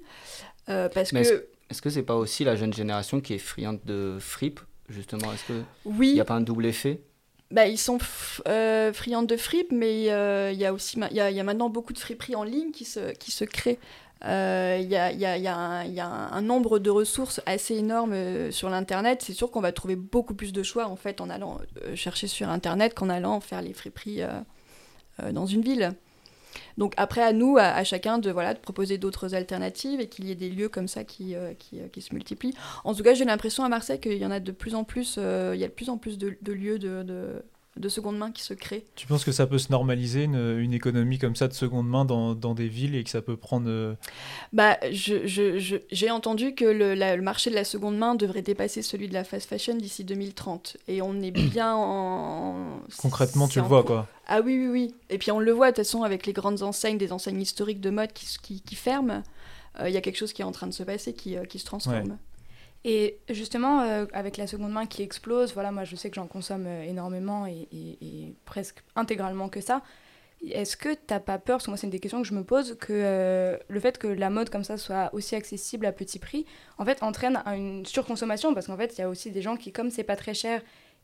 Euh, 0.70 0.90
parce 0.90 1.12
Mais 1.14 1.24
que... 1.24 1.28
est-ce 1.28 1.42
est-ce 1.72 1.82
que 1.84 1.90
c'est 1.92 2.04
pas 2.04 2.16
aussi 2.16 2.44
la 2.44 2.56
jeune 2.56 2.74
génération 2.74 3.22
qui 3.22 3.34
est 3.36 3.38
friande 3.38 3.80
de 3.86 4.18
fripe, 4.20 4.60
justement? 4.90 5.32
Est-ce 5.32 5.46
que 5.46 5.62
Oui. 5.86 6.10
il 6.10 6.14
n'y 6.16 6.20
a 6.20 6.26
pas 6.26 6.34
un 6.34 6.42
double 6.42 6.66
effet? 6.66 7.02
Bah, 7.52 7.68
ils 7.68 7.78
sont 7.78 7.98
f- 7.98 8.42
euh, 8.48 8.92
friands 8.94 9.22
de 9.24 9.38
fripes, 9.38 9.72
mais 9.72 10.12
euh, 10.12 10.52
il 10.52 10.58
y 10.60 10.66
a 10.66 10.74
aussi 10.74 10.98
il 11.12 11.16
y 11.16 11.20
a, 11.20 11.30
il 11.32 11.38
y 11.38 11.40
a 11.40 11.44
maintenant 11.44 11.70
beaucoup 11.70 11.94
de 11.94 12.00
friperies 12.00 12.36
en 12.36 12.44
ligne 12.44 12.72
qui 12.72 12.86
se, 12.86 13.12
qui 13.14 13.32
se 13.32 13.44
créent. 13.46 13.78
Euh, 14.26 14.78
Il 14.82 14.88
y, 14.90 14.96
a, 14.96 15.12
y 15.12 15.26
a- 15.26 15.38
y 15.38 15.48
un- 15.48 15.84
y 15.86 16.00
a 16.00 16.08
un 16.08 16.42
nombre 16.42 16.78
de 16.80 16.90
ressources 16.90 17.40
assez 17.46 17.76
énorme 17.76 18.52
sur 18.52 18.70
l'internet. 18.70 19.22
C'est 19.24 19.34
sûr 19.34 19.50
qu'on 19.52 19.62
va 19.62 19.72
trouver 19.72 19.96
beaucoup 19.96 20.34
plus 20.34 20.52
de 20.52 20.62
choix 20.64 20.88
en 20.88 20.96
fait 20.96 21.22
en 21.22 21.30
allant 21.30 21.60
chercher 21.96 22.28
sur 22.28 22.50
internet 22.50 22.94
qu'en 22.96 23.10
allant 23.10 23.40
faire 23.40 23.62
les 23.62 23.74
friperies 23.74 24.22
dans 25.32 25.46
une 25.46 25.62
ville. 25.62 25.94
Donc 26.78 26.94
après 26.98 27.22
à 27.22 27.34
nous, 27.34 27.58
à, 27.58 27.84
chacun 27.84 28.18
de 28.18 28.32
voilà 28.32 28.54
de 28.54 28.60
proposer 28.60 28.98
d'autres 28.98 29.36
alternatives 29.36 30.00
et 30.00 30.08
qu'il 30.08 30.26
y 30.26 30.32
ait 30.32 30.36
des 30.36 30.50
lieux 30.50 30.70
comme 30.70 30.88
ça 30.88 31.04
qui, 31.04 31.36
euh, 31.36 31.54
euh, 31.74 31.88
qui 31.88 32.02
se 32.02 32.14
multiplient. 32.14 32.54
En 32.84 32.94
tout 32.94 33.04
cas, 33.04 33.14
j'ai 33.14 33.26
l'impression 33.26 33.64
à 33.64 33.70
Marseille 33.70 34.00
qu'il 34.00 34.18
y 34.18 34.26
en 34.26 34.32
a 34.32 34.40
de 34.40 34.52
plus 34.52 34.76
en 34.76 34.84
plus, 34.84 35.16
euh, 35.18 35.52
il 35.56 35.60
y 35.60 35.64
a 35.64 35.68
de 35.68 35.74
plus 35.74 35.90
en 35.90 35.98
plus 35.98 36.18
de, 36.18 36.36
lieux 36.52 36.80
de, 36.80 37.44
de 37.78 37.88
seconde 37.88 38.18
main 38.18 38.32
qui 38.32 38.42
se 38.44 38.54
créent. 38.54 38.84
Tu 38.96 39.08
penses 39.08 39.24
que 39.24 39.32
ça 39.32 39.48
peut 39.48 39.58
se 39.58 39.72
normaliser, 39.72 40.24
une, 40.24 40.58
une 40.60 40.74
économie 40.74 41.18
comme 41.18 41.36
ça 41.36 41.48
de 41.48 41.54
seconde 41.54 41.88
main 41.88 42.04
dans, 42.04 42.36
dans 42.36 42.54
des 42.54 42.68
villes 42.68 42.96
et 42.96 43.04
que 43.04 43.10
ça 43.10 43.22
peut 43.22 43.38
prendre... 43.38 43.70
euh, 43.70 43.94
Bah, 44.54 44.78
je, 44.92 45.26
je, 45.28 45.60
je- 45.60 45.78
j'ai 45.92 46.12
entendu 46.12 46.56
que 46.56 46.66
le, 46.66 46.94
la- 46.94 47.16
le 47.16 47.22
marché 47.22 47.50
de 47.50 47.56
la 47.56 47.64
seconde 47.64 47.98
main 47.98 48.16
devrait 48.16 48.42
dépasser 48.42 48.82
celui 48.82 49.08
de 49.08 49.14
la 49.14 49.24
fast 49.24 49.48
fashion 49.48 49.76
d'ici 49.76 50.04
2030. 50.04 50.78
Et 50.88 51.02
on 51.02 51.22
est 51.22 51.32
bien 51.32 51.74
en... 51.76 52.80
Concrètement, 52.98 53.48
tu 53.48 53.60
le 53.60 53.66
vois, 53.66 53.80
cours. 53.80 53.88
quoi. 53.88 54.08
Ah 54.28 54.42
oui, 54.42 54.58
oui, 54.60 54.68
oui. 54.68 54.96
Et 55.10 55.18
puis 55.18 55.32
on 55.32 55.40
le 55.40 55.52
voit, 55.52 55.68
de 55.72 55.76
toute 55.76 55.86
façon, 55.86 56.04
avec 56.04 56.26
les 56.26 56.34
grandes 56.34 56.62
enseignes, 56.64 56.98
des 56.98 57.12
enseignes 57.14 57.42
historiques 57.42 57.82
de 57.82 57.90
mode 57.92 58.12
qui, 58.14 58.62
qui 58.62 58.76
ferment, 58.76 59.24
euh, 59.80 59.88
il 59.90 59.94
y 59.94 59.98
a 59.98 60.02
quelque 60.02 60.18
chose 60.18 60.34
qui 60.34 60.42
est 60.42 60.46
en 60.46 60.52
train 60.52 60.68
de 60.68 60.74
se 60.74 60.84
passer, 60.84 61.14
qui, 61.14 61.38
euh, 61.38 61.46
qui 61.46 61.60
se 61.60 61.66
transforme. 61.66 62.18
Et 62.86 63.20
justement, 63.30 63.82
euh, 63.82 64.06
avec 64.14 64.38
la 64.38 64.48
seconde 64.48 64.72
main 64.72 64.86
qui 64.86 65.04
explose, 65.04 65.54
voilà, 65.54 65.72
moi 65.72 65.84
je 65.84 65.96
sais 65.96 66.10
que 66.10 66.16
j'en 66.16 66.28
consomme 66.28 66.66
euh, 66.66 66.84
énormément 66.84 67.46
et, 67.46 68.34
presque 68.46 68.84
intégralement 68.96 69.50
que 69.50 69.60
ça. 69.60 69.82
Est-ce 70.50 70.78
que 70.78 70.94
t'as 70.94 71.20
pas 71.20 71.38
peur, 71.38 71.58
parce 71.58 71.66
que 71.66 71.72
moi 71.72 71.78
c'est 71.78 71.88
une 71.88 71.92
des 71.92 72.00
questions 72.00 72.22
que 72.22 72.28
je 72.28 72.34
me 72.34 72.46
pose, 72.46 72.78
que 72.80 72.94
euh, 72.94 73.58
le 73.68 73.80
fait 73.82 73.98
que 73.98 74.08
la 74.08 74.30
mode 74.30 74.50
comme 74.50 74.64
ça 74.64 74.78
soit 74.78 75.10
aussi 75.14 75.36
accessible 75.36 75.86
à 75.86 75.92
petit 75.92 76.20
prix, 76.20 76.46
en 76.78 76.86
fait 76.86 77.04
entraîne 77.04 77.44
une 77.48 77.86
surconsommation? 77.86 78.54
Parce 78.54 78.68
qu'en 78.68 78.78
fait 78.78 78.98
il 78.98 79.02
y 79.02 79.04
a 79.04 79.10
aussi 79.10 79.32
des 79.32 79.42
gens 79.42 79.58
qui, 79.58 79.74
comme 79.74 79.90
c'est 79.90 80.06
pas 80.06 80.16
très 80.16 80.34
cher 80.34 80.62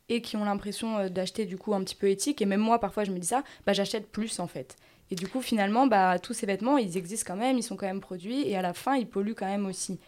et 0.08 0.22
qui 0.22 0.38
ont 0.38 0.46
l'impression 0.46 1.10
d'acheter 1.10 1.46
du 1.46 1.58
coup 1.58 1.74
un 1.74 1.84
petit 1.84 1.96
peu 1.96 2.08
éthique, 2.10 2.42
et 2.42 2.46
même 2.46 2.62
moi 2.62 2.80
parfois 2.80 3.04
je 3.04 3.12
me 3.12 3.20
dis 3.20 3.28
ça, 3.28 3.44
bah 3.66 3.74
j'achète 3.74 4.08
plus 4.10 4.40
en 4.40 4.48
fait. 4.48 4.78
Et 5.12 5.16
du 5.16 5.28
coup 5.28 5.42
finalement, 5.42 5.86
bah, 5.86 6.18
tous 6.20 6.34
ces 6.34 6.46
vêtements 6.46 6.78
ils 6.78 6.96
existent 6.96 7.34
quand 7.34 7.40
même, 7.40 7.58
ils 7.58 7.64
sont 7.64 7.76
quand 7.76 7.88
même 7.88 8.00
produits 8.00 8.48
et 8.48 8.56
à 8.56 8.62
la 8.62 8.74
fin 8.74 8.96
ils 8.96 9.08
polluent 9.08 9.36
quand 9.36 9.48
même 9.48 9.66
aussi. 9.66 10.00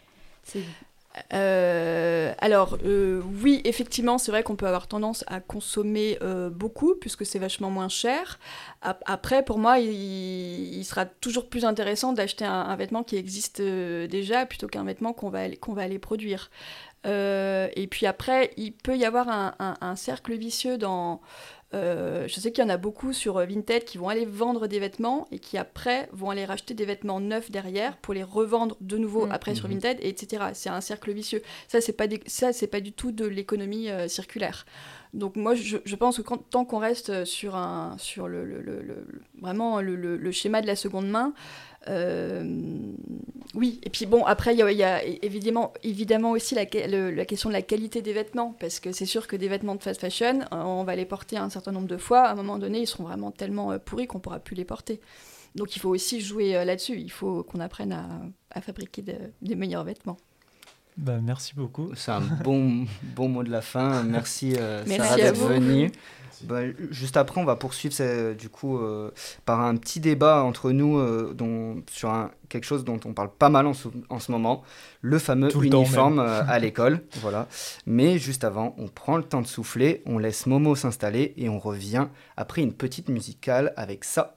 Euh, 1.32 2.32
alors, 2.38 2.78
euh, 2.84 3.20
oui, 3.42 3.60
effectivement, 3.64 4.18
c'est 4.18 4.30
vrai 4.30 4.42
qu'on 4.42 4.56
peut 4.56 4.66
avoir 4.66 4.86
tendance 4.86 5.24
à 5.26 5.40
consommer 5.40 6.18
euh, 6.22 6.48
beaucoup, 6.50 6.94
puisque 6.94 7.26
c'est 7.26 7.38
vachement 7.38 7.70
moins 7.70 7.88
cher. 7.88 8.38
Ap- 8.82 9.02
Après, 9.06 9.44
pour 9.44 9.58
moi, 9.58 9.78
il, 9.78 10.84
sera 10.84 11.06
toujours 11.06 11.48
plus 11.48 11.64
intéressant 11.64 12.12
d'acheter 12.12 12.44
un, 12.44 12.74
vêtement 12.76 13.02
qui 13.02 13.16
existe 13.16 13.60
déjà, 13.60 14.46
plutôt 14.46 14.68
qu'un 14.68 14.84
vêtement 14.84 15.12
qu'on 15.12 15.30
va, 15.30 15.48
va 15.48 15.82
aller 15.82 15.98
produire. 15.98 16.50
Et 17.04 17.88
puis 17.90 18.06
après, 18.06 18.50
il 18.56 18.72
peut 18.72 18.96
y 18.96 19.04
avoir 19.04 19.28
un 19.60 19.96
cercle 19.96 20.34
vicieux 20.36 20.78
dans... 20.78 21.20
euh, 21.74 22.26
je 22.28 22.40
sais 22.40 22.50
qu'il 22.50 22.64
y 22.64 22.66
en 22.66 22.70
a 22.70 22.78
beaucoup 22.78 23.12
sur 23.12 23.36
euh, 23.36 23.44
Vinted 23.44 23.84
qui 23.84 23.98
vont 23.98 24.08
aller 24.08 24.24
vendre 24.24 24.66
des 24.68 24.78
vêtements 24.80 25.28
et 25.30 25.38
qui 25.38 25.58
après 25.58 26.08
vont 26.12 26.30
aller 26.30 26.46
racheter 26.46 26.72
des 26.72 26.86
vêtements 26.86 27.20
neufs 27.20 27.50
derrière 27.50 27.96
pour 27.98 28.14
les 28.14 28.22
revendre 28.22 28.76
de 28.80 28.96
nouveau 28.96 29.26
Mm. 29.26 29.32
après 29.32 29.54
sur 29.54 29.68
Mhm. 29.68 29.74
Vinted, 29.74 29.98
et 30.00 30.08
etc. 30.08 30.44
C'est 30.54 30.70
un 30.70 30.80
cercle 30.80 31.12
vicieux. 31.12 31.42
Ça, 31.68 31.80
c'est 31.82 31.92
pas, 31.92 32.06
des- 32.06 32.22
ça, 32.26 32.52
c'est 32.54 32.68
pas 32.68 32.80
du 32.80 32.92
tout 32.92 33.12
de 33.12 33.26
l'économie 33.26 33.90
euh, 33.90 34.08
circulaire. 34.08 34.64
Donc 35.14 35.36
moi, 35.36 35.54
je, 35.54 35.96
pense 35.96 36.18
que 36.20 36.34
tant 36.50 36.64
qu'on 36.64 36.78
reste 36.78 37.24
sur, 37.24 37.56
un, 37.56 37.96
sur 37.98 38.28
le, 38.28 39.06
vraiment 39.40 39.80
le, 39.80 40.30
schéma 40.32 40.60
de 40.60 40.66
la 40.66 40.76
seconde 40.76 41.08
main, 41.08 41.32
euh, 41.88 42.44
oui. 43.54 43.80
Et 43.82 43.90
puis 43.90 44.06
bon, 44.06 44.24
après, 44.24 44.54
il 44.54 44.58
y 44.58 44.82
a, 44.82 45.04
évidemment, 45.04 45.72
évidemment 45.82 46.32
aussi 46.32 46.54
la, 46.54 46.64
la 46.64 47.24
question 47.24 47.48
de 47.48 47.54
la 47.54 47.62
qualité 47.62 48.02
des 48.02 48.12
vêtements, 48.12 48.54
parce 48.60 48.80
que 48.80 48.92
c'est 48.92 49.06
sûr 49.06 49.26
que 49.26 49.36
des 49.36 49.48
vêtements 49.48 49.74
de 49.74 49.82
fast 49.82 50.00
fashion, 50.00 50.40
euh, 50.40 50.56
on 50.62 50.84
va 50.84 50.96
les 50.96 51.06
porter 51.06 51.36
un 51.36 51.48
certain 51.50 51.72
nombre 51.72 51.88
de 51.88 51.96
fois. 51.96 52.20
À 52.20 52.32
un 52.32 52.34
moment 52.34 52.58
donné, 52.58 52.80
ils 52.80 52.86
seront 52.86 53.04
vraiment 53.04 53.30
tellement 53.30 53.72
euh, 53.72 53.78
pourris 53.78 54.06
qu'on 54.06 54.20
pourra 54.20 54.38
plus 54.40 54.56
les 54.56 54.64
porter. 54.64 55.00
Donc 55.54 55.76
il 55.76 55.78
faut 55.78 55.88
aussi 55.88 56.20
jouer 56.20 56.52
là-dessus. 56.64 56.98
Il 56.98 57.10
faut 57.10 57.42
qu'on 57.42 57.60
apprenne 57.60 57.92
à, 58.50 58.60
fabriquer 58.60 59.02
de- 59.02 59.32
des 59.40 59.54
meilleurs 59.54 59.84
vêtements. 59.84 60.18
Bah, 60.98 61.18
merci 61.22 61.54
beaucoup. 61.54 61.90
C'est 61.94 62.10
un 62.10 62.20
bon, 62.20 62.84
bon 63.16 63.28
mot 63.28 63.42
de 63.44 63.50
la 63.50 63.62
fin. 63.62 64.02
Merci, 64.02 64.54
euh, 64.58 64.82
Merci 64.86 65.00
Sarah 65.00 65.14
à 65.14 65.16
d'être 65.16 65.46
venue. 65.46 65.92
Bah, 66.44 66.60
juste 66.90 67.16
après, 67.16 67.40
on 67.40 67.44
va 67.44 67.56
poursuivre 67.56 67.92
c'est, 67.92 68.36
du 68.36 68.48
coup 68.48 68.78
euh, 68.78 69.10
par 69.44 69.60
un 69.60 69.74
petit 69.76 69.98
débat 69.98 70.44
entre 70.44 70.70
nous 70.70 70.96
euh, 70.98 71.34
dont, 71.34 71.82
sur 71.90 72.10
un, 72.10 72.30
quelque 72.48 72.62
chose 72.64 72.84
dont 72.84 73.00
on 73.06 73.12
parle 73.12 73.30
pas 73.36 73.48
mal 73.48 73.66
en, 73.66 73.74
ce- 73.74 73.88
en 74.08 74.20
ce 74.20 74.30
moment, 74.30 74.62
le 75.00 75.18
fameux 75.18 75.48
le 75.48 75.52
uniforme 75.66 76.20
euh, 76.20 76.42
à 76.46 76.60
l'école. 76.60 77.02
voilà. 77.20 77.48
Mais 77.86 78.18
juste 78.18 78.44
avant, 78.44 78.76
on 78.78 78.86
prend 78.86 79.16
le 79.16 79.24
temps 79.24 79.42
de 79.42 79.48
souffler, 79.48 80.00
on 80.06 80.18
laisse 80.18 80.46
Momo 80.46 80.76
s'installer 80.76 81.34
et 81.36 81.48
on 81.48 81.58
revient 81.58 82.06
après 82.36 82.62
une 82.62 82.72
petite 82.72 83.08
musicale 83.08 83.72
avec 83.76 84.04
ça. 84.04 84.36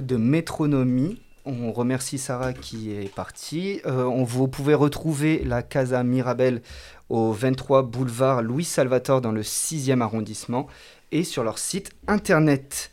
De 0.00 0.16
Métronomie. 0.16 1.20
On 1.44 1.72
remercie 1.72 2.18
Sarah 2.18 2.52
qui 2.52 2.92
est 2.92 3.14
partie. 3.14 3.80
Euh, 3.86 4.04
on, 4.04 4.24
vous 4.24 4.48
pouvez 4.48 4.74
retrouver 4.74 5.42
la 5.44 5.62
Casa 5.62 6.02
Mirabel 6.02 6.60
au 7.08 7.32
23 7.32 7.82
boulevard 7.82 8.42
Louis 8.42 8.64
Salvatore 8.64 9.20
dans 9.20 9.30
le 9.30 9.42
6e 9.42 10.00
arrondissement 10.00 10.66
et 11.12 11.24
sur 11.24 11.44
leur 11.44 11.58
site 11.58 11.90
internet. 12.08 12.90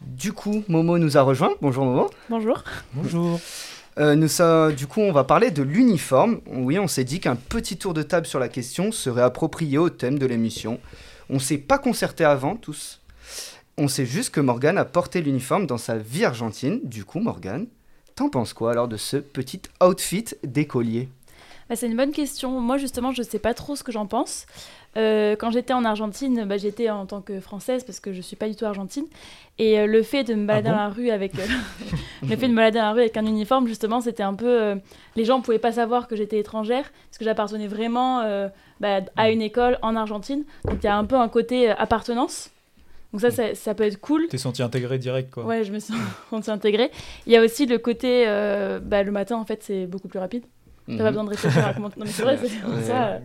Du 0.00 0.32
coup, 0.32 0.64
Momo 0.68 0.98
nous 0.98 1.16
a 1.16 1.22
rejoint. 1.22 1.52
Bonjour 1.60 1.84
Momo. 1.84 2.10
Bonjour. 2.30 2.62
Bonjour. 2.94 3.40
Euh, 3.96 4.16
nous 4.16 4.26
ça, 4.26 4.72
du 4.72 4.88
coup, 4.88 5.00
on 5.00 5.12
va 5.12 5.22
parler 5.22 5.52
de 5.52 5.62
l'uniforme. 5.62 6.40
Oui, 6.48 6.80
on 6.80 6.88
s'est 6.88 7.04
dit 7.04 7.20
qu'un 7.20 7.36
petit 7.36 7.76
tour 7.76 7.94
de 7.94 8.02
table 8.02 8.26
sur 8.26 8.40
la 8.40 8.48
question 8.48 8.90
serait 8.90 9.22
approprié 9.22 9.78
au 9.78 9.88
thème 9.88 10.18
de 10.18 10.26
l'émission. 10.26 10.80
On 11.30 11.38
s'est 11.38 11.58
pas 11.58 11.78
concerté 11.78 12.24
avant, 12.24 12.56
tous. 12.56 13.03
On 13.76 13.88
sait 13.88 14.06
juste 14.06 14.32
que 14.32 14.40
Morgane 14.40 14.78
a 14.78 14.84
porté 14.84 15.20
l'uniforme 15.20 15.66
dans 15.66 15.78
sa 15.78 15.96
vie 15.96 16.24
argentine. 16.24 16.80
Du 16.84 17.04
coup, 17.04 17.18
Morgane, 17.18 17.66
t'en 18.14 18.28
penses 18.28 18.52
quoi 18.52 18.70
alors 18.70 18.86
de 18.86 18.96
ce 18.96 19.16
petit 19.16 19.62
outfit 19.82 20.26
d'écolier? 20.44 21.08
Bah, 21.68 21.74
c'est 21.74 21.86
une 21.88 21.96
bonne 21.96 22.12
question. 22.12 22.60
Moi, 22.60 22.78
justement, 22.78 23.10
je 23.10 23.22
sais 23.22 23.40
pas 23.40 23.52
trop 23.52 23.74
ce 23.74 23.82
que 23.82 23.90
j'en 23.90 24.06
pense. 24.06 24.46
Euh, 24.96 25.34
quand 25.34 25.50
j'étais 25.50 25.72
en 25.72 25.84
Argentine, 25.84 26.44
bah, 26.44 26.56
j'étais 26.56 26.88
en 26.88 27.04
tant 27.06 27.20
que 27.20 27.40
française 27.40 27.82
parce 27.82 27.98
que 27.98 28.12
je 28.12 28.20
suis 28.20 28.36
pas 28.36 28.48
du 28.48 28.54
tout 28.54 28.64
argentine. 28.64 29.06
Et 29.58 29.80
euh, 29.80 29.86
le 29.86 30.04
fait 30.04 30.22
de 30.22 30.34
me 30.34 30.46
balader 30.46 30.68
bon? 30.68 30.76
dans 30.76 30.82
la 30.82 30.88
rue 30.88 31.10
avec 31.10 31.36
euh, 31.36 31.46
le 32.22 32.28
fait 32.28 32.46
de 32.46 32.52
me 32.52 32.56
balader 32.56 32.78
dans 32.78 32.84
la 32.84 32.92
rue 32.92 33.00
avec 33.00 33.16
un 33.16 33.26
uniforme, 33.26 33.66
justement, 33.66 34.00
c'était 34.00 34.22
un 34.22 34.34
peu. 34.34 34.76
les 35.16 35.24
gens 35.24 35.40
pouvaient 35.40 35.58
pas 35.58 35.72
savoir 35.72 36.06
que 36.06 36.14
j'étais 36.14 36.38
étrangère 36.38 36.92
parce 37.08 37.18
que 37.18 37.24
j'appartenais 37.24 37.66
vraiment 37.66 38.22
bah, 38.78 39.00
à 39.16 39.30
une 39.30 39.42
école 39.42 39.78
en 39.82 39.96
Argentine. 39.96 40.44
Donc 40.64 40.76
il 40.80 40.84
y 40.84 40.88
a 40.88 40.96
un 40.96 41.04
peu 41.04 41.16
un 41.16 41.28
côté 41.28 41.70
appartenance. 41.70 42.50
Donc 43.14 43.20
ça, 43.20 43.30
ça, 43.30 43.54
ça 43.54 43.74
peut 43.74 43.84
être 43.84 44.00
cool. 44.00 44.26
T'es 44.28 44.38
senti 44.38 44.60
intégré 44.60 44.98
direct, 44.98 45.30
quoi. 45.32 45.44
Ouais, 45.44 45.62
je 45.62 45.72
me 45.72 45.78
suis 45.78 45.94
sentie 46.30 46.50
intégrée. 46.50 46.90
Il 47.28 47.32
y 47.32 47.36
a 47.36 47.42
aussi 47.42 47.64
le 47.64 47.78
côté, 47.78 48.24
euh, 48.26 48.80
bah, 48.82 49.04
le 49.04 49.12
matin, 49.12 49.36
en 49.36 49.44
fait, 49.44 49.62
c'est 49.62 49.86
beaucoup 49.86 50.08
plus 50.08 50.18
rapide. 50.18 50.42
T'as 50.88 50.92
Mhm. 50.94 50.98
pas 50.98 51.08
besoin 51.10 51.24
de 51.24 51.30
réfléchir 51.30 51.64
à 51.66 51.72
comment... 51.74 51.88
Non, 51.96 52.04
mais 52.04 52.06
c'est 52.10 52.22
vrai, 52.24 52.36
c'est 52.36 52.46
Ouais, 52.68 52.82
ça. 52.82 53.12
ouais. 53.12 53.20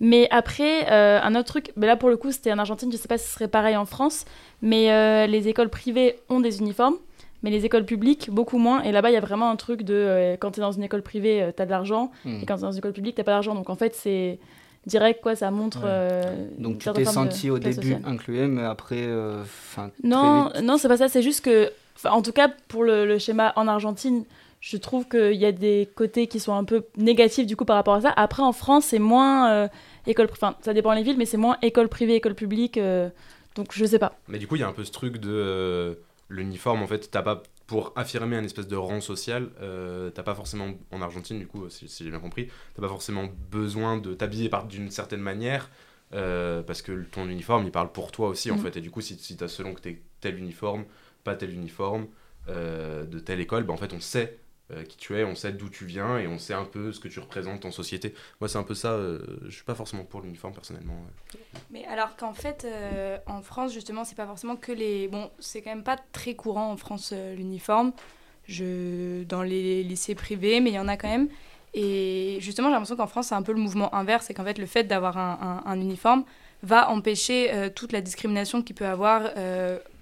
Mais 0.00 0.28
après, 0.30 0.90
euh, 0.92 1.18
un 1.20 1.34
autre 1.34 1.48
truc, 1.48 1.72
mais 1.76 1.86
là, 1.86 1.96
pour 1.96 2.08
le 2.08 2.16
coup, 2.16 2.30
c'était 2.30 2.52
en 2.52 2.58
Argentine, 2.58 2.92
je 2.92 2.96
sais 2.96 3.08
pas 3.08 3.18
si 3.18 3.26
ce 3.26 3.34
serait 3.34 3.48
pareil 3.48 3.76
en 3.76 3.84
France, 3.84 4.26
mais 4.62 4.92
euh, 4.92 5.26
les 5.26 5.48
écoles 5.48 5.70
privées 5.70 6.16
ont 6.28 6.38
des 6.40 6.60
uniformes, 6.60 6.96
mais 7.42 7.50
les 7.50 7.64
écoles 7.66 7.84
publiques, 7.84 8.30
beaucoup 8.30 8.58
moins. 8.58 8.82
Et 8.82 8.92
là-bas, 8.92 9.10
il 9.10 9.14
y 9.14 9.18
a 9.18 9.20
vraiment 9.20 9.50
un 9.50 9.56
truc 9.56 9.82
de, 9.82 9.92
euh, 9.94 10.36
quand 10.38 10.52
t'es 10.52 10.60
dans 10.60 10.70
une 10.72 10.84
école 10.84 11.02
privée, 11.02 11.42
euh, 11.42 11.50
t'as 11.54 11.66
de 11.66 11.70
l'argent, 11.70 12.12
Mhm. 12.24 12.40
et 12.42 12.46
quand 12.46 12.54
t'es 12.56 12.62
dans 12.62 12.70
une 12.72 12.78
école 12.78 12.92
publique, 12.92 13.16
t'as 13.16 13.24
pas 13.24 13.32
d'argent. 13.32 13.54
Donc, 13.54 13.68
en 13.70 13.74
fait, 13.76 13.94
c'est 13.94 14.38
direct, 14.86 15.20
quoi, 15.20 15.34
ça 15.36 15.50
montre... 15.50 15.78
Ouais. 15.80 15.84
euh, 15.88 16.46
Donc 16.58 16.78
tu 16.78 16.90
t'es 16.92 17.04
senti 17.04 17.50
au 17.50 17.58
début 17.58 17.74
sociale. 17.74 18.02
inclué, 18.06 18.46
mais 18.46 18.62
après, 18.64 19.02
euh, 19.02 19.42
très 19.74 19.90
Non, 20.04 20.50
vite. 20.54 20.62
non, 20.62 20.78
c'est 20.78 20.88
pas 20.88 20.96
ça. 20.96 21.08
C'est 21.08 21.22
juste 21.22 21.44
que, 21.44 21.70
en 22.04 22.22
tout 22.22 22.32
cas, 22.32 22.48
pour 22.68 22.84
le, 22.84 23.04
le 23.06 23.18
schéma 23.18 23.52
en 23.56 23.66
Argentine, 23.68 24.24
je 24.60 24.76
trouve 24.76 25.06
qu'il 25.06 25.34
y 25.34 25.44
a 25.44 25.52
des 25.52 25.88
côtés 25.94 26.26
qui 26.28 26.40
sont 26.40 26.54
un 26.54 26.64
peu 26.64 26.84
négatifs 26.96 27.46
du 27.46 27.56
coup 27.56 27.64
par 27.64 27.76
rapport 27.76 27.94
à 27.94 28.00
ça. 28.00 28.12
Après, 28.16 28.42
en 28.42 28.52
France, 28.52 28.86
c'est 28.86 28.98
moins 28.98 29.50
euh, 29.50 29.68
école, 30.06 30.28
enfin, 30.32 30.54
ça 30.62 30.72
dépend 30.72 30.92
les 30.92 31.02
villes, 31.02 31.18
mais 31.18 31.26
c'est 31.26 31.36
moins 31.36 31.56
école 31.62 31.88
privée, 31.88 32.14
école 32.14 32.34
publique. 32.34 32.78
euh, 32.78 33.08
donc, 33.54 33.68
je 33.72 33.84
sais 33.84 33.98
pas. 33.98 34.12
Mais 34.28 34.38
du 34.38 34.46
coup, 34.46 34.56
il 34.56 34.60
y 34.60 34.64
a 34.64 34.68
un 34.68 34.72
peu 34.72 34.84
ce 34.84 34.92
truc 34.92 35.18
de 35.18 35.30
euh, 35.30 35.94
l'uniforme, 36.28 36.82
en 36.82 36.86
fait, 36.86 37.10
t'as 37.10 37.22
pas 37.22 37.42
pour 37.66 37.92
affirmer 37.96 38.36
un 38.36 38.44
espèce 38.44 38.68
de 38.68 38.76
rang 38.76 39.00
social, 39.00 39.50
euh, 39.60 40.10
t'as 40.10 40.22
pas 40.22 40.34
forcément 40.34 40.74
en 40.92 41.02
Argentine, 41.02 41.38
du 41.38 41.46
coup, 41.46 41.68
si, 41.68 41.88
si 41.88 42.04
j'ai 42.04 42.10
bien 42.10 42.20
compris, 42.20 42.48
t'as 42.74 42.82
pas 42.82 42.88
forcément 42.88 43.28
besoin 43.50 43.96
de 43.98 44.14
t'habiller 44.14 44.50
d'une 44.68 44.90
certaine 44.90 45.20
manière. 45.20 45.70
euh, 46.12 46.62
parce 46.62 46.82
que 46.82 47.02
ton 47.10 47.28
uniforme 47.28 47.64
il 47.64 47.72
parle 47.72 47.90
pour 47.90 48.12
toi 48.12 48.28
aussi 48.28 48.52
en 48.52 48.56
Mhm. 48.56 48.60
fait 48.62 48.76
et 48.76 48.80
du 48.80 48.92
coup 48.92 49.00
si, 49.00 49.18
si 49.18 49.36
t'as 49.36 49.48
selon 49.48 49.74
que 49.74 49.80
t'es 49.80 50.00
tel 50.20 50.38
uniforme 50.38 50.84
pas 51.24 51.34
tel 51.34 51.52
uniforme 51.52 52.06
euh, 52.48 53.04
de 53.04 53.18
telle 53.18 53.40
école 53.40 53.64
bah, 53.64 53.72
en 53.74 53.76
fait 53.76 53.92
on 53.92 53.98
sait 54.00 54.38
euh, 54.72 54.82
qui 54.84 54.96
tu 54.96 55.16
es 55.16 55.24
on 55.24 55.34
sait 55.34 55.52
d'où 55.52 55.68
tu 55.68 55.84
viens 55.86 56.18
et 56.18 56.26
on 56.26 56.38
sait 56.38 56.54
un 56.54 56.64
peu 56.64 56.90
ce 56.92 56.98
que 57.00 57.08
tu 57.08 57.20
représentes 57.20 57.64
en 57.64 57.70
société 57.70 58.14
moi 58.40 58.48
c'est 58.48 58.58
un 58.58 58.64
peu 58.64 58.74
ça 58.74 58.92
euh, 58.92 59.20
je 59.44 59.54
suis 59.54 59.64
pas 59.64 59.74
forcément 59.76 60.04
pour 60.04 60.20
l'uniforme 60.22 60.52
personnellement. 60.54 60.96
Mais 61.70 61.84
alors 61.86 62.16
qu'en 62.16 62.34
fait, 62.34 62.64
euh, 62.64 63.18
en 63.26 63.42
France, 63.42 63.72
justement, 63.72 64.04
c'est 64.04 64.14
pas 64.16 64.26
forcément 64.26 64.56
que 64.56 64.72
les. 64.72 65.08
Bon, 65.08 65.30
c'est 65.38 65.62
quand 65.62 65.70
même 65.70 65.82
pas 65.84 65.96
très 66.12 66.34
courant 66.34 66.70
en 66.72 66.76
France 66.76 67.10
euh, 67.12 67.34
l'uniforme. 67.34 67.92
Je... 68.48 69.24
Dans 69.24 69.42
les 69.42 69.82
lycées 69.82 70.14
privés, 70.14 70.60
mais 70.60 70.70
il 70.70 70.74
y 70.74 70.78
en 70.78 70.88
a 70.88 70.96
quand 70.96 71.08
même. 71.08 71.28
Et 71.74 72.38
justement, 72.40 72.68
j'ai 72.68 72.72
l'impression 72.74 72.96
qu'en 72.96 73.06
France, 73.06 73.28
c'est 73.28 73.34
un 73.34 73.42
peu 73.42 73.52
le 73.52 73.60
mouvement 73.60 73.94
inverse. 73.94 74.26
C'est 74.26 74.34
qu'en 74.34 74.44
fait, 74.44 74.58
le 74.58 74.66
fait 74.66 74.84
d'avoir 74.84 75.18
un, 75.18 75.62
un- 75.66 75.70
un 75.70 75.80
uniforme 75.80 76.24
va 76.62 76.90
empêcher 76.90 77.70
toute 77.74 77.92
la 77.92 78.00
discrimination 78.00 78.62
qu'il 78.62 78.74
peut 78.74 78.86
avoir 78.86 79.30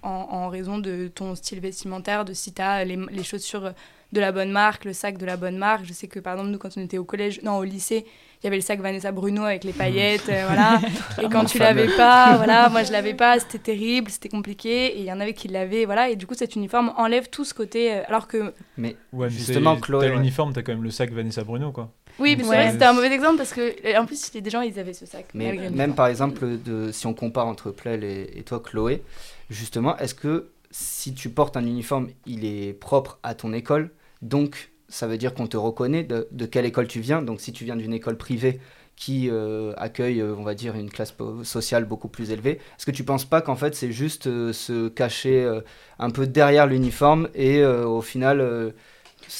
en, 0.03 0.47
raison 0.47 0.77
de 0.77 1.09
ton 1.13 1.35
style 1.35 1.59
vestimentaire, 1.59 2.23
de 2.23 2.33
si 2.33 2.53
tu 2.53 2.61
as 2.61 2.85
les 2.85 3.23
chaussures 3.23 3.73
de 4.15 4.21
la 4.21 4.31
bonne 4.31 4.49
marque, 4.51 4.85
le 4.85 4.93
sac 4.93 5.17
de 5.17 5.25
la 5.25 5.37
bonne 5.37 5.57
marque. 5.57 5.85
Je 5.85 5.93
sais 5.93 6.07
que 6.07 6.19
par 6.19 6.33
exemple, 6.33 6.49
nous, 6.51 6.57
quand 6.57 6.69
on 6.77 6.81
était 6.81 6.97
au 6.97 7.03
collège, 7.03 7.41
non, 7.43 7.57
au 7.57 7.63
lycée, 7.63 8.05
il 8.41 8.45
y 8.45 8.47
avait 8.47 8.55
le 8.57 8.61
sac 8.61 8.79
Vanessa 8.79 9.11
Bruno 9.11 9.43
avec 9.43 9.63
les 9.63 9.73
paillettes, 9.73 10.29
euh, 10.29 10.43
voilà. 10.47 10.79
Et 11.21 11.29
quand 11.29 11.45
tu 11.45 11.59
l'avais 11.59 11.87
pas, 11.95 12.35
voilà, 12.37 12.69
moi 12.69 12.83
je 12.83 12.91
l'avais 12.91 13.13
pas, 13.13 13.39
c'était 13.39 13.59
terrible, 13.59 14.09
c'était 14.09 14.29
compliqué. 14.29 14.97
Et 14.97 14.99
il 14.99 15.05
y 15.05 15.11
en 15.11 15.19
avait 15.19 15.33
qui 15.33 15.47
l'avaient, 15.47 15.85
voilà. 15.85 16.09
Et 16.09 16.15
du 16.15 16.25
coup, 16.25 16.33
cet 16.35 16.55
uniforme 16.55 16.93
enlève 16.97 17.29
tout 17.29 17.43
ce 17.45 17.53
côté. 17.53 17.93
euh, 17.93 18.01
alors 18.07 18.27
que. 18.27 18.53
Mais 18.77 18.95
Ouais, 19.13 19.27
mais 19.27 19.29
justement, 19.29 19.75
c'est- 19.75 19.81
Chloé. 19.81 20.05
T'as 20.07 20.11
ouais. 20.11 20.17
l'uniforme, 20.17 20.53
t'as 20.53 20.61
quand 20.63 20.73
même 20.73 20.83
le 20.83 20.91
sac 20.91 21.11
Vanessa 21.11 21.43
Bruno, 21.43 21.71
quoi. 21.71 21.91
Oui, 22.17 22.35
mais 22.37 22.43
c'est 22.43 22.49
Ouais. 22.49 22.55
vrai 22.55 22.65
que 22.67 22.71
c'était 22.73 22.85
un 22.85 22.93
mauvais 22.93 23.11
exemple 23.13 23.37
parce 23.37 23.51
que, 23.51 23.61
euh, 23.85 23.99
en 23.99 24.05
plus, 24.05 24.29
il 24.29 24.35
y 24.35 24.37
a 24.37 24.41
des 24.41 24.49
gens, 24.49 24.61
ils 24.61 24.79
avaient 24.79 24.93
ce 24.93 25.05
sac. 25.05 25.25
Mais 25.33 25.69
même 25.69 25.95
par 25.95 26.07
exemple, 26.07 26.57
de, 26.63 26.89
si 26.93 27.07
on 27.07 27.13
compare 27.13 27.45
entre 27.47 27.71
Plel 27.71 28.05
et, 28.05 28.31
et 28.37 28.43
toi, 28.43 28.61
Chloé, 28.63 29.03
justement, 29.49 29.97
est-ce 29.97 30.15
que 30.15 30.49
si 30.71 31.13
tu 31.13 31.29
portes 31.29 31.57
un 31.57 31.65
uniforme, 31.65 32.09
il 32.25 32.45
est 32.45 32.73
propre 32.73 33.19
à 33.23 33.33
ton 33.33 33.53
école, 33.53 33.91
donc 34.21 34.71
ça 34.87 35.07
veut 35.07 35.17
dire 35.17 35.33
qu'on 35.33 35.47
te 35.47 35.57
reconnaît 35.57 36.03
de, 36.03 36.27
de 36.31 36.45
quelle 36.45 36.65
école 36.65 36.87
tu 36.87 36.99
viens. 36.99 37.21
Donc 37.21 37.41
si 37.41 37.51
tu 37.51 37.63
viens 37.65 37.75
d'une 37.75 37.93
école 37.93 38.17
privée 38.17 38.59
qui 38.95 39.29
euh, 39.29 39.73
accueille, 39.77 40.21
euh, 40.21 40.35
on 40.37 40.43
va 40.43 40.53
dire, 40.53 40.75
une 40.75 40.89
classe 40.89 41.13
sociale 41.43 41.85
beaucoup 41.85 42.07
plus 42.07 42.31
élevée, 42.31 42.59
est-ce 42.77 42.85
que 42.85 42.91
tu 42.91 43.03
penses 43.03 43.25
pas 43.25 43.41
qu'en 43.41 43.55
fait 43.55 43.75
c'est 43.75 43.91
juste 43.91 44.27
euh, 44.27 44.53
se 44.53 44.87
cacher 44.87 45.43
euh, 45.43 45.61
un 45.99 46.11
peu 46.11 46.27
derrière 46.27 46.65
l'uniforme 46.67 47.27
et 47.33 47.59
euh, 47.59 47.85
au 47.85 48.01
final... 48.01 48.39
euh, 48.39 48.71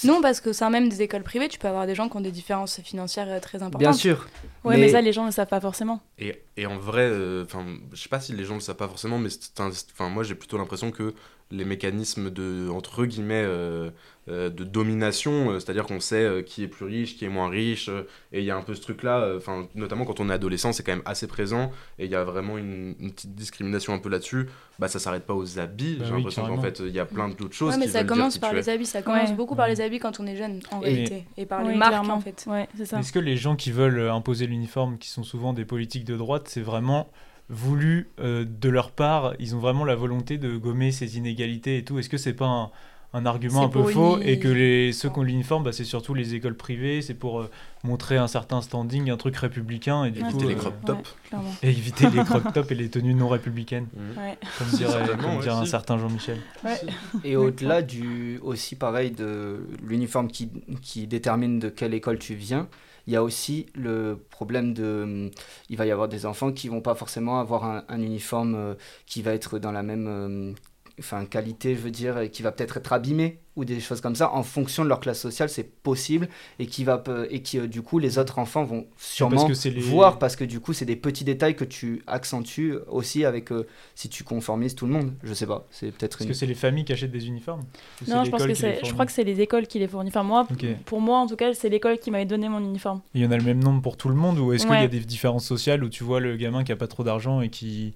Non, 0.03 0.21
parce 0.21 0.41
que 0.41 0.51
c'est 0.51 0.69
même 0.69 0.89
des 0.89 1.03
écoles 1.03 1.23
privées, 1.23 1.47
tu 1.47 1.57
peux 1.59 1.67
avoir 1.69 1.85
des 1.88 1.95
gens 1.95 2.09
qui 2.09 2.17
ont 2.17 2.21
des 2.21 2.31
différences 2.31 2.81
financières 2.81 3.39
très 3.39 3.59
importantes. 3.59 3.79
Bien 3.79 3.93
sûr. 3.93 4.27
Ouais, 4.65 4.77
mais, 4.77 4.89
ça, 4.89 4.99
les 4.99 5.13
gens 5.13 5.21
ne 5.21 5.27
le 5.27 5.31
savent 5.31 5.47
pas 5.47 5.61
forcément. 5.61 6.01
Et, 6.17 6.41
et 6.57 6.65
en 6.65 6.77
vrai, 6.77 7.09
enfin, 7.43 7.63
je 7.93 8.01
sais 8.01 8.09
pas 8.09 8.19
si 8.19 8.33
les 8.33 8.43
gens 8.43 8.55
le 8.55 8.61
savent 8.61 8.75
pas 8.75 8.88
forcément, 8.88 9.19
mais 9.19 9.29
c'est 9.29 9.59
un- 9.61 9.69
enfin, 9.69 10.09
moi 10.09 10.23
j'ai 10.23 10.35
plutôt 10.35 10.57
l'impression 10.57 10.91
que 10.91 11.13
les 11.51 11.63
mécanismes 11.65 12.31
de 12.31 12.69
entre 12.69 13.05
guillemets 13.05 13.43
euh, 13.45 13.91
euh, 14.29 14.49
de 14.49 14.63
domination, 14.63 15.51
euh, 15.51 15.60
c'est-à-dire 15.60 15.86
qu'on 15.86 15.99
sait 15.99 16.23
euh, 16.23 16.41
qui 16.41 16.63
est 16.63 16.67
plus 16.67 16.86
riche, 16.86 17.15
qui 17.17 17.25
est 17.25 17.29
moins 17.29 17.47
riche, 17.49 17.88
euh, 17.89 18.01
et 18.34 18.39
il 18.39 18.45
y 18.45 18.49
a 18.49 18.58
un 18.58 18.63
peu 18.63 18.73
ce 18.73 18.81
truc-là, 18.81 19.34
enfin, 19.38 19.67
notamment 19.75 20.05
quand 20.05 20.19
on 20.19 20.29
est 20.29 20.34
adolescent, 20.34 20.73
c'est 20.73 20.81
quand 20.81 20.93
même 20.93 21.03
assez 21.05 21.27
présent, 21.27 21.71
et 21.99 22.05
il 22.05 22.12
y 22.12 22.15
a 22.15 22.23
vraiment 22.23 22.58
une, 22.58 22.95
une 22.99 23.12
petite 23.12 23.36
discrimination 23.36 23.93
un 23.93 23.99
peu 23.99 24.10
là-dessus. 24.10 24.47
Bah, 24.79 24.88
ça 24.88 24.97
s'arrête 24.97 25.25
pas 25.27 25.36
aux 25.36 25.60
habits. 25.60 25.97
Bah 25.99 26.05
J'ai 26.08 26.12
oui, 26.13 26.17
l'impression 26.17 26.47
qu'en 26.47 26.60
fait, 26.62 26.81
il 26.84 26.91
y 26.93 26.99
a 26.99 27.05
plein 27.05 27.29
d'autres 27.29 27.53
choses 27.53 27.73
Ouais, 27.73 27.79
mais 27.79 27.86
qui 27.86 27.91
ça 27.91 28.03
commence 28.03 28.39
par 28.39 28.53
les 28.53 28.67
es. 28.67 28.73
habits, 28.73 28.86
ça 28.88 29.01
commence 29.03 29.29
Ouais. 29.29 29.36
beaucoup 29.36 29.55
par 29.55 29.67
les 29.67 29.79
habits 29.81 29.99
quand 29.99 30.19
on 30.19 30.25
est 30.25 30.36
jeune, 30.36 30.60
en 30.71 30.81
Et- 30.81 30.86
réalité. 30.86 31.25
Et 31.38 31.45
par 31.45 31.63
les 31.63 31.75
marques, 31.75 31.91
clairement. 31.91 32.15
en 32.15 32.19
fait. 32.21 32.45
Est-ce 32.79 33.12
que 33.13 33.19
les 33.19 33.38
gens 33.38 33.55
qui 33.55 33.71
veulent 33.71 34.10
imposer 34.10 34.47
l'uniforme, 34.47 34.97
qui 34.97 35.10
sont 35.10 35.23
souvent 35.23 35.53
des 35.53 35.63
politiques 35.65 36.05
de 36.05 36.17
droite, 36.17 36.47
c'est 36.49 36.62
vraiment 36.62 37.10
voulu 37.49 38.10
euh, 38.19 38.45
de 38.47 38.69
leur 38.69 38.91
part 38.91 39.34
Ils 39.39 39.55
ont 39.55 39.60
vraiment 39.60 39.86
la 39.86 39.95
volonté 39.95 40.38
de 40.38 40.58
gommer 40.58 40.91
ces 40.91 41.17
inégalités 41.17 41.77
et 41.77 41.84
tout. 41.84 41.99
Est-ce 41.99 42.10
que 42.10 42.17
c'est 42.17 42.34
pas 42.34 42.45
un, 42.47 42.71
un 43.13 43.25
argument 43.25 43.63
un 43.65 43.69
peu 43.69 43.84
faux 43.84 44.17
une- 44.17 44.27
et 44.27 44.39
que 44.39 44.47
les, 44.47 44.91
ceux 44.91 45.10
qui 45.10 45.19
ont 45.19 45.23
l'uniforme, 45.23 45.63
bah, 45.63 45.71
c'est 45.71 45.84
surtout 45.84 46.13
les 46.13 46.34
écoles 46.36 46.55
privées, 46.58 47.01
c'est 47.01 47.13
pour 47.13 47.41
euh, 47.41 47.49
montrer 47.84 48.17
un 48.17 48.27
certain 48.27 48.62
standing, 48.62 49.10
un 49.12 49.17
truc 49.17 49.38
républicain 49.38 50.05
et 50.05 50.12
du 50.12 50.19
Éviter 50.21 50.38
coup, 50.39 50.47
les 50.49 50.55
euh, 50.55 50.58
crop 50.58 50.73
Ouais, 50.73 50.86
tops. 50.95 51.15
clairement. 51.29 51.51
et 51.62 51.69
éviter 51.69 52.10
les 52.10 52.23
crop 52.25 52.51
tops 52.51 52.71
et 52.71 52.75
les 52.75 52.89
tenues 52.89 53.13
non 53.13 53.29
républicaines. 53.29 53.88
Ouais. 54.17 54.38
comme 54.58 54.67
dirait, 54.69 55.08
comme 55.08 55.36
ouais, 55.36 55.41
dirait 55.41 55.55
un 55.55 55.65
certain 55.65 55.97
Jean-Michel. 55.99 56.39
Ouais. 56.63 56.81
Et 57.23 57.36
au-delà 57.36 57.84
du 57.84 58.39
aussi 58.43 58.75
pareil 58.75 59.12
de 59.12 59.67
l'uniforme 59.84 60.27
qui, 60.29 60.49
qui 60.81 61.05
détermine 61.08 61.60
de 61.60 61.69
quelle 61.69 61.93
école 61.93 62.17
tu 62.19 62.34
viens, 62.34 62.67
il 63.07 63.13
y 63.13 63.15
a 63.15 63.23
aussi 63.23 63.67
le 63.75 64.25
problème 64.29 64.73
de 64.73 65.31
il 65.69 65.77
va 65.77 65.85
y 65.85 65.91
avoir 65.91 66.07
des 66.07 66.25
enfants 66.25 66.51
qui 66.51 66.69
vont 66.69 66.81
pas 66.81 66.95
forcément 66.95 67.39
avoir 67.39 67.65
un, 67.65 67.85
un 67.87 68.01
uniforme 68.01 68.55
euh, 68.55 68.75
qui 69.05 69.21
va 69.21 69.33
être 69.33 69.59
dans 69.59 69.71
la 69.71 69.83
même 69.83 70.07
euh, 70.07 70.53
enfin 70.99 71.25
qualité, 71.25 71.75
je 71.75 71.81
veux 71.81 71.91
dire, 71.91 72.29
qui 72.31 72.41
va 72.41 72.51
peut-être 72.51 72.77
être 72.77 72.93
abîmé 72.93 73.39
ou 73.55 73.63
des 73.63 73.79
choses 73.79 74.01
comme 74.01 74.15
ça 74.15 74.34
en 74.34 74.43
fonction 74.43 74.84
de 74.84 74.89
leur 74.89 74.99
classe 74.99 75.19
sociale, 75.19 75.47
c'est 75.49 75.63
possible 75.63 76.27
et 76.60 76.65
qui 76.65 76.84
va 76.84 77.01
et 77.29 77.41
qui 77.41 77.58
euh, 77.58 77.67
du 77.67 77.81
coup 77.81 77.99
les 77.99 78.17
autres 78.19 78.38
enfants 78.39 78.65
vont 78.65 78.86
sûrement 78.97 79.47
que 79.47 79.53
c'est 79.53 79.69
les- 79.69 79.79
voir 79.79 80.19
parce 80.19 80.36
que 80.36 80.43
du 80.43 80.60
coup 80.60 80.73
c'est 80.73 80.84
des 80.84 80.97
petits 80.97 81.23
détails 81.23 81.55
que 81.55 81.63
tu 81.63 82.01
accentues 82.05 82.75
aussi 82.89 83.23
avec 83.23 83.51
euh, 83.53 83.65
si 83.93 84.10
tu 84.10 84.25
conformises 84.25 84.75
tout 84.75 84.86
le 84.86 84.91
monde, 84.91 85.13
je 85.23 85.34
sais 85.34 85.47
pas, 85.47 85.65
c'est 85.71 85.91
peut-être 85.91 86.17
Est-ce 86.17 86.23
une 86.25 86.29
que 86.31 86.36
c'est 86.36 86.45
les 86.45 86.53
familles 86.53 86.84
qui 86.84 86.91
achètent 86.91 87.12
des 87.12 87.27
uniformes 87.27 87.63
Non, 88.08 88.25
je 88.25 88.31
pense 88.31 88.45
que 88.45 88.53
c'est. 88.53 88.79
Je 88.84 88.91
crois 88.91 89.05
que 89.05 89.12
c'est 89.13 89.23
les 89.23 89.39
écoles 89.39 89.67
qui 89.67 89.79
les 89.79 89.88
fournissent. 89.88 90.15
Enfin, 90.15 90.23
moi, 90.23 90.47
pour 90.86 90.99
moi, 90.99 91.19
en 91.19 91.27
tout 91.27 91.36
cas, 91.38 91.53
c'est 91.53 91.69
l'école 91.69 91.97
qui 91.97 92.12
m'avait 92.12 92.25
donné 92.25 92.49
mon 92.49 92.60
uniforme. 92.60 93.01
Il 93.13 93.21
y 93.21 93.25
en 93.25 93.31
a 93.31 93.38
le 93.38 93.43
même 93.43 93.63
nombre 93.63 93.81
pour 93.81 93.95
tout 93.95 94.10
le 94.10 94.15
monde 94.15 94.38
ou 94.39 94.51
est-ce 94.53 94.65
qu'il 94.65 94.75
y 94.75 94.79
a 94.79 94.88
des 94.88 94.99
différences 94.99 95.45
sociales 95.45 95.84
où 95.84 95.89
tu 95.89 96.03
vois 96.03 96.19
le 96.19 96.36
gamin 96.36 96.63
qui 96.63 96.71
a 96.71 96.75
pas 96.75 96.88
trop 96.88 97.03
d'argent 97.03 97.39
et 97.41 97.49
qui 97.49 97.93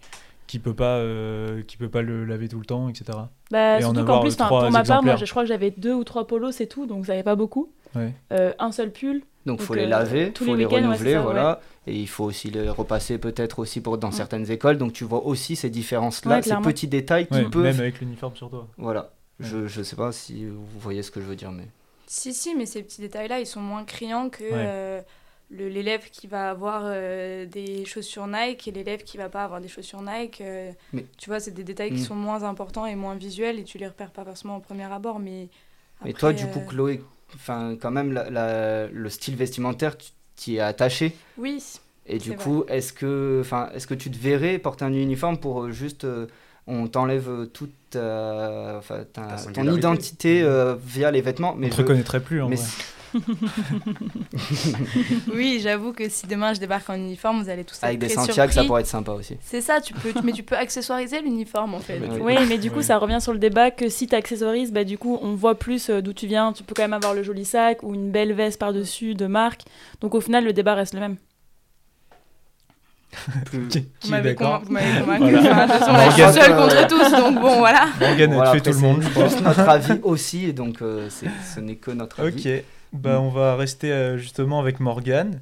qui 0.49 0.57
peut 0.57 0.73
pas 0.73 0.97
euh, 0.97 1.61
qui 1.61 1.77
peut 1.77 1.89
pas 1.89 2.01
le 2.01 2.25
laver 2.25 2.49
tout 2.49 2.57
le 2.59 2.65
temps 2.65 2.89
etc. 2.89 3.05
Bah, 3.51 3.79
Et 3.79 3.83
en 3.83 3.93
surtout 3.93 4.05
qu'en 4.05 4.19
plus, 4.19 4.35
pour 4.35 4.71
ma 4.71 4.83
part, 4.83 5.03
moi, 5.03 5.15
je 5.15 5.25
crois 5.25 5.43
que 5.43 5.47
j'avais 5.47 5.69
deux 5.69 5.93
ou 5.93 6.03
trois 6.03 6.25
polos, 6.25 6.55
c'est 6.55 6.65
tout, 6.65 6.87
donc 6.87 7.05
ça 7.05 7.11
n'avait 7.13 7.23
pas 7.23 7.35
beaucoup. 7.35 7.71
Ouais. 7.95 8.13
Euh, 8.33 8.51
un 8.57 8.71
seul 8.71 8.91
pull. 8.91 9.21
Donc, 9.45 9.61
faut 9.61 9.73
Donc, 9.73 9.77
les 9.81 9.85
euh, 9.85 9.89
laver, 9.89 10.31
tous 10.33 10.45
faut 10.45 10.55
les 10.55 10.65
les, 10.65 10.65
ouais, 10.65 10.81
renouveler, 10.81 11.13
ça, 11.13 11.21
voilà. 11.21 11.61
Et 11.87 11.95
il 11.95 12.07
faut 12.07 12.23
aussi 12.25 12.49
les 12.49 12.67
repasser 12.69 13.17
peut-être 13.19 13.59
aussi 13.59 13.79
pour 13.81 13.97
dans 13.99 14.09
Mm. 14.09 14.13
certaines 14.13 14.51
écoles. 14.51 14.77
Donc 14.79 14.93
tu 14.93 15.03
vois 15.03 15.23
aussi 15.25 15.55
ces 15.55 15.69
différences-là, 15.69 16.37
Ouais, 16.37 16.41
ces 16.41 16.55
petits 16.57 16.87
détails 16.87 17.27
qui 17.27 17.41
peuvent. 17.43 17.63
même 17.63 17.79
avec 17.79 17.99
l'uniforme 17.99 18.35
sur 18.35 18.49
toi. 18.49 18.67
Voilà. 18.77 19.11
Je, 19.39 19.67
je 19.67 19.81
sais 19.83 19.95
pas 19.95 20.11
si 20.11 20.45
vous 20.45 20.79
voyez 20.79 21.01
ce 21.03 21.11
que 21.11 21.21
je 21.21 21.25
veux 21.25 21.35
dire, 21.35 21.51
mais. 21.51 21.67
Si, 22.07 22.33
si, 22.33 22.55
mais 22.55 22.65
ces 22.65 22.81
petits 22.81 23.01
détails-là, 23.01 23.39
ils 23.39 23.45
sont 23.45 23.61
moins 23.61 23.83
criants 23.85 24.29
que 24.29 24.43
euh, 24.43 24.99
l'élève 25.51 26.09
qui 26.11 26.27
va 26.27 26.49
avoir 26.51 26.83
euh, 26.85 27.45
des 27.45 27.83
chaussures 27.85 28.27
Nike 28.27 28.67
et 28.67 28.71
l'élève 28.71 29.03
qui 29.03 29.17
va 29.17 29.29
pas 29.29 29.43
avoir 29.43 29.59
des 29.61 29.67
chaussures 29.67 30.01
Nike. 30.01 30.41
euh, 30.41 30.71
Mais- 30.93 31.05
Tu 31.17 31.29
vois, 31.29 31.39
c'est 31.39 31.51
des 31.51 31.63
détails 31.63 31.89
qui 31.91 32.01
Mm. 32.01 32.05
sont 32.05 32.15
moins 32.15 32.43
importants 32.43 32.85
et 32.85 32.95
moins 32.95 33.15
visuels 33.15 33.59
et 33.59 33.63
tu 33.63 33.77
les 33.77 33.87
repères 33.87 34.11
pas 34.11 34.23
forcément 34.23 34.57
au 34.57 34.59
premier 34.59 34.83
abord. 34.91 35.19
Mais, 35.19 35.49
Mais 36.03 36.11
après, 36.11 36.19
toi, 36.19 36.33
du 36.33 36.45
coup, 36.47 36.59
euh, 36.59 36.67
Chloé, 36.69 37.01
enfin, 37.35 37.75
quand 37.81 37.91
même, 37.91 38.11
la- 38.13 38.29
la- 38.29 38.87
le 38.87 39.09
style 39.09 39.35
vestimentaire, 39.35 39.97
tu 39.97 40.09
t'y 40.35 40.55
es 40.57 40.59
attaché. 40.59 41.15
Oui. 41.37 41.61
Et 42.05 42.17
du 42.17 42.35
coup, 42.35 42.63
est-ce 42.67 42.93
que, 42.93 43.39
enfin, 43.41 43.69
est-ce 43.73 43.85
que 43.87 43.93
tu 43.93 44.09
te 44.09 44.17
verrais 44.17 44.57
porter 44.59 44.85
un 44.85 44.93
uniforme 44.93 45.37
pour 45.37 45.63
euh, 45.63 45.71
juste, 45.71 46.05
euh, 46.05 46.27
on 46.67 46.87
t'enlève 46.87 47.27
euh, 47.29 47.45
toute 47.45 47.73
ta- 47.89 48.81
ta- 49.13 49.37
ton 49.53 49.71
identité 49.75 50.41
euh, 50.43 50.75
via 50.83 51.09
les 51.11 51.21
vêtements, 51.21 51.55
mais 51.55 51.69
te 51.69 51.75
je- 51.75 51.81
reconnaîtrait 51.81 52.19
plus, 52.19 52.41
en 52.41 52.49
mais 52.49 52.55
vrai. 52.55 52.65
oui, 55.33 55.59
j'avoue 55.61 55.93
que 55.93 56.09
si 56.09 56.27
demain 56.27 56.53
je 56.53 56.59
débarque 56.59 56.89
en 56.89 56.95
uniforme, 56.95 57.41
vous 57.43 57.49
allez 57.49 57.63
tous 57.63 57.75
être 57.77 57.83
Avec 57.85 57.99
des 57.99 58.07
très 58.07 58.15
Santiago, 58.15 58.51
ça 58.51 58.63
pourrait 58.63 58.81
être 58.81 58.87
sympa 58.87 59.11
aussi. 59.11 59.37
C'est 59.41 59.61
ça, 59.61 59.81
tu 59.81 59.93
peux, 59.93 60.13
mais 60.23 60.31
tu 60.31 60.43
peux 60.43 60.55
accessoiriser 60.55 61.21
l'uniforme 61.21 61.73
en 61.75 61.79
fait. 61.79 61.99
Oui, 62.21 62.35
mais 62.47 62.57
du 62.57 62.71
coup, 62.71 62.81
ça 62.81 62.97
revient 62.97 63.19
sur 63.21 63.33
le 63.33 63.39
débat 63.39 63.71
que 63.71 63.89
si 63.89 64.07
tu 64.07 64.15
accessorises, 64.15 64.71
bah, 64.71 64.83
du 64.83 64.97
coup, 64.97 65.19
on 65.21 65.33
voit 65.35 65.55
plus 65.55 65.89
euh, 65.89 66.01
d'où 66.01 66.13
tu 66.13 66.27
viens. 66.27 66.53
Tu 66.53 66.63
peux 66.63 66.73
quand 66.75 66.83
même 66.83 66.93
avoir 66.93 67.13
le 67.13 67.23
joli 67.23 67.45
sac 67.45 67.83
ou 67.83 67.93
une 67.93 68.11
belle 68.11 68.33
veste 68.33 68.59
par-dessus 68.59 69.15
de 69.15 69.25
marque. 69.27 69.61
Donc 70.01 70.15
au 70.15 70.21
final, 70.21 70.43
le 70.45 70.53
débat 70.53 70.75
reste 70.75 70.93
le 70.93 70.99
même. 70.99 71.17
Qui, 73.69 73.79
est 73.79 74.09
m'avez 74.09 74.35
d'accord 74.35 74.61
vous 74.63 74.71
m'avez 74.71 74.99
convaincu. 74.99 75.31
Voilà. 75.31 75.39
Enfin, 75.39 75.65
de 75.65 75.71
toute 75.71 75.79
façon, 75.79 75.93
là, 75.93 76.05
je 76.05 76.11
suis 76.13 76.21
Morgane- 76.21 76.43
seule 76.43 76.55
contre 76.55 76.87
tous, 76.87 77.11
donc 77.17 77.41
bon, 77.41 77.57
voilà. 77.57 77.87
Morgane 77.99 78.31
a 78.31 78.35
Voilà, 78.35 78.51
tué 78.51 78.59
après, 78.59 78.71
tout 78.71 78.77
le 78.77 78.81
monde, 78.87 78.99
c'est 79.01 79.09
je 79.09 79.13
pense. 79.15 79.31
juste 79.31 79.43
notre 79.43 79.67
avis 79.69 79.99
aussi, 80.03 80.45
et 80.45 80.53
donc 80.53 80.81
euh, 80.83 81.09
ce 81.09 81.59
n'est 81.59 81.75
que 81.77 81.89
notre 81.91 82.19
avis. 82.21 82.57
Ok. 82.57 82.63
Bah, 82.91 83.19
on 83.21 83.29
va 83.29 83.55
rester 83.55 83.91
euh, 83.91 84.17
justement 84.17 84.59
avec 84.59 84.79
Morgane. 84.79 85.41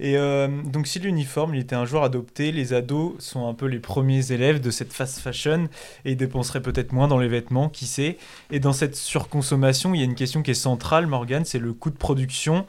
Et 0.00 0.16
euh, 0.16 0.48
donc, 0.64 0.88
si 0.88 0.98
l'uniforme 0.98 1.54
il 1.54 1.60
était 1.60 1.76
un 1.76 1.84
jour 1.84 2.02
adopté, 2.02 2.50
les 2.50 2.72
ados 2.72 3.14
sont 3.20 3.48
un 3.48 3.54
peu 3.54 3.66
les 3.66 3.78
premiers 3.78 4.32
élèves 4.32 4.60
de 4.60 4.70
cette 4.70 4.92
fast 4.92 5.20
fashion 5.20 5.68
et 6.04 6.12
ils 6.12 6.16
dépenseraient 6.16 6.62
peut-être 6.62 6.92
moins 6.92 7.06
dans 7.06 7.18
les 7.18 7.28
vêtements, 7.28 7.68
qui 7.68 7.86
sait. 7.86 8.18
Et 8.50 8.58
dans 8.58 8.72
cette 8.72 8.96
surconsommation, 8.96 9.94
il 9.94 9.98
y 9.98 10.02
a 10.02 10.04
une 10.04 10.16
question 10.16 10.42
qui 10.42 10.50
est 10.50 10.54
centrale, 10.54 11.06
Morgane, 11.06 11.44
c'est 11.44 11.60
le 11.60 11.72
coût 11.72 11.90
de 11.90 11.96
production. 11.96 12.66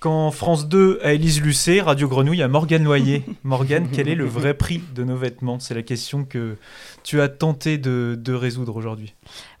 Quand 0.00 0.30
France 0.30 0.68
2 0.68 1.00
a 1.02 1.12
Élise 1.12 1.40
Lucet, 1.40 1.80
Radio 1.80 2.08
Grenouille 2.08 2.42
a 2.42 2.48
Morgane 2.48 2.82
Noyer. 2.84 3.24
Morgane, 3.44 3.88
quel 3.92 4.08
est 4.08 4.14
le 4.14 4.26
vrai 4.26 4.54
prix 4.54 4.80
de 4.94 5.02
nos 5.02 5.16
vêtements? 5.16 5.58
C'est 5.58 5.74
la 5.74 5.82
question 5.82 6.24
que 6.24 6.56
tu 7.02 7.20
as 7.20 7.28
tenté 7.28 7.78
de, 7.78 8.16
de 8.16 8.32
résoudre 8.32 8.76
aujourd'hui. 8.76 9.14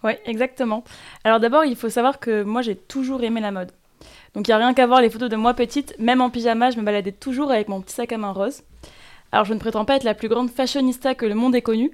Oui, 0.04 0.12
exactement. 0.26 0.84
Alors 1.24 1.40
d'abord, 1.40 1.64
il 1.64 1.74
faut 1.74 1.88
savoir 1.88 2.20
que 2.20 2.42
moi, 2.44 2.62
j'ai 2.62 2.76
toujours 2.76 3.22
aimé 3.24 3.40
la 3.40 3.50
mode. 3.50 3.72
Donc 4.34 4.46
il 4.46 4.50
n'y 4.50 4.54
a 4.54 4.58
rien 4.58 4.74
qu'à 4.74 4.86
voir 4.86 5.00
les 5.00 5.10
photos 5.10 5.30
de 5.30 5.36
moi 5.36 5.54
petite, 5.54 5.94
même 5.98 6.20
en 6.20 6.30
pyjama, 6.30 6.70
je 6.70 6.78
me 6.78 6.82
baladais 6.82 7.12
toujours 7.12 7.50
avec 7.50 7.68
mon 7.68 7.80
petit 7.80 7.94
sac 7.94 8.12
à 8.12 8.18
main 8.18 8.32
rose. 8.32 8.62
Alors 9.32 9.44
je 9.44 9.54
ne 9.54 9.58
prétends 9.58 9.84
pas 9.84 9.96
être 9.96 10.04
la 10.04 10.14
plus 10.14 10.28
grande 10.28 10.50
fashionista 10.50 11.14
que 11.14 11.26
le 11.26 11.34
monde 11.34 11.54
ait 11.54 11.62
connue, 11.62 11.90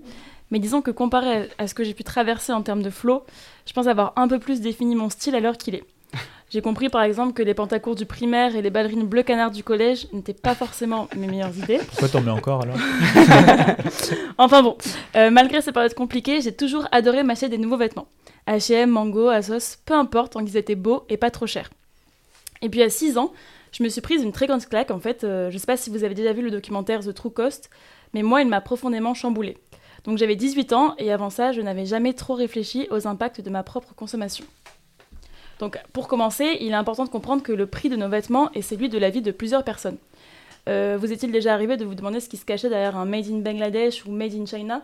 mais 0.50 0.58
disons 0.58 0.82
que 0.82 0.90
comparé 0.90 1.48
à 1.58 1.66
ce 1.66 1.74
que 1.74 1.84
j'ai 1.84 1.94
pu 1.94 2.04
traverser 2.04 2.52
en 2.52 2.62
termes 2.62 2.82
de 2.82 2.90
flow, 2.90 3.24
je 3.66 3.72
pense 3.72 3.86
avoir 3.86 4.12
un 4.16 4.28
peu 4.28 4.38
plus 4.38 4.60
défini 4.60 4.94
mon 4.94 5.10
style 5.10 5.34
à 5.34 5.40
l'heure 5.40 5.56
qu'il 5.58 5.74
est. 5.74 5.84
J'ai 6.50 6.60
compris 6.60 6.88
par 6.88 7.02
exemple 7.02 7.32
que 7.32 7.42
les 7.42 7.54
pantacours 7.54 7.96
du 7.96 8.06
primaire 8.06 8.54
et 8.54 8.62
les 8.62 8.70
ballerines 8.70 9.06
bleu 9.06 9.24
canard 9.24 9.50
du 9.50 9.64
collège 9.64 10.06
n'étaient 10.12 10.34
pas 10.34 10.54
forcément 10.54 11.08
mes 11.16 11.26
meilleures 11.26 11.56
idées. 11.58 11.78
Pourquoi 11.88 12.08
t'en 12.08 12.20
mets 12.20 12.30
encore 12.30 12.62
alors? 12.62 12.76
Enfin 14.38 14.62
bon, 14.62 14.76
euh, 15.16 15.30
malgré 15.30 15.60
ces 15.62 15.72
périodes 15.72 15.94
compliquées, 15.94 16.40
j'ai 16.40 16.54
toujours 16.54 16.86
adoré 16.92 17.24
m'acheter 17.24 17.48
des 17.48 17.58
nouveaux 17.58 17.78
vêtements. 17.78 18.06
H&M, 18.46 18.90
Mango, 18.90 19.28
Asos, 19.28 19.78
peu 19.84 19.94
importe, 19.94 20.34
tant 20.34 20.44
qu'ils 20.44 20.56
étaient 20.56 20.74
beaux 20.74 21.04
et 21.08 21.16
pas 21.16 21.30
trop 21.30 21.46
chers. 21.46 21.70
Et 22.64 22.70
puis 22.70 22.82
à 22.82 22.88
6 22.88 23.18
ans, 23.18 23.32
je 23.72 23.82
me 23.82 23.88
suis 23.88 24.00
prise 24.00 24.22
une 24.22 24.32
très 24.32 24.46
grande 24.46 24.64
claque 24.64 24.90
en 24.90 24.98
fait. 24.98 25.22
Euh, 25.22 25.50
je 25.50 25.58
sais 25.58 25.66
pas 25.66 25.76
si 25.76 25.90
vous 25.90 26.02
avez 26.02 26.14
déjà 26.14 26.32
vu 26.32 26.42
le 26.42 26.50
documentaire 26.50 27.00
The 27.00 27.12
True 27.12 27.30
Cost, 27.30 27.68
mais 28.14 28.22
moi 28.22 28.40
il 28.40 28.48
m'a 28.48 28.62
profondément 28.62 29.12
chamboulée. 29.12 29.58
Donc 30.04 30.16
j'avais 30.16 30.34
18 30.34 30.72
ans 30.72 30.94
et 30.98 31.12
avant 31.12 31.28
ça, 31.28 31.52
je 31.52 31.60
n'avais 31.60 31.84
jamais 31.84 32.14
trop 32.14 32.34
réfléchi 32.34 32.88
aux 32.90 33.06
impacts 33.06 33.42
de 33.42 33.50
ma 33.50 33.62
propre 33.62 33.94
consommation. 33.94 34.46
Donc 35.58 35.78
pour 35.92 36.08
commencer, 36.08 36.56
il 36.60 36.70
est 36.70 36.74
important 36.74 37.04
de 37.04 37.10
comprendre 37.10 37.42
que 37.42 37.52
le 37.52 37.66
prix 37.66 37.90
de 37.90 37.96
nos 37.96 38.08
vêtements 38.08 38.50
est 38.52 38.62
celui 38.62 38.88
de 38.88 38.98
la 38.98 39.10
vie 39.10 39.22
de 39.22 39.30
plusieurs 39.30 39.62
personnes. 39.62 39.98
Euh, 40.66 40.96
vous 40.98 41.12
est-il 41.12 41.30
déjà 41.30 41.52
arrivé 41.52 41.76
de 41.76 41.84
vous 41.84 41.94
demander 41.94 42.20
ce 42.20 42.30
qui 42.30 42.38
se 42.38 42.46
cachait 42.46 42.70
derrière 42.70 42.96
un 42.96 43.04
Made 43.04 43.30
in 43.30 43.40
Bangladesh 43.40 44.06
ou 44.06 44.10
Made 44.10 44.32
in 44.32 44.46
China 44.46 44.82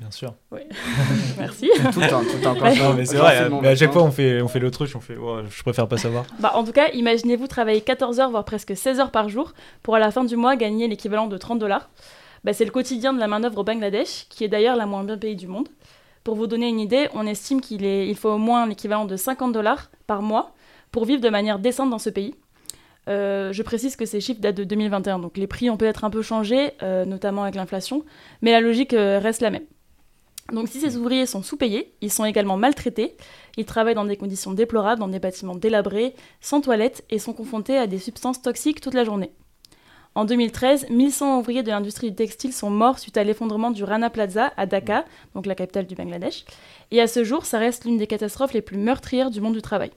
Bien 0.00 0.10
sûr. 0.10 0.34
Oui. 0.50 0.60
Merci. 1.38 1.70
Tout 1.92 2.00
le 2.00 2.08
temps, 2.08 2.20
tout 2.20 2.36
le 2.36 2.42
temps. 2.42 2.54
Ouais. 2.54 2.74
Non, 2.76 2.94
mais 2.94 3.04
c'est 3.04 3.18
vrai, 3.18 3.50
mais 3.50 3.68
à 3.68 3.76
chaque 3.76 3.92
fois 3.92 4.02
on 4.02 4.10
fait, 4.10 4.40
on 4.40 4.48
fait 4.48 4.58
l'autruche, 4.58 4.96
on 4.96 5.00
fait 5.00 5.16
ouais, 5.16 5.42
je 5.50 5.62
préfère 5.62 5.88
pas 5.88 5.98
savoir. 5.98 6.24
Bah, 6.38 6.52
en 6.54 6.64
tout 6.64 6.72
cas, 6.72 6.88
imaginez-vous 6.92 7.46
travailler 7.46 7.82
14 7.82 8.18
heures, 8.18 8.30
voire 8.30 8.46
presque 8.46 8.74
16 8.74 8.98
heures 8.98 9.10
par 9.10 9.28
jour, 9.28 9.52
pour 9.82 9.94
à 9.94 9.98
la 9.98 10.10
fin 10.10 10.24
du 10.24 10.36
mois 10.36 10.56
gagner 10.56 10.88
l'équivalent 10.88 11.26
de 11.26 11.36
30 11.36 11.58
dollars. 11.58 11.90
Bah, 12.44 12.54
c'est 12.54 12.64
le 12.64 12.70
quotidien 12.70 13.12
de 13.12 13.18
la 13.18 13.28
main-d'œuvre 13.28 13.58
au 13.58 13.64
Bangladesh, 13.64 14.26
qui 14.30 14.42
est 14.42 14.48
d'ailleurs 14.48 14.76
la 14.76 14.86
moins 14.86 15.04
bien 15.04 15.18
payée 15.18 15.34
du 15.34 15.46
monde. 15.46 15.68
Pour 16.24 16.34
vous 16.34 16.46
donner 16.46 16.68
une 16.68 16.80
idée, 16.80 17.08
on 17.12 17.26
estime 17.26 17.60
qu'il 17.60 17.84
est, 17.84 18.08
il 18.08 18.16
faut 18.16 18.30
au 18.30 18.38
moins 18.38 18.66
l'équivalent 18.66 19.04
de 19.04 19.16
50 19.16 19.52
dollars 19.52 19.90
par 20.06 20.22
mois 20.22 20.54
pour 20.92 21.04
vivre 21.04 21.20
de 21.20 21.28
manière 21.28 21.58
décente 21.58 21.90
dans 21.90 21.98
ce 21.98 22.08
pays. 22.10 22.34
Euh, 23.08 23.52
je 23.52 23.62
précise 23.62 23.96
que 23.96 24.04
ces 24.04 24.20
chiffres 24.20 24.40
datent 24.40 24.56
de 24.56 24.64
2021, 24.64 25.18
donc 25.18 25.36
les 25.36 25.46
prix 25.46 25.70
ont 25.70 25.76
peut-être 25.76 26.04
un 26.04 26.10
peu 26.10 26.22
changé, 26.22 26.72
euh, 26.82 27.04
notamment 27.04 27.42
avec 27.42 27.54
l'inflation, 27.54 28.04
mais 28.42 28.52
la 28.52 28.60
logique 28.60 28.94
euh, 28.94 29.18
reste 29.18 29.40
la 29.40 29.50
même. 29.50 29.64
Donc 30.52 30.68
si 30.68 30.80
ces 30.80 30.96
ouvriers 30.96 31.26
sont 31.26 31.42
sous-payés, 31.42 31.94
ils 32.00 32.10
sont 32.10 32.24
également 32.24 32.56
maltraités, 32.56 33.16
ils 33.56 33.64
travaillent 33.64 33.94
dans 33.94 34.04
des 34.04 34.16
conditions 34.16 34.52
déplorables, 34.52 35.00
dans 35.00 35.08
des 35.08 35.18
bâtiments 35.18 35.54
délabrés, 35.54 36.14
sans 36.40 36.60
toilettes 36.60 37.04
et 37.10 37.18
sont 37.18 37.32
confrontés 37.32 37.76
à 37.76 37.86
des 37.86 37.98
substances 37.98 38.42
toxiques 38.42 38.80
toute 38.80 38.94
la 38.94 39.04
journée. 39.04 39.30
En 40.16 40.24
2013, 40.24 40.90
1100 40.90 41.38
ouvriers 41.38 41.62
de 41.62 41.70
l'industrie 41.70 42.10
du 42.10 42.16
textile 42.16 42.52
sont 42.52 42.70
morts 42.70 42.98
suite 42.98 43.16
à 43.16 43.22
l'effondrement 43.22 43.70
du 43.70 43.84
Rana 43.84 44.10
Plaza 44.10 44.52
à 44.56 44.66
Dhaka, 44.66 45.04
donc 45.34 45.46
la 45.46 45.54
capitale 45.54 45.86
du 45.86 45.94
Bangladesh. 45.94 46.44
Et 46.90 47.00
à 47.00 47.06
ce 47.06 47.22
jour, 47.22 47.46
ça 47.46 47.58
reste 47.60 47.84
l'une 47.84 47.96
des 47.96 48.08
catastrophes 48.08 48.52
les 48.52 48.60
plus 48.60 48.76
meurtrières 48.76 49.30
du 49.30 49.40
monde 49.40 49.54
du 49.54 49.62
travail. 49.62 49.92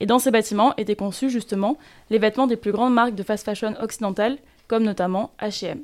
Et 0.00 0.06
dans 0.06 0.18
ces 0.18 0.30
bâtiments 0.30 0.74
étaient 0.78 0.96
conçus 0.96 1.28
justement 1.28 1.76
les 2.08 2.18
vêtements 2.18 2.46
des 2.46 2.56
plus 2.56 2.72
grandes 2.72 2.94
marques 2.94 3.14
de 3.14 3.22
fast 3.22 3.44
fashion 3.44 3.74
occidentales, 3.80 4.38
comme 4.68 4.84
notamment 4.84 5.32
H&M. 5.38 5.82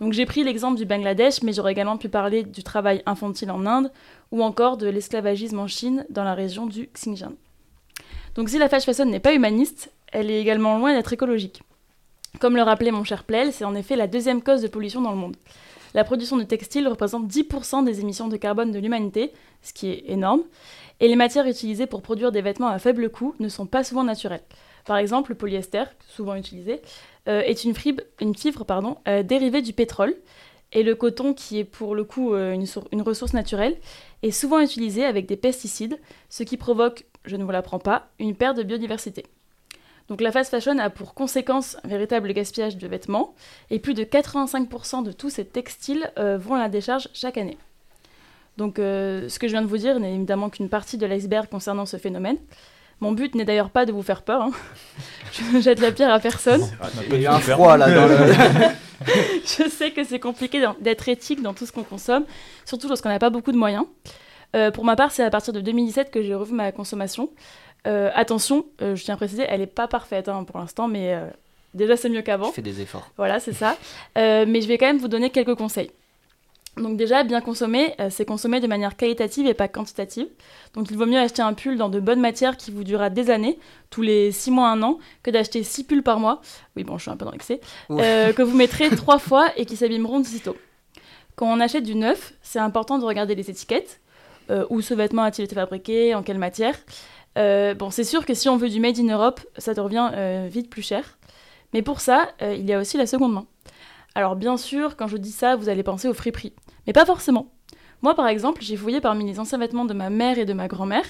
Donc 0.00 0.12
j'ai 0.12 0.26
pris 0.26 0.44
l'exemple 0.44 0.76
du 0.76 0.84
Bangladesh, 0.84 1.42
mais 1.42 1.52
j'aurais 1.52 1.72
également 1.72 1.96
pu 1.96 2.08
parler 2.08 2.42
du 2.42 2.62
travail 2.62 3.02
infantile 3.06 3.50
en 3.50 3.64
Inde 3.64 3.90
ou 4.30 4.42
encore 4.42 4.76
de 4.76 4.88
l'esclavagisme 4.88 5.58
en 5.58 5.66
Chine 5.66 6.04
dans 6.10 6.24
la 6.24 6.34
région 6.34 6.66
du 6.66 6.88
Xinjiang. 6.92 7.34
Donc 8.34 8.50
si 8.50 8.58
la 8.58 8.68
fast 8.68 8.84
fashion 8.84 9.06
n'est 9.06 9.20
pas 9.20 9.34
humaniste, 9.34 9.90
elle 10.12 10.30
est 10.30 10.40
également 10.40 10.78
loin 10.78 10.94
d'être 10.94 11.12
écologique. 11.12 11.62
Comme 12.38 12.56
le 12.56 12.62
rappelait 12.62 12.90
mon 12.90 13.04
cher 13.04 13.24
Plel, 13.24 13.52
c'est 13.52 13.64
en 13.64 13.74
effet 13.74 13.96
la 13.96 14.06
deuxième 14.06 14.42
cause 14.42 14.60
de 14.60 14.68
pollution 14.68 15.00
dans 15.00 15.12
le 15.12 15.16
monde. 15.16 15.36
La 15.94 16.04
production 16.04 16.36
de 16.36 16.42
textiles 16.42 16.86
représente 16.88 17.26
10% 17.26 17.84
des 17.84 18.00
émissions 18.00 18.28
de 18.28 18.36
carbone 18.36 18.70
de 18.70 18.78
l'humanité, 18.78 19.32
ce 19.62 19.72
qui 19.72 19.88
est 19.88 20.04
énorme, 20.08 20.42
et 21.00 21.08
les 21.08 21.16
matières 21.16 21.46
utilisées 21.46 21.86
pour 21.86 22.02
produire 22.02 22.32
des 22.32 22.42
vêtements 22.42 22.68
à 22.68 22.78
faible 22.78 23.10
coût 23.10 23.34
ne 23.38 23.48
sont 23.48 23.66
pas 23.66 23.84
souvent 23.84 24.04
naturelles. 24.04 24.42
Par 24.86 24.96
exemple, 24.96 25.32
le 25.32 25.36
polyester, 25.36 25.84
souvent 26.08 26.36
utilisé, 26.36 26.80
euh, 27.28 27.40
est 27.40 27.64
une 27.64 27.74
fibre, 27.74 28.02
euh, 29.08 29.22
dérivée 29.22 29.62
du 29.62 29.72
pétrole, 29.72 30.14
et 30.72 30.82
le 30.82 30.94
coton, 30.94 31.34
qui 31.34 31.58
est 31.58 31.64
pour 31.64 31.94
le 31.94 32.04
coup 32.04 32.34
euh, 32.34 32.52
une, 32.52 32.66
une 32.92 33.02
ressource 33.02 33.34
naturelle, 33.34 33.76
est 34.22 34.30
souvent 34.30 34.60
utilisé 34.60 35.04
avec 35.04 35.26
des 35.26 35.36
pesticides, 35.36 35.98
ce 36.28 36.44
qui 36.44 36.56
provoque, 36.56 37.04
je 37.24 37.36
ne 37.36 37.44
vous 37.44 37.50
l'apprends 37.50 37.80
pas, 37.80 38.08
une 38.18 38.36
perte 38.36 38.56
de 38.56 38.62
biodiversité. 38.62 39.26
Donc 40.08 40.20
la 40.20 40.30
fast 40.30 40.52
fashion 40.52 40.78
a 40.78 40.88
pour 40.88 41.14
conséquence 41.14 41.76
un 41.82 41.88
véritable 41.88 42.32
gaspillage 42.32 42.76
de 42.76 42.86
vêtements, 42.86 43.34
et 43.70 43.80
plus 43.80 43.94
de 43.94 44.04
85% 44.04 45.02
de 45.02 45.10
tous 45.10 45.30
ces 45.30 45.44
textiles 45.44 46.12
vont 46.16 46.54
à 46.54 46.60
la 46.60 46.68
décharge 46.68 47.08
chaque 47.12 47.38
année. 47.38 47.58
Donc 48.56 48.78
euh, 48.78 49.28
ce 49.28 49.38
que 49.38 49.48
je 49.48 49.52
viens 49.52 49.62
de 49.62 49.66
vous 49.66 49.78
dire 49.78 50.00
n'est 50.00 50.14
évidemment 50.14 50.50
qu'une 50.50 50.68
partie 50.68 50.98
de 50.98 51.06
l'iceberg 51.06 51.48
concernant 51.48 51.86
ce 51.86 51.96
phénomène. 51.96 52.38
Mon 53.00 53.12
but 53.12 53.34
n'est 53.34 53.44
d'ailleurs 53.44 53.68
pas 53.68 53.84
de 53.84 53.92
vous 53.92 54.02
faire 54.02 54.22
peur, 54.22 54.40
hein. 54.42 54.50
je 55.32 55.56
ne 55.56 55.60
jette 55.60 55.80
la 55.80 55.92
pierre 55.92 56.12
à 56.12 56.18
personne. 56.18 56.62
Il 57.10 57.20
y 57.20 57.26
a 57.26 57.34
un 57.34 57.40
froid 57.40 57.76
là 57.76 57.94
dans 57.94 58.06
le. 58.06 58.16
je 59.44 59.68
sais 59.68 59.90
que 59.90 60.02
c'est 60.02 60.18
compliqué 60.18 60.64
d'être 60.80 61.08
éthique 61.08 61.42
dans 61.42 61.52
tout 61.52 61.66
ce 61.66 61.72
qu'on 61.72 61.82
consomme, 61.82 62.24
surtout 62.64 62.88
lorsqu'on 62.88 63.10
n'a 63.10 63.18
pas 63.18 63.30
beaucoup 63.30 63.52
de 63.52 63.58
moyens. 63.58 63.84
Euh, 64.54 64.70
pour 64.70 64.84
ma 64.84 64.96
part, 64.96 65.10
c'est 65.10 65.24
à 65.24 65.28
partir 65.28 65.52
de 65.52 65.60
2017 65.60 66.10
que 66.10 66.22
j'ai 66.22 66.34
revu 66.34 66.54
ma 66.54 66.72
consommation. 66.72 67.28
Euh, 67.86 68.10
attention, 68.14 68.66
euh, 68.82 68.96
je 68.96 69.04
tiens 69.04 69.14
à 69.14 69.16
préciser, 69.16 69.44
elle 69.48 69.60
n'est 69.60 69.66
pas 69.66 69.86
parfaite 69.86 70.28
hein, 70.28 70.44
pour 70.44 70.58
l'instant, 70.58 70.88
mais 70.88 71.14
euh, 71.14 71.26
déjà 71.74 71.96
c'est 71.96 72.08
mieux 72.08 72.22
qu'avant. 72.22 72.48
Je 72.48 72.54
fais 72.54 72.62
des 72.62 72.80
efforts. 72.80 73.10
Voilà, 73.16 73.38
c'est 73.38 73.52
ça. 73.52 73.76
Euh, 74.18 74.44
mais 74.48 74.60
je 74.60 74.68
vais 74.68 74.78
quand 74.78 74.86
même 74.86 74.98
vous 74.98 75.08
donner 75.08 75.30
quelques 75.30 75.54
conseils. 75.54 75.90
Donc 76.76 76.98
déjà, 76.98 77.22
bien 77.24 77.40
consommer, 77.40 77.94
euh, 78.00 78.08
c'est 78.10 78.26
consommer 78.26 78.60
de 78.60 78.66
manière 78.66 78.96
qualitative 78.96 79.46
et 79.46 79.54
pas 79.54 79.66
quantitative. 79.66 80.26
Donc 80.74 80.90
il 80.90 80.96
vaut 80.98 81.06
mieux 81.06 81.18
acheter 81.18 81.40
un 81.40 81.54
pull 81.54 81.78
dans 81.78 81.88
de 81.88 82.00
bonnes 82.00 82.20
matières 82.20 82.56
qui 82.58 82.70
vous 82.70 82.84
durera 82.84 83.08
des 83.08 83.30
années, 83.30 83.58
tous 83.88 84.02
les 84.02 84.30
6 84.30 84.50
mois, 84.50 84.68
un 84.68 84.82
an, 84.82 84.98
que 85.22 85.30
d'acheter 85.30 85.62
6 85.62 85.84
pulls 85.84 86.02
par 86.02 86.20
mois, 86.20 86.42
oui 86.76 86.84
bon 86.84 86.98
je 86.98 87.02
suis 87.02 87.10
un 87.10 87.16
peu 87.16 87.24
dans 87.24 87.30
l'excès, 87.30 87.60
Ouais. 87.88 88.02
euh, 88.04 88.32
que 88.34 88.42
vous 88.42 88.54
mettrez 88.64 88.90
trois 88.94 89.18
fois 89.18 89.48
et 89.56 89.64
qui 89.64 89.74
s'abîmeront 89.76 90.20
de 90.20 90.26
sitôt. 90.26 90.56
Quand 91.34 91.46
on 91.50 91.60
achète 91.60 91.84
du 91.84 91.94
neuf, 91.94 92.34
c'est 92.42 92.58
important 92.58 92.98
de 92.98 93.04
regarder 93.06 93.34
les 93.34 93.48
étiquettes, 93.50 94.00
euh, 94.50 94.66
où 94.68 94.82
ce 94.82 94.92
vêtement 94.92 95.22
a-t-il 95.22 95.46
été 95.46 95.54
fabriqué, 95.54 96.14
en 96.14 96.22
quelle 96.22 96.38
matière. 96.38 96.74
Bon, 97.36 97.90
c'est 97.90 98.04
sûr 98.04 98.24
que 98.24 98.32
si 98.34 98.48
on 98.48 98.56
veut 98.56 98.68
du 98.70 98.80
made 98.80 98.98
in 98.98 99.08
Europe, 99.12 99.40
ça 99.58 99.74
te 99.74 99.80
revient 99.80 100.10
vite 100.48 100.70
plus 100.70 100.80
cher. 100.80 101.18
Mais 101.74 101.82
pour 101.82 102.00
ça, 102.00 102.28
il 102.40 102.64
y 102.64 102.72
a 102.72 102.78
aussi 102.80 102.96
la 102.96 103.06
seconde 103.06 103.34
main. 103.34 103.46
Alors 104.14 104.36
bien 104.36 104.56
sûr, 104.56 104.96
quand 104.96 105.06
je 105.08 105.18
dis 105.18 105.32
ça, 105.32 105.54
vous 105.56 105.68
allez 105.68 105.82
penser 105.82 106.08
au 106.08 106.14
friperie. 106.14 106.54
Mais 106.86 106.92
pas 106.92 107.04
forcément. 107.04 107.50
Moi, 108.02 108.14
par 108.14 108.28
exemple, 108.28 108.62
j'ai 108.62 108.76
fouillé 108.76 109.00
parmi 109.00 109.26
les 109.26 109.40
anciens 109.40 109.58
vêtements 109.58 109.86
de 109.86 109.94
ma 109.94 110.10
mère 110.10 110.38
et 110.38 110.44
de 110.44 110.52
ma 110.52 110.68
grand-mère, 110.68 111.06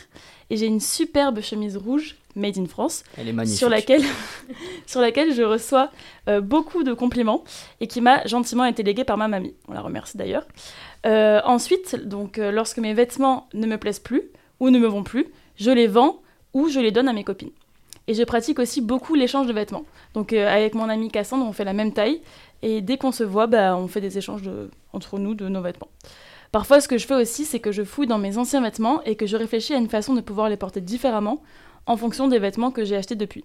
et 0.51 0.57
j'ai 0.57 0.67
une 0.67 0.81
superbe 0.81 1.41
chemise 1.41 1.77
rouge, 1.77 2.17
made 2.37 2.59
in 2.59 2.67
France, 2.67 3.03
Elle 3.19 3.29
est 3.29 3.33
magnifique. 3.33 3.59
sur 3.59 3.69
laquelle, 3.69 4.03
sur 4.87 5.01
laquelle 5.01 5.35
je 5.35 5.43
reçois 5.43 5.91
euh, 6.29 6.41
beaucoup 6.41 6.85
de 6.85 6.93
compliments, 6.93 7.43
et 7.81 7.89
qui 7.89 8.01
m'a 8.01 8.25
gentiment 8.27 8.65
été 8.65 8.83
léguée 8.85 9.05
par 9.05 9.17
ma 9.17 9.27
mamie. 9.27 9.55
On 9.69 9.73
la 9.73 9.81
remercie 9.81 10.17
d'ailleurs. 10.17 10.47
Euh, 11.07 11.41
ensuite, 11.45 11.97
donc, 12.07 12.39
euh, 12.39 12.53
lorsque 12.53 12.79
mes 12.79 12.95
vêtements 12.95 13.49
ne 13.53 13.67
me 13.67 13.79
plaisent 13.79 13.99
plus, 14.01 14.23
ou 14.61 14.71
ne 14.71 14.79
me 14.79 14.87
vont 14.87 15.03
plus, 15.03 15.27
je 15.57 15.71
les 15.73 15.89
vends, 15.89 16.21
ou 16.55 16.69
je 16.69 16.79
les 16.79 16.93
donne 16.93 17.09
à 17.09 17.13
mes 17.13 17.25
copines. 17.25 17.51
Et 18.09 18.15
je 18.15 18.23
pratique 18.23 18.59
aussi 18.59 18.81
beaucoup 18.81 19.15
l'échange 19.15 19.47
de 19.47 19.53
vêtements. 19.53 19.85
Donc 20.15 20.33
euh, 20.33 20.49
avec 20.49 20.75
mon 20.75 20.89
amie 20.89 21.11
Cassandre, 21.11 21.45
on 21.45 21.53
fait 21.53 21.65
la 21.65 21.73
même 21.73 21.93
taille. 21.93 22.21
Et 22.63 22.81
dès 22.81 22.97
qu'on 22.97 23.13
se 23.13 23.25
voit, 23.25 23.47
bah, 23.47 23.77
on 23.77 23.89
fait 23.89 24.01
des 24.01 24.19
échanges 24.19 24.43
entre 24.93 25.19
nous 25.19 25.35
de 25.35 25.49
nos 25.49 25.61
vêtements. 25.61 25.89
Parfois, 26.53 26.81
ce 26.81 26.89
que 26.89 26.97
je 26.97 27.07
fais 27.07 27.15
aussi, 27.15 27.45
c'est 27.45 27.61
que 27.61 27.73
je 27.73 27.83
fouille 27.83 28.07
dans 28.07 28.19
mes 28.19 28.39
anciens 28.39 28.63
vêtements 28.63 29.03
et 29.03 29.17
que 29.17 29.27
je 29.27 29.37
réfléchis 29.37 29.75
à 29.75 29.77
une 29.77 29.89
façon 29.89 30.15
de 30.15 30.21
pouvoir 30.21 30.49
les 30.49 30.57
porter 30.57 30.81
différemment 30.81 31.43
en 31.87 31.97
fonction 31.97 32.29
des 32.29 32.39
vêtements 32.39 32.71
que 32.71 32.85
j'ai 32.85 32.97
achetés 32.97 33.15
depuis. 33.15 33.45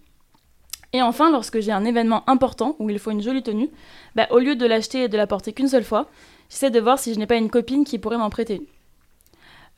Et 0.94 1.02
enfin, 1.02 1.32
lorsque 1.32 1.60
j'ai 1.60 1.72
un 1.72 1.86
événement 1.86 2.24
important 2.30 2.76
où 2.80 2.90
il 2.90 3.00
faut 3.00 3.12
une 3.12 3.22
jolie 3.22 3.44
tenue, 3.44 3.70
bah, 4.16 4.28
au 4.30 4.40
lieu 4.40 4.56
de 4.56 4.66
l'acheter 4.66 5.04
et 5.04 5.10
de 5.10 5.18
la 5.18 5.28
porter 5.28 5.54
qu'une 5.54 5.68
seule 5.68 5.84
fois, 5.84 6.08
j'essaie 6.50 6.70
de 6.70 6.80
voir 6.80 7.00
si 7.00 7.14
je 7.14 7.20
n'ai 7.20 7.28
pas 7.28 7.36
une 7.36 7.50
copine 7.50 7.86
qui 7.86 7.98
pourrait 7.98 8.18
m'en 8.18 8.30
prêter. 8.30 8.62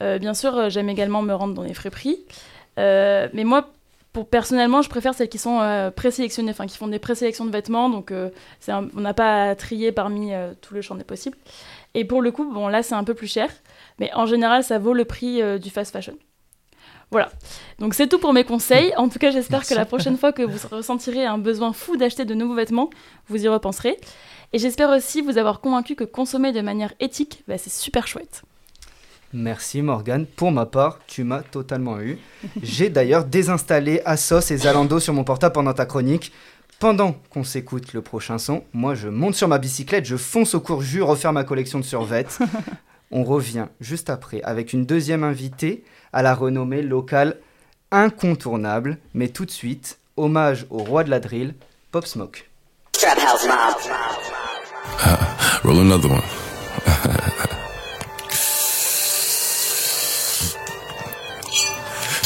Euh, 0.01 0.17
bien 0.17 0.33
sûr, 0.33 0.57
euh, 0.57 0.69
j'aime 0.69 0.89
également 0.89 1.21
me 1.21 1.33
rendre 1.33 1.53
dans 1.53 1.63
les. 1.63 1.73
Euh, 2.79 3.29
mais 3.33 3.43
moi, 3.43 3.69
pour 4.13 4.29
personnellement, 4.29 4.81
je 4.81 4.89
préfère 4.89 5.13
celles 5.13 5.27
qui 5.29 5.37
sont 5.39 5.59
euh, 5.59 5.91
présélectionnées, 5.91 6.51
enfin 6.51 6.67
qui 6.67 6.77
font 6.77 6.87
des 6.87 6.99
présélections 6.99 7.45
de 7.45 7.51
vêtements, 7.51 7.89
donc 7.89 8.11
euh, 8.11 8.29
un- 8.67 8.87
on 8.95 9.01
n'a 9.01 9.13
pas 9.13 9.49
à 9.49 9.55
trier 9.55 9.91
parmi 9.91 10.33
euh, 10.33 10.53
tout 10.61 10.73
le 10.73 10.81
champ 10.81 10.95
des 10.95 11.03
possibles. 11.03 11.37
Et 11.95 12.05
pour 12.05 12.21
le 12.21 12.31
coup, 12.31 12.51
bon 12.53 12.67
là 12.67 12.83
c'est 12.83 12.95
un 12.95 13.03
peu 13.03 13.13
plus 13.15 13.27
cher, 13.27 13.49
mais 13.99 14.11
en 14.13 14.25
général 14.25 14.63
ça 14.63 14.79
vaut 14.79 14.93
le 14.93 15.03
prix 15.05 15.41
du 15.59 15.69
fast 15.69 15.91
fashion. 15.91 16.13
Voilà. 17.11 17.29
Donc 17.77 17.93
c'est 17.93 18.07
tout 18.07 18.17
pour 18.17 18.33
mes 18.33 18.43
conseils. 18.43 18.91
En 18.97 19.07
tout 19.07 19.19
cas, 19.19 19.29
j'espère 19.29 19.61
que 19.67 19.75
la 19.75 19.85
prochaine 19.85 20.17
fois 20.17 20.31
que 20.31 20.41
vous 20.41 20.57
ressentirez 20.75 21.25
un 21.25 21.37
besoin 21.37 21.71
fou 21.71 21.95
d'acheter 21.95 22.25
de 22.25 22.33
nouveaux 22.33 22.55
vêtements, 22.55 22.89
vous 23.27 23.43
y 23.45 23.47
repenserez. 23.47 23.99
Et 24.51 24.57
j'espère 24.57 24.89
aussi 24.89 25.21
vous 25.21 25.37
avoir 25.37 25.59
convaincu 25.61 25.95
que 25.95 26.03
consommer 26.05 26.51
de 26.51 26.61
manière 26.61 26.93
éthique, 26.99 27.43
bah, 27.47 27.59
c'est 27.59 27.71
super 27.71 28.07
chouette. 28.07 28.41
Merci 29.33 29.81
Morgane. 29.81 30.25
Pour 30.25 30.51
ma 30.51 30.65
part, 30.65 30.99
tu 31.07 31.23
m'as 31.23 31.41
totalement 31.41 31.99
eu. 31.99 32.17
J'ai 32.61 32.89
d'ailleurs 32.89 33.25
désinstallé 33.25 34.01
Asos 34.05 34.51
et 34.51 34.57
Zalando 34.57 34.99
sur 34.99 35.13
mon 35.13 35.23
portable 35.23 35.53
pendant 35.53 35.73
ta 35.73 35.85
chronique. 35.85 36.31
Pendant 36.79 37.13
qu'on 37.29 37.43
s'écoute 37.43 37.93
le 37.93 38.01
prochain 38.01 38.37
son, 38.37 38.63
moi 38.73 38.93
je 38.93 39.07
monte 39.07 39.35
sur 39.35 39.47
ma 39.47 39.57
bicyclette, 39.57 40.05
je 40.05 40.17
fonce 40.17 40.53
au 40.53 40.59
cours 40.59 40.81
jus 40.81 41.01
refaire 41.01 41.33
ma 41.33 41.43
collection 41.43 41.79
de 41.79 41.85
survêtements. 41.85 42.47
On 43.15 43.23
revient 43.23 43.67
juste 43.79 44.09
après 44.09 44.41
avec 44.41 44.73
une 44.73 44.85
deuxième 44.87 45.23
invitée 45.23 45.83
à 46.13 46.23
la 46.23 46.33
renommée 46.33 46.81
locale 46.81 47.37
incontournable. 47.91 48.97
Mais 49.13 49.29
tout 49.29 49.45
de 49.45 49.51
suite, 49.51 49.99
hommage 50.17 50.65
au 50.71 50.79
roi 50.79 51.03
de 51.03 51.11
la 51.11 51.19
drill, 51.19 51.53
Pop 51.91 52.07
Smoke. 52.07 52.49
Trap 52.91 53.19
House 53.19 53.45
Mob. 53.47 53.93
Roll 55.63 55.79
another 55.79 56.11
one. 56.11 56.21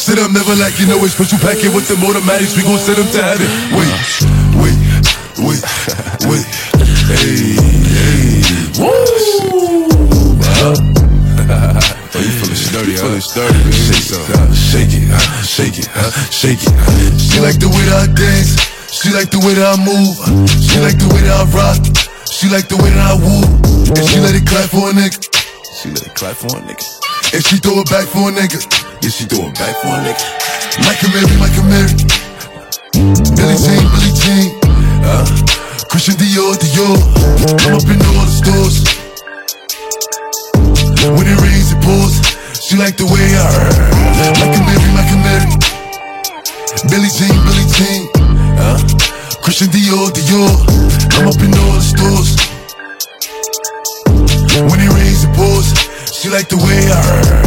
Sit 0.08 0.20
up, 0.20 0.32
never 0.32 0.55
like 0.55 0.80
you 0.80 0.88
know 0.88 1.03
it's 1.03 1.20
special 1.20 1.36
packet 1.43 1.68
with 1.76 1.84
them 1.91 1.99
automatics. 1.99 2.55
We 2.55 2.64
gon' 2.64 2.80
send 2.80 2.95
them 2.95 3.12
to 3.12 3.20
heaven. 3.20 3.43
Wait, 3.76 3.91
wait, 4.55 4.80
wait, 5.36 5.60
wait. 6.24 6.47
Hey, 7.12 7.60
hey. 7.91 8.39
Woo! 8.80 8.88
Oh, 10.64 12.24
you 12.24 12.32
feeling 12.39 12.55
sturdy, 12.55 12.95
huh? 12.95 13.03
Feeling 13.03 13.20
sturdy, 13.20 13.60
Shake, 13.76 14.08
some. 14.08 14.55
shake 14.55 14.95
it, 14.95 15.12
huh? 15.12 15.43
shake 15.43 15.76
it, 15.76 15.91
huh? 15.91 16.08
shake 16.32 16.64
it. 16.64 16.72
She 17.20 17.43
like 17.43 17.60
the 17.60 17.68
way 17.68 17.84
that 17.91 18.08
I 18.08 18.14
dance. 18.16 18.55
She 18.88 19.12
like 19.12 19.28
the 19.28 19.43
way 19.43 19.60
that 19.60 19.76
I 19.76 19.84
move. 19.84 20.16
She 20.55 20.80
like 20.80 20.95
the 20.95 21.12
way 21.12 21.20
that 21.28 21.36
I 21.36 21.43
rock. 21.51 21.84
She 22.32 22.47
like 22.47 22.72
the 22.72 22.80
way 22.80 22.95
that 22.95 23.12
I 23.12 23.16
woo. 23.20 23.43
And 23.91 24.08
she 24.08 24.24
let 24.24 24.39
it 24.39 24.47
clap 24.47 24.72
for 24.72 24.88
a 24.88 24.93
nigga. 24.95 25.20
She 25.76 25.91
let 25.91 26.08
it 26.08 26.16
clap 26.16 26.38
for 26.39 26.55
a 26.55 26.64
nigga. 26.64 26.88
And 27.36 27.43
she 27.43 27.58
throw 27.60 27.84
it 27.84 27.89
back 27.91 28.08
for 28.08 28.30
a 28.30 28.32
nigga. 28.32 28.86
Yeah, 29.08 29.12
she 29.12 29.24
throw 29.24 29.47
it 29.47 29.55
back 29.55 29.72
for 29.80 29.88
a 29.88 30.03
nigga. 30.03 30.20
Michael 30.84 31.08
Mary, 31.16 31.32
Michael 31.39 31.64
Mary. 31.72 31.95
Billie 33.39 33.55
Jean, 33.55 33.88
Billie 33.88 34.12
Jean. 34.20 34.51
Uh, 34.99 35.24
Christian 35.88 36.20
Dior, 36.20 36.51
Dior. 36.60 36.99
I'm 37.64 37.80
up 37.80 37.88
in 37.88 38.03
all 38.03 38.28
the 38.28 38.36
stores. 38.36 38.84
When 41.08 41.24
it 41.24 41.39
rains, 41.39 41.72
it 41.72 41.80
pours. 41.88 42.20
She 42.60 42.76
like 42.76 42.99
the 42.99 43.08
way 43.08 43.32
I 43.32 43.47
Michael 44.43 44.68
Mary, 44.68 44.91
Michael 44.91 45.24
Mary. 45.24 45.55
Billie 46.91 47.08
Jean, 47.08 47.32
Billie 47.47 47.70
Jean. 47.80 48.12
Uh, 48.60 48.76
Christian 49.39 49.72
Dior, 49.72 50.12
Dior. 50.12 50.51
I'm 51.16 51.32
up 51.32 51.39
in 51.39 51.55
all 51.55 51.80
the 51.80 51.86
stores. 51.95 52.36
When 54.68 54.84
it 54.84 54.91
rains, 54.91 55.24
it 55.24 55.32
pours. 55.32 55.72
She 56.12 56.28
like 56.28 56.49
the 56.49 56.58
way 56.58 56.91
I 56.91 57.38
When 57.41 57.47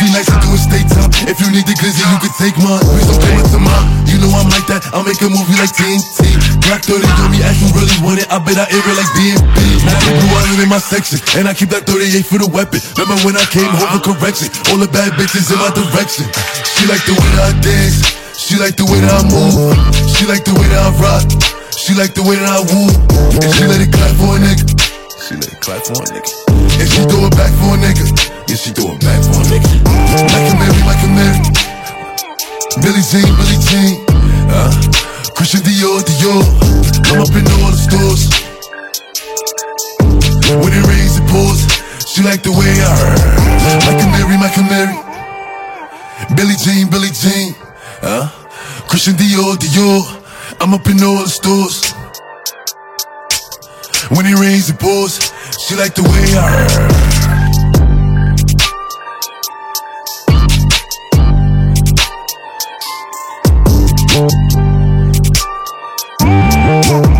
50 0.00 0.16
nights 0.16 0.32
I 0.32 0.40
do 0.40 0.56
state 0.56 0.88
time. 0.88 1.12
If 1.28 1.36
you 1.44 1.52
need 1.52 1.68
the 1.68 1.76
glizzy, 1.76 2.00
you 2.00 2.18
can 2.24 2.32
take 2.40 2.56
mine. 2.56 2.80
Please 2.88 3.04
don't 3.04 3.20
up 3.20 3.52
to 3.52 3.60
mine. 3.60 3.84
You 4.08 4.16
know 4.16 4.32
I'm 4.32 4.48
like 4.48 4.64
that. 4.72 4.80
I'll 4.96 5.04
make 5.04 5.20
a 5.20 5.28
movie 5.28 5.52
like 5.60 5.76
TNT. 5.76 6.24
Black 6.64 6.80
30 6.88 7.04
on 7.20 7.28
me, 7.28 7.44
ask 7.44 7.60
you 7.60 7.68
really 7.76 7.92
want 8.00 8.16
it. 8.16 8.24
I 8.32 8.40
bet 8.40 8.56
I 8.56 8.64
air 8.72 8.80
it 8.80 8.96
like 8.96 9.12
DMB. 9.12 9.60
Now 9.84 10.00
the 10.00 10.12
blue 10.16 10.32
island 10.40 10.60
in 10.64 10.70
my 10.72 10.80
section. 10.80 11.20
And 11.36 11.44
I 11.44 11.52
keep 11.52 11.68
that 11.76 11.84
38 11.84 12.24
for 12.24 12.40
the 12.40 12.48
weapon. 12.48 12.80
Remember 12.96 13.20
when 13.28 13.36
I 13.36 13.44
came 13.52 13.68
home 13.68 14.00
for 14.00 14.16
correction? 14.16 14.48
All 14.72 14.80
the 14.80 14.88
bad 14.88 15.12
bitches 15.20 15.52
in 15.52 15.60
my 15.60 15.68
direction. 15.68 16.24
She 16.64 16.88
like 16.88 17.04
the 17.04 17.12
way 17.12 17.30
that 17.36 17.44
I 17.44 17.54
dance. 17.60 18.00
She 18.40 18.56
like 18.56 18.80
the 18.80 18.88
way 18.88 19.04
that 19.04 19.12
I 19.12 19.20
move. 19.28 19.76
She 20.16 20.24
like 20.24 20.48
the 20.48 20.56
way 20.56 20.64
that 20.72 20.80
I 20.80 20.90
rock. 20.96 21.28
She 21.76 21.92
like 21.92 22.16
the 22.16 22.24
way 22.24 22.40
that 22.40 22.48
I 22.48 22.64
woo. 22.72 22.88
And 23.36 23.52
she 23.52 23.68
let 23.68 23.84
it 23.84 23.92
clap 23.92 24.16
for 24.16 24.32
a 24.32 24.40
nigga. 24.40 24.89
She 25.30 25.36
let 25.36 25.60
clap 25.62 25.86
for 25.86 25.94
a 25.94 26.06
nigga. 26.10 26.26
And 26.82 26.90
she 26.90 27.06
throw 27.06 27.22
it 27.22 27.30
back 27.38 27.54
for 27.62 27.70
a 27.70 27.78
nigga. 27.78 28.02
Yeah, 28.50 28.58
she 28.58 28.74
throw 28.74 28.90
it 28.90 28.98
back 28.98 29.22
for 29.22 29.38
a 29.38 29.46
nigga. 29.46 29.78
Michael 30.26 30.58
Mary, 30.58 30.82
Michael 30.82 31.14
Mary. 31.14 31.38
Billie 32.82 33.06
Jean, 33.06 33.30
Billie 33.38 33.62
Jean. 33.62 34.02
Uh, 34.50 34.74
Christian 35.38 35.62
Dior, 35.62 36.02
Dior. 36.02 36.42
I'm 37.14 37.22
up 37.22 37.30
in 37.30 37.46
all 37.46 37.70
the 37.70 37.78
stores. 37.78 38.26
When 40.50 40.74
it 40.74 40.82
rains, 40.90 41.22
it 41.22 41.26
pours. 41.30 41.62
She 42.10 42.26
like 42.26 42.42
the 42.42 42.50
way 42.50 42.74
I 42.82 42.90
Michael 43.86 44.10
Mary, 44.10 44.34
Michael 44.34 44.66
Mary. 44.66 44.98
Billie 46.34 46.58
Jean, 46.58 46.90
Billie 46.90 47.14
Jean. 47.14 47.54
Uh, 48.02 48.26
Christian 48.90 49.14
Dior, 49.14 49.54
Dior. 49.54 50.02
I'm 50.58 50.74
up 50.74 50.88
in 50.88 51.00
all 51.04 51.22
the 51.22 51.30
stores. 51.30 51.99
When 54.08 54.26
it 54.26 54.34
rains, 54.38 54.70
it 54.70 54.78
pours. 54.78 55.18
She 55.58 55.76
like 55.76 55.94
the 55.94 56.02
way 56.02 56.24
I 67.16 67.19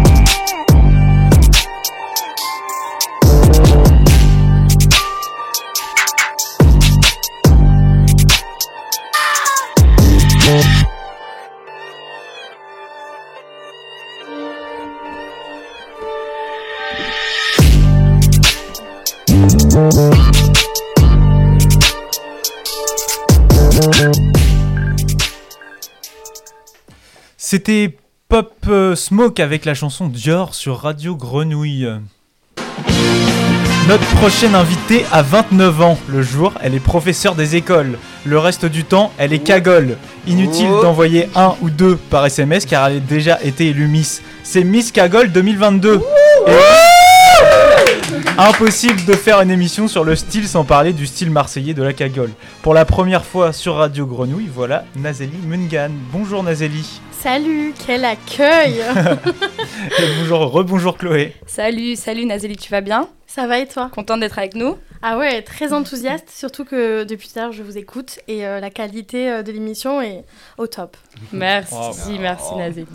C'était 27.53 27.99
Pop 28.29 28.53
euh, 28.69 28.95
Smoke 28.95 29.43
avec 29.43 29.65
la 29.65 29.75
chanson 29.75 30.07
Dior 30.07 30.55
sur 30.55 30.79
Radio 30.79 31.17
Grenouille. 31.17 31.85
Notre 33.89 34.07
prochaine 34.19 34.55
invitée 34.55 35.05
a 35.11 35.23
29 35.23 35.81
ans. 35.83 35.99
Le 36.07 36.23
jour, 36.23 36.53
elle 36.63 36.77
est 36.77 36.79
professeure 36.79 37.35
des 37.35 37.57
écoles. 37.57 37.99
Le 38.25 38.39
reste 38.39 38.67
du 38.67 38.85
temps, 38.85 39.11
elle 39.19 39.33
est 39.33 39.41
cagole. 39.41 39.97
Inutile 40.29 40.69
Oh. 40.71 40.81
d'envoyer 40.83 41.29
un 41.35 41.57
ou 41.61 41.71
deux 41.71 41.97
par 41.97 42.25
SMS 42.25 42.67
car 42.67 42.87
elle 42.87 42.99
a 42.99 43.01
déjà 43.01 43.43
été 43.43 43.67
élue 43.71 43.89
Miss. 43.89 44.23
C'est 44.45 44.63
Miss 44.63 44.93
Cagole 44.93 45.33
2022. 45.33 46.03
Et- 46.47 46.53
Impossible 48.39 49.05
de 49.07 49.15
faire 49.15 49.41
une 49.41 49.51
émission 49.51 49.89
sur 49.89 50.05
le 50.05 50.15
style 50.15 50.47
sans 50.47 50.63
parler 50.65 50.93
du 50.93 51.05
style 51.07 51.33
marseillais 51.33 51.75
de 51.75 51.83
la 51.83 51.93
cagole. 51.95 52.31
Pour 52.63 52.75
la 52.75 52.85
première 52.85 53.25
fois 53.25 53.53
sur 53.53 53.75
Radio 53.75 54.07
Grenouille, 54.07 54.49
voilà 54.55 54.85
Nazeli 54.95 55.37
Mungan. 55.49 55.91
Bonjour 56.13 56.45
Nazeli. 56.45 57.01
Salut, 57.23 57.75
quel 57.87 58.05
accueil 58.07 58.83
bonjour, 60.19 60.41
rebonjour 60.51 60.97
Chloé. 60.97 61.35
Salut, 61.47 61.95
salut 61.97 62.25
Nazeli, 62.25 62.57
tu 62.57 62.71
vas 62.71 62.81
bien? 62.81 63.09
Ça 63.27 63.47
va 63.47 63.59
et 63.59 63.67
toi? 63.67 63.91
Contente 63.95 64.21
d'être 64.21 64.39
avec 64.39 64.55
nous? 64.55 64.77
Ah 65.03 65.19
ouais, 65.19 65.43
très 65.43 65.73
enthousiaste, 65.75 66.31
surtout 66.31 66.65
que 66.65 67.05
depuis 67.05 67.29
tout 67.29 67.39
à 67.39 67.43
l'heure 67.43 67.53
je 67.53 67.63
vous 67.63 67.77
écoute 67.77 68.19
et 68.27 68.47
euh, 68.47 68.59
la 68.61 68.71
qualité 68.71 69.31
euh, 69.31 69.43
de 69.43 69.53
l'émission 69.53 70.01
est 70.01 70.25
au 70.57 70.67
top. 70.67 70.97
Merci, 71.33 71.75
Oh. 71.77 72.19
merci 72.21 72.55
Nazeli. 72.57 72.87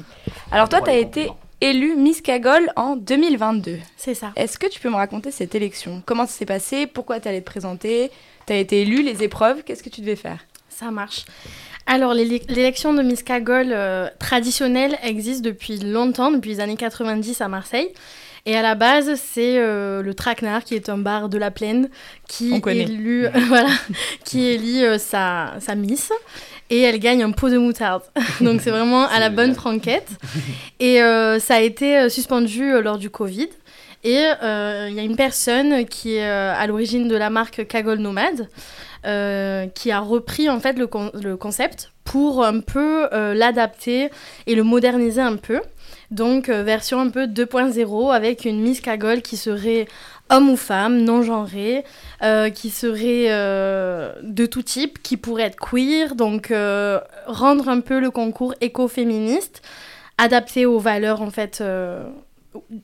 Alors 0.52 0.70
toi, 0.70 0.82
tu 0.82 0.90
as 0.90 0.98
été 0.98 1.30
élue 1.62 1.96
Miss 1.96 2.22
Cagole 2.22 2.72
en 2.76 2.96
2022. 2.96 3.78
C'est 3.96 4.16
ça. 4.16 4.32
Est-ce 4.36 4.58
que 4.58 4.68
tu 4.68 4.80
peux 4.80 4.90
me 4.90 4.96
raconter 4.96 5.30
cette 5.30 5.54
élection? 5.54 6.02
Comment 6.06 6.26
ça 6.26 6.34
s'est 6.34 6.46
passé? 6.48 6.88
Pourquoi 6.88 7.20
tu 7.20 7.28
allais 7.28 7.42
te 7.42 7.46
présenter? 7.46 8.10
Tu 8.48 8.54
as 8.54 8.58
été 8.58 8.82
élue, 8.82 9.04
les 9.04 9.22
épreuves, 9.24 9.64
qu'est-ce 9.64 9.84
que 9.84 9.90
tu 9.90 10.02
devais 10.02 10.16
faire? 10.16 10.40
Ça 10.70 10.90
marche. 10.92 11.26
Alors, 11.88 12.14
l'élec- 12.14 12.50
l'élection 12.50 12.94
de 12.94 13.02
Miss 13.04 13.22
Cagole 13.24 13.72
euh, 13.72 14.08
traditionnelle 14.20 14.98
existe 15.04 15.44
depuis 15.44 15.78
longtemps, 15.78 16.32
depuis 16.32 16.50
les 16.52 16.60
années 16.60 16.78
90 16.78 17.42
à 17.42 17.48
Marseille. 17.48 17.90
Et 18.48 18.56
à 18.56 18.62
la 18.62 18.76
base, 18.76 19.16
c'est 19.16 19.58
euh, 19.58 20.02
le 20.04 20.14
Traquenard, 20.14 20.64
qui 20.64 20.76
est 20.76 20.90
un 20.90 20.98
bar 20.98 21.30
de 21.30 21.38
la 21.38 21.50
plaine, 21.52 21.90
qui 22.28 22.54
élu, 22.84 23.28
voilà, 23.48 23.70
qui 24.24 24.46
élit 24.46 24.84
euh, 24.84 24.98
sa, 24.98 25.54
sa 25.60 25.76
miss. 25.76 26.12
Et 26.72 26.82
elle 26.82 26.98
gagne 27.00 27.22
un 27.24 27.32
pot 27.32 27.50
de 27.50 27.58
moutarde. 27.58 28.02
Donc 28.42 28.62
c'est 28.62 28.72
vraiment 28.72 29.08
à 29.08 29.20
la 29.20 29.30
bonne 29.30 29.54
franquette. 29.54 30.10
Et 30.80 30.98
ça 31.40 31.56
a 31.56 31.60
été 31.60 32.10
suspendu 32.10 32.82
lors 32.82 32.98
du 32.98 33.12
Covid. 33.12 33.50
Et 34.04 34.16
il 34.18 34.94
y 34.94 35.00
a 35.00 35.04
une 35.04 35.16
personne 35.16 35.86
qui 35.86 36.16
est 36.16 36.24
à 36.28 36.66
l'origine 36.66 37.08
de 37.08 37.16
la 37.16 37.30
marque 37.30 37.68
Cagole 37.68 38.00
Nomade, 38.00 38.50
euh, 39.06 39.68
qui 39.68 39.92
a 39.92 40.00
repris 40.00 40.50
en 40.50 40.60
fait 40.60 40.78
le, 40.78 40.88
con- 40.88 41.12
le 41.14 41.38
concept 41.38 41.92
pour 42.04 42.44
un 42.44 42.60
peu 42.60 43.08
euh, 43.14 43.34
l'adapter 43.34 44.10
et 44.48 44.56
le 44.56 44.64
moderniser 44.64 45.22
un 45.22 45.38
peu. 45.38 45.62
Donc 46.12 46.50
euh, 46.50 46.64
version 46.64 47.00
un 47.00 47.10
peu 47.10 47.26
2.0 47.26 48.14
avec 48.14 48.46
une 48.46 48.62
Miss 48.62 48.80
Cagole 48.82 49.22
qui 49.22 49.38
serait 49.38 49.88
homme 50.30 50.50
ou 50.50 50.56
femme, 50.58 51.02
non 51.04 51.22
genrée, 51.22 51.84
qui 52.56 52.72
serait 52.72 53.28
de 53.30 54.46
tout 54.48 54.64
type, 54.64 55.04
qui 55.04 55.18
pourrait 55.18 55.44
être 55.44 55.58
queer, 55.60 56.16
donc 56.16 56.52
rendre 57.28 57.70
un 57.70 57.80
peu 57.80 58.00
le 58.00 58.10
concours 58.10 58.56
écoféministe, 58.60 59.62
adapté 60.18 60.66
aux 60.66 60.80
valeurs 60.80 61.22
en 61.22 61.30
fait 61.30 61.62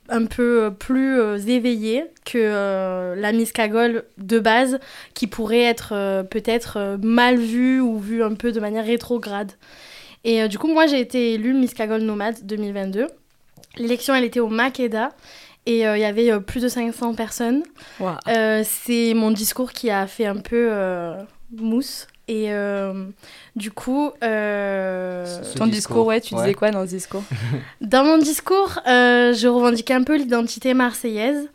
un 0.08 0.26
peu 0.26 0.72
plus 0.78 1.18
euh, 1.20 1.38
éveillées 1.38 2.04
que 2.24 2.38
euh, 2.38 3.14
la 3.14 3.32
Miss 3.32 3.52
Cagole 3.52 4.04
de 4.18 4.38
base, 4.38 4.78
qui 5.14 5.26
pourrait 5.26 5.62
être 5.62 5.92
euh, 5.92 6.22
peut-être 6.22 6.76
euh, 6.78 6.96
mal 7.00 7.36
vue 7.38 7.80
ou 7.80 7.98
vue 7.98 8.22
un 8.22 8.34
peu 8.34 8.52
de 8.52 8.60
manière 8.60 8.84
rétrograde. 8.84 9.52
Et 10.24 10.42
euh, 10.42 10.48
du 10.48 10.58
coup, 10.58 10.68
moi, 10.68 10.86
j'ai 10.86 11.00
été 11.00 11.34
élue 11.34 11.54
Miss 11.54 11.74
Cagole 11.74 12.02
Nomade 12.02 12.44
2022. 12.44 13.06
L'élection, 13.76 14.14
elle 14.14 14.24
était 14.24 14.40
au 14.40 14.48
Makeda. 14.48 15.10
Et 15.66 15.86
euh, 15.86 15.96
il 15.96 16.00
y 16.00 16.04
avait 16.04 16.30
euh, 16.32 16.40
plus 16.40 16.60
de 16.60 16.68
500 16.68 17.14
personnes. 17.14 17.62
Euh, 18.28 18.62
c'est 18.64 19.14
mon 19.14 19.30
discours 19.30 19.72
qui 19.72 19.90
a 19.90 20.06
fait 20.06 20.26
un 20.26 20.36
peu 20.36 20.68
euh, 20.70 21.14
mousse. 21.56 22.08
Et 22.28 22.52
euh, 22.52 23.04
du 23.56 23.70
coup... 23.70 24.10
euh, 24.22 25.24
Ton 25.56 25.66
discours, 25.66 26.06
ouais, 26.06 26.20
tu 26.20 26.34
disais 26.34 26.54
quoi 26.54 26.70
dans 26.70 26.82
ce 26.82 26.90
discours 26.90 27.22
dans 27.80 28.04
mon 28.04 28.18
discours, 28.18 28.78
euh, 28.86 29.32
je 29.34 29.48
revendiquais 29.48 29.94
un 29.94 30.04
peu 30.04 30.16
l'identité 30.16 30.72
marseillaise. 30.74 31.48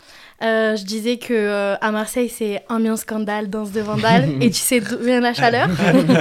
Euh, 0.44 0.76
je 0.76 0.84
disais 0.84 1.18
que 1.18 1.76
à 1.82 1.92
Marseille, 1.92 2.30
c'est 2.30 2.64
ambiance 2.70 3.00
scandale, 3.02 3.50
danse 3.50 3.72
de 3.72 3.82
vandale, 3.82 4.30
et 4.42 4.52
tu 4.52 4.60
sais 4.60 4.80
d'où 4.82 4.98
vient 5.00 5.20
la 5.20 5.34
chaleur. 5.34 5.68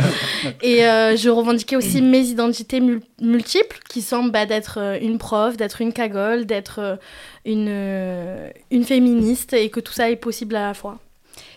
et 0.63 0.79
je 1.17 1.29
revendiquais 1.29 1.77
aussi 1.77 2.01
mes 2.01 2.21
identités 2.21 2.81
mul- 2.81 3.03
multiples, 3.21 3.79
qui 3.91 4.01
sont 4.01 4.25
bah, 4.25 4.47
d'être 4.47 4.79
une 5.03 5.19
prof, 5.19 5.57
d'être 5.59 5.83
une 5.83 5.93
cagole, 5.93 6.47
d'être 6.47 6.99
une, 7.45 7.69
une 8.71 8.85
féministe, 8.85 9.53
et 9.53 9.69
que 9.69 9.81
tout 9.81 9.93
ça 9.93 10.09
est 10.11 10.17
possible 10.17 10.57
à 10.57 10.69
la 10.69 10.73
fois. 10.75 10.99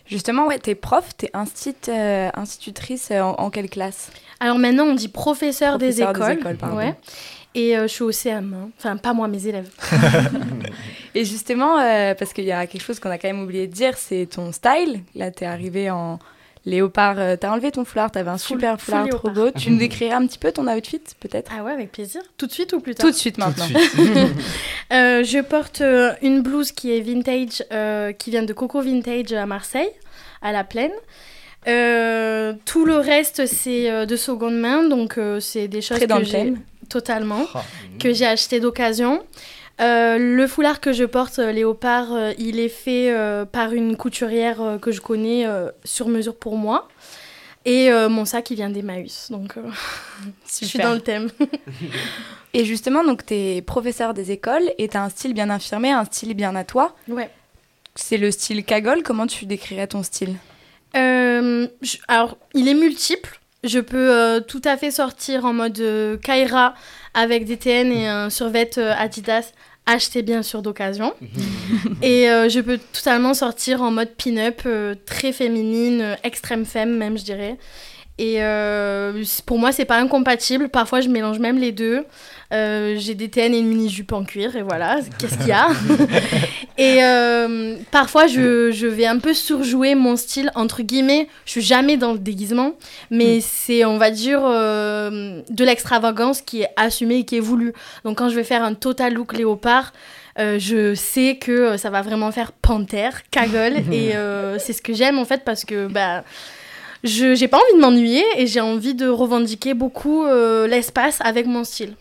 Justement, 0.09 0.47
ouais, 0.47 0.57
t'es 0.59 0.75
prof, 0.75 1.07
t'es 1.15 1.29
instit, 1.33 1.75
euh, 1.87 2.29
institutrice 2.33 3.09
euh, 3.11 3.21
en, 3.21 3.35
en 3.35 3.49
quelle 3.49 3.69
classe? 3.69 4.09
Alors 4.39 4.57
maintenant, 4.57 4.85
on 4.85 4.95
dit 4.95 5.07
professeur, 5.07 5.77
des 5.77 5.87
Professeur 5.87 6.13
des 6.13 6.19
écoles. 6.19 6.31
écoles, 6.39 6.57
pardon. 6.57 6.77
ouais. 6.77 6.95
Et 7.55 7.77
euh, 7.77 7.83
je 7.83 7.87
suis 7.93 8.03
au 8.03 8.11
CM, 8.11 8.53
hein. 8.53 8.69
enfin 8.77 8.97
pas 8.97 9.13
moi, 9.13 9.27
mes 9.27 9.47
élèves. 9.47 9.69
Et 11.15 11.25
justement, 11.25 11.79
euh, 11.79 12.13
parce 12.15 12.33
qu'il 12.33 12.45
y 12.45 12.51
a 12.51 12.65
quelque 12.67 12.83
chose 12.83 12.99
qu'on 12.99 13.09
a 13.09 13.17
quand 13.17 13.27
même 13.27 13.41
oublié 13.41 13.67
de 13.67 13.73
dire, 13.73 13.97
c'est 13.97 14.27
ton 14.27 14.51
style. 14.51 15.01
Là, 15.15 15.31
t'es 15.31 15.45
arrivé 15.45 15.89
en 15.89 16.19
léopard. 16.69 17.15
euh, 17.19 17.35
T'as 17.35 17.51
enlevé 17.51 17.71
ton 17.71 17.83
foulard, 17.85 18.11
t'avais 18.11 18.29
un 18.29 18.37
Full- 18.37 18.57
super 18.57 18.79
full 18.79 18.93
foulard 18.95 19.09
trop 19.09 19.29
beau. 19.29 19.51
Tu 19.51 19.69
nous 19.71 19.77
décrirais 19.85 20.13
un 20.13 20.25
petit 20.27 20.37
peu 20.37 20.51
ton 20.51 20.67
outfit, 20.67 21.01
peut-être? 21.19 21.51
Ah 21.57 21.63
ouais, 21.63 21.71
avec 21.73 21.91
plaisir. 21.91 22.21
Tout 22.37 22.47
de 22.47 22.51
suite 22.51 22.73
ou 22.73 22.79
plus 22.79 22.95
tard? 22.95 23.05
Tout 23.05 23.11
de 23.11 23.17
suite 23.17 23.37
maintenant. 23.37 23.65
Euh, 24.91 25.23
je 25.23 25.39
porte 25.39 25.81
euh, 25.81 26.13
une 26.23 26.41
blouse 26.41 26.71
qui 26.71 26.91
est 26.95 27.01
vintage, 27.01 27.63
euh, 27.71 28.11
qui 28.11 28.31
vient 28.31 28.41
de 28.41 28.53
Coco 28.53 28.81
Vintage 28.81 29.31
à 29.33 29.45
Marseille, 29.45 29.91
à 30.41 30.51
la 30.51 30.63
plaine. 30.63 30.91
Euh, 31.67 32.53
tout 32.65 32.85
le 32.85 32.95
reste, 32.95 33.45
c'est 33.45 33.91
euh, 33.91 34.05
de 34.05 34.15
seconde 34.15 34.57
main, 34.59 34.87
donc 34.87 35.17
euh, 35.17 35.39
c'est 35.39 35.67
des 35.67 35.81
choses 35.81 35.97
Très 35.97 36.07
dans 36.07 36.15
que 36.15 36.21
le 36.21 36.25
j'ai 36.25 36.31
thème. 36.31 36.59
totalement, 36.89 37.45
que 37.99 38.13
j'ai 38.13 38.25
acheté 38.25 38.59
d'occasion. 38.59 39.21
Euh, 39.79 40.17
le 40.17 40.47
foulard 40.47 40.81
que 40.81 40.91
je 40.91 41.05
porte, 41.05 41.39
euh, 41.39 41.51
léopard, 41.51 42.11
euh, 42.13 42.33
il 42.37 42.59
est 42.59 42.69
fait 42.69 43.13
par 43.51 43.73
une 43.73 43.95
couturière 43.95 44.77
que 44.81 44.91
je 44.91 45.01
connais 45.01 45.45
sur 45.83 46.07
mesure 46.07 46.35
pour 46.35 46.57
moi. 46.57 46.87
Et 47.65 47.89
mon 48.09 48.25
sac, 48.25 48.49
il 48.51 48.55
vient 48.55 48.69
d'Emmaüs, 48.69 49.29
donc 49.31 49.55
je 50.59 50.65
suis 50.65 50.79
dans 50.79 50.93
le 50.93 51.01
thème. 51.01 51.29
Et 52.53 52.65
justement, 52.65 53.03
donc 53.03 53.25
t'es 53.25 53.61
professeur 53.61 54.15
des 54.15 54.31
écoles 54.31 54.71
et 54.79 54.87
t'as 54.87 55.01
un 55.01 55.09
style 55.09 55.35
bien 55.35 55.51
infirmé, 55.51 55.91
un 55.91 56.03
style 56.05 56.33
bien 56.33 56.55
à 56.55 56.63
toi. 56.63 56.95
Ouais. 57.07 57.29
C'est 57.93 58.17
le 58.17 58.31
style 58.31 58.63
cagole. 58.63 59.03
Comment 59.03 59.27
tu 59.27 59.45
décrirais 59.45 59.85
ton 59.85 60.01
style? 60.01 60.35
Je- 60.95 61.97
alors, 62.07 62.37
il 62.55 62.67
est 62.67 62.73
multiple. 62.73 63.39
Je 63.63 63.79
peux 63.79 64.09
euh, 64.15 64.39
tout 64.39 64.61
à 64.63 64.77
fait 64.77 64.89
sortir 64.89 65.45
en 65.45 65.53
mode 65.53 65.79
euh, 65.79 66.17
Kaira 66.17 66.73
avec 67.13 67.45
des 67.45 67.57
TN 67.57 67.91
et 67.91 68.07
un 68.07 68.29
survêt 68.29 68.69
euh, 68.77 68.93
Adidas 68.97 69.51
acheté 69.85 70.21
bien 70.21 70.43
sûr 70.43 70.61
d'occasion. 70.61 71.13
et 72.01 72.29
euh, 72.29 72.49
je 72.49 72.59
peux 72.59 72.77
totalement 72.77 73.33
sortir 73.33 73.81
en 73.81 73.91
mode 73.91 74.09
pin-up, 74.15 74.61
euh, 74.65 74.95
très 75.05 75.31
féminine, 75.31 76.01
euh, 76.01 76.15
extrême 76.23 76.65
femme 76.65 76.95
même, 76.95 77.17
je 77.17 77.23
dirais. 77.23 77.57
Et 78.19 78.43
euh, 78.43 79.23
pour 79.45 79.57
moi, 79.57 79.71
c'est 79.71 79.85
pas 79.85 79.97
incompatible. 79.97 80.67
Parfois, 80.67 80.99
je 80.99 81.07
mélange 81.07 81.39
même 81.39 81.57
les 81.57 81.71
deux. 81.71 82.03
Euh, 82.51 82.95
J'ai 82.97 83.15
des 83.15 83.29
TN 83.29 83.53
et 83.53 83.59
une 83.59 83.67
mini-jupe 83.67 84.11
en 84.11 84.25
cuir, 84.25 84.57
et 84.57 84.61
voilà, 84.61 84.97
qu'est-ce 85.17 85.37
qu'il 85.37 85.47
y 85.47 85.51
a 85.53 85.69
Et 86.77 87.01
euh, 87.03 87.75
parfois, 87.91 88.27
je, 88.27 88.71
je 88.71 88.87
vais 88.87 89.05
un 89.05 89.19
peu 89.19 89.33
surjouer 89.33 89.95
mon 89.95 90.17
style, 90.17 90.51
entre 90.55 90.81
guillemets. 90.81 91.29
Je 91.45 91.51
suis 91.51 91.61
jamais 91.61 91.95
dans 91.95 92.11
le 92.11 92.19
déguisement, 92.19 92.73
mais 93.09 93.39
c'est, 93.39 93.85
on 93.85 93.97
va 93.97 94.11
dire, 94.11 94.41
de 94.41 95.63
l'extravagance 95.63 96.41
qui 96.41 96.63
est 96.63 96.69
assumée 96.75 97.19
et 97.19 97.23
qui 97.23 97.37
est 97.37 97.41
voulue. 97.41 97.73
Donc, 98.03 98.17
quand 98.17 98.27
je 98.27 98.35
vais 98.35 98.43
faire 98.43 98.63
un 98.63 98.73
total 98.73 99.13
look 99.13 99.31
léopard, 99.33 99.93
euh, 100.39 100.57
je 100.57 100.95
sais 100.95 101.37
que 101.39 101.75
ça 101.75 101.89
va 101.89 102.01
vraiment 102.01 102.31
faire 102.31 102.51
panthère, 102.53 103.23
cagole, 103.29 103.73
et 103.91 104.15
euh, 104.15 104.57
c'est 104.57 104.73
ce 104.73 104.81
que 104.81 104.93
j'aime 104.93 105.19
en 105.19 105.25
fait 105.25 105.43
parce 105.43 105.65
que 105.65 105.87
bah, 105.87 106.23
je 107.03 107.35
j'ai 107.35 107.47
pas 107.47 107.57
envie 107.57 107.75
de 107.75 107.81
m'ennuyer 107.81 108.23
et 108.37 108.47
j'ai 108.47 108.61
envie 108.61 108.93
de 108.95 109.07
revendiquer 109.07 109.73
beaucoup 109.73 110.25
euh, 110.25 110.67
l'espace 110.67 111.19
avec 111.21 111.45
mon 111.45 111.63
style. 111.63 111.95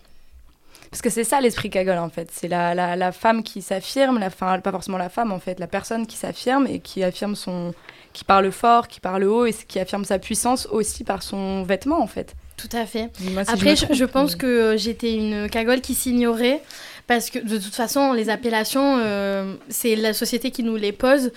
Parce 0.90 1.02
que 1.02 1.10
c'est 1.10 1.24
ça 1.24 1.40
l'esprit 1.42 1.68
cagole 1.68 1.98
en 1.98 2.08
fait. 2.08 2.30
C'est 2.32 2.48
la, 2.48 2.74
la, 2.74 2.96
la 2.96 3.12
femme 3.12 3.42
qui 3.42 3.60
s'affirme, 3.60 4.18
la, 4.18 4.28
enfin, 4.28 4.58
pas 4.60 4.70
forcément 4.70 4.96
la 4.98 5.10
femme 5.10 5.32
en 5.32 5.38
fait, 5.38 5.60
la 5.60 5.66
personne 5.66 6.06
qui 6.06 6.16
s'affirme 6.16 6.66
et 6.66 6.80
qui 6.80 7.04
affirme 7.04 7.36
son. 7.36 7.74
qui 8.14 8.24
parle 8.24 8.50
fort, 8.50 8.88
qui 8.88 8.98
parle 8.98 9.24
haut 9.24 9.44
et 9.44 9.52
qui 9.52 9.78
affirme 9.78 10.04
sa 10.06 10.18
puissance 10.18 10.66
aussi 10.70 11.04
par 11.04 11.22
son 11.22 11.62
vêtement 11.62 12.00
en 12.00 12.06
fait. 12.06 12.34
Tout 12.56 12.74
à 12.76 12.86
fait. 12.86 13.10
Si 13.20 13.28
Après, 13.46 13.76
je, 13.76 13.84
trompe, 13.84 13.96
je 13.96 14.04
pense 14.06 14.32
mais- 14.32 14.38
que 14.38 14.74
j'étais 14.78 15.14
une 15.14 15.48
cagole 15.50 15.80
qui 15.82 15.94
s'ignorait 15.94 16.60
parce 17.06 17.30
que 17.30 17.38
de 17.38 17.58
toute 17.58 17.74
façon, 17.74 18.12
les 18.14 18.30
appellations, 18.30 18.98
euh, 18.98 19.54
c'est 19.68 19.94
la 19.94 20.12
société 20.14 20.50
qui 20.50 20.62
nous 20.62 20.76
les 20.76 20.92
pose 20.92 21.30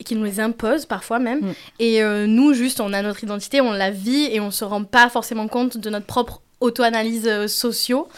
et 0.00 0.04
qui 0.04 0.14
nous 0.16 0.24
les 0.24 0.40
impose 0.40 0.86
parfois 0.86 1.18
même. 1.18 1.40
Mm. 1.40 1.54
Et 1.80 2.02
euh, 2.02 2.26
nous, 2.26 2.52
juste, 2.52 2.80
on 2.80 2.92
a 2.92 3.02
notre 3.02 3.22
identité, 3.22 3.60
on 3.60 3.72
la 3.72 3.90
vit 3.90 4.28
et 4.30 4.40
on 4.40 4.50
se 4.50 4.64
rend 4.64 4.84
pas 4.84 5.08
forcément 5.08 5.48
compte 5.48 5.76
de 5.76 5.90
notre 5.90 6.06
propre 6.06 6.40
auto-analyse 6.60 7.26
euh, 7.26 7.46
sociaux. 7.46 8.08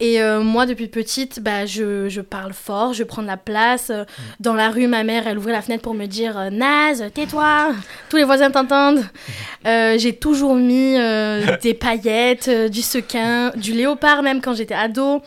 Et 0.00 0.20
euh, 0.20 0.40
moi, 0.40 0.66
depuis 0.66 0.88
petite, 0.88 1.40
bah, 1.40 1.66
je, 1.66 2.08
je 2.08 2.20
parle 2.20 2.52
fort, 2.52 2.92
je 2.92 3.04
prends 3.04 3.22
de 3.22 3.26
la 3.26 3.36
place. 3.36 3.90
Euh, 3.90 4.04
Dans 4.40 4.54
la 4.54 4.70
rue, 4.70 4.88
ma 4.88 5.04
mère, 5.04 5.26
elle 5.26 5.38
ouvrait 5.38 5.52
la 5.52 5.62
fenêtre 5.62 5.82
pour 5.82 5.94
me 5.94 6.06
dire 6.06 6.36
euh, 6.36 6.50
Naz, 6.50 7.04
tais-toi 7.14 7.72
Tous 8.08 8.16
les 8.16 8.24
voisins 8.24 8.50
t'entendent. 8.50 9.04
Euh, 9.66 9.96
j'ai 9.98 10.14
toujours 10.14 10.54
mis 10.56 10.96
des 11.62 11.74
paillettes, 11.74 12.50
du 12.70 12.82
sequin, 12.82 13.50
du 13.56 13.72
léopard 13.72 14.22
même 14.22 14.40
quand 14.40 14.54
j'étais 14.54 14.74
ado. 14.74 15.22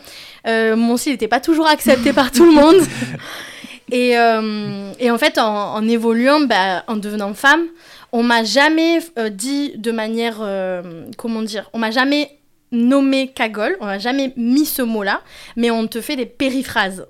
Mon 0.46 0.96
style 0.96 1.12
n'était 1.12 1.26
pas 1.28 1.40
toujours 1.40 1.66
accepté 1.66 2.12
par 2.12 2.30
tout 2.30 2.44
le 2.44 2.52
monde. 2.52 2.76
Et, 3.92 4.18
euh, 4.18 4.90
et 4.98 5.10
en 5.10 5.18
fait, 5.18 5.38
en, 5.38 5.74
en 5.74 5.88
évoluant, 5.88 6.40
bah, 6.40 6.82
en 6.88 6.96
devenant 6.96 7.34
femme, 7.34 7.66
on 8.12 8.22
m'a 8.22 8.42
jamais 8.44 8.98
euh, 9.18 9.28
dit 9.28 9.72
de 9.76 9.92
manière, 9.92 10.38
euh, 10.40 11.04
comment 11.16 11.42
dire, 11.42 11.70
on 11.72 11.78
m'a 11.78 11.90
jamais 11.90 12.30
nommé 12.72 13.28
cagole, 13.28 13.76
on 13.80 13.86
m'a 13.86 13.98
jamais 14.00 14.32
mis 14.36 14.64
ce 14.66 14.82
mot-là, 14.82 15.20
mais 15.54 15.70
on 15.70 15.86
te 15.86 16.00
fait 16.00 16.16
des 16.16 16.26
périphrases 16.26 17.06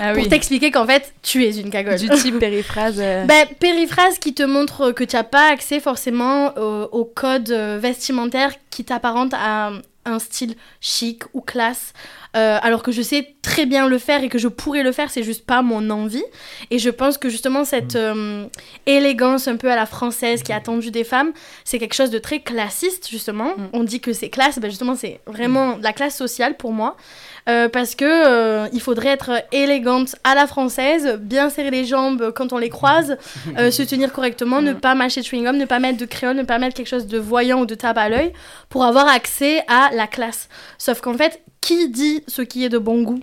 Ah 0.00 0.12
pour 0.14 0.22
oui. 0.24 0.28
t'expliquer 0.28 0.72
qu'en 0.72 0.84
fait, 0.84 1.14
tu 1.22 1.44
es 1.44 1.56
une 1.60 1.70
cagole. 1.70 1.96
Du 1.96 2.08
type 2.08 2.40
périphrase. 2.40 2.96
euh, 2.98 3.24
Ben, 3.26 3.46
périphrase 3.60 4.18
qui 4.18 4.34
te 4.34 4.42
montre 4.42 4.90
que 4.90 5.04
tu 5.04 5.14
n'as 5.14 5.22
pas 5.22 5.52
accès 5.52 5.78
forcément 5.78 6.52
au, 6.58 6.88
au 6.90 7.04
code 7.04 7.50
vestimentaire 7.80 8.50
qui 8.70 8.84
t'apparente 8.84 9.32
à 9.34 9.70
un 10.06 10.18
style 10.18 10.54
chic 10.80 11.22
ou 11.34 11.40
classe, 11.40 11.92
euh, 12.36 12.58
alors 12.62 12.82
que 12.82 12.92
je 12.92 13.02
sais 13.02 13.34
très 13.42 13.66
bien 13.66 13.88
le 13.88 13.98
faire 13.98 14.22
et 14.22 14.28
que 14.28 14.38
je 14.38 14.48
pourrais 14.48 14.82
le 14.82 14.92
faire, 14.92 15.10
c'est 15.10 15.22
juste 15.22 15.44
pas 15.46 15.62
mon 15.62 15.90
envie. 15.90 16.24
Et 16.70 16.78
je 16.78 16.90
pense 16.90 17.18
que 17.18 17.28
justement 17.28 17.64
cette 17.64 17.94
Mm. 17.94 17.98
euh, 17.98 18.46
élégance 18.86 19.48
un 19.48 19.56
peu 19.56 19.70
à 19.70 19.76
la 19.76 19.86
française 19.86 20.42
qui 20.42 20.52
est 20.52 20.54
attendue 20.54 20.90
des 20.90 21.04
femmes, 21.04 21.32
c'est 21.64 21.78
quelque 21.78 21.94
chose 21.94 22.10
de 22.10 22.18
très 22.18 22.40
classiste 22.40 23.08
justement. 23.08 23.52
On 23.72 23.84
dit 23.84 24.00
que 24.00 24.12
c'est 24.12 24.30
classe, 24.30 24.58
ben 24.58 24.70
justement 24.70 24.94
c'est 24.94 25.20
vraiment 25.26 25.78
la 25.80 25.92
classe 25.92 26.16
sociale 26.16 26.56
pour 26.56 26.72
moi. 26.72 26.96
Euh, 27.48 27.68
parce 27.68 27.94
que 27.94 28.04
euh, 28.04 28.68
il 28.72 28.80
faudrait 28.80 29.10
être 29.10 29.30
élégante 29.52 30.16
à 30.24 30.34
la 30.34 30.48
française, 30.48 31.16
bien 31.20 31.48
serrer 31.48 31.70
les 31.70 31.84
jambes 31.84 32.32
quand 32.34 32.52
on 32.52 32.58
les 32.58 32.70
croise, 32.70 33.16
euh, 33.58 33.70
se 33.70 33.82
tenir 33.84 34.12
correctement, 34.12 34.60
ne 34.60 34.72
pas 34.72 34.96
mâcher 34.96 35.20
de 35.20 35.26
chewing-gum, 35.26 35.56
ne 35.56 35.64
pas 35.64 35.78
mettre 35.78 35.98
de 35.98 36.06
crayon, 36.06 36.34
ne 36.34 36.42
pas 36.42 36.58
mettre 36.58 36.74
quelque 36.74 36.88
chose 36.88 37.06
de 37.06 37.18
voyant 37.18 37.60
ou 37.60 37.66
de 37.66 37.76
tape 37.76 37.98
à 37.98 38.08
l'œil 38.08 38.32
pour 38.68 38.84
avoir 38.84 39.06
accès 39.06 39.62
à 39.68 39.90
la 39.94 40.08
classe. 40.08 40.48
Sauf 40.76 41.00
qu'en 41.00 41.14
fait, 41.14 41.40
qui 41.60 41.88
dit 41.88 42.24
ce 42.26 42.42
qui 42.42 42.64
est 42.64 42.68
de 42.68 42.78
bon 42.78 43.02
goût? 43.02 43.20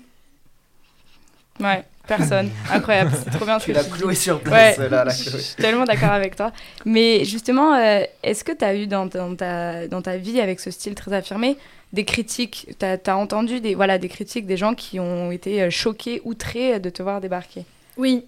Ouais, 1.59 1.84
personne. 2.07 2.49
Incroyable, 2.71 3.11
c'est 3.24 3.30
trop 3.32 3.45
bien. 3.45 3.59
ce 3.59 3.65
Tu 3.65 3.71
que 3.71 3.78
l'as 3.78 3.84
dis. 3.84 3.89
cloué 3.91 4.15
sur 4.15 4.39
place, 4.39 4.78
Ouais, 4.78 4.89
là, 4.89 5.03
la 5.05 5.11
je 5.11 5.38
suis 5.38 5.55
tellement 5.55 5.84
d'accord 5.84 6.11
avec 6.11 6.36
toi. 6.36 6.51
Mais 6.86 7.26
justement, 7.26 7.76
euh, 7.76 8.03
est-ce 8.24 8.43
que 8.43 8.51
tu 8.51 8.63
as 8.65 8.76
eu 8.76 8.88
dans, 8.88 9.05
dans 9.05 9.36
ta, 9.36 9.88
dans 9.88 10.01
ta 10.01 10.17
vie, 10.17 10.39
avec 10.41 10.59
ce 10.59 10.71
style 10.71 10.95
très 10.95 11.13
affirmé, 11.13 11.57
des 11.94 12.06
critiques 12.06 12.68
Tu 12.80 12.86
as, 12.86 13.18
entendu 13.18 13.62
des, 13.62 13.76
voilà, 13.76 13.98
des 13.98 14.10
critiques 14.10 14.46
des 14.46 14.58
gens 14.58 14.74
qui 14.74 15.00
ont 15.00 15.32
été 15.32 15.62
euh, 15.62 15.70
choqués, 15.70 16.22
outrés 16.26 16.80
de 16.80 16.89
te 16.89 17.02
voir 17.02 17.22
débarquer 17.22 17.64
Oui. 17.98 18.26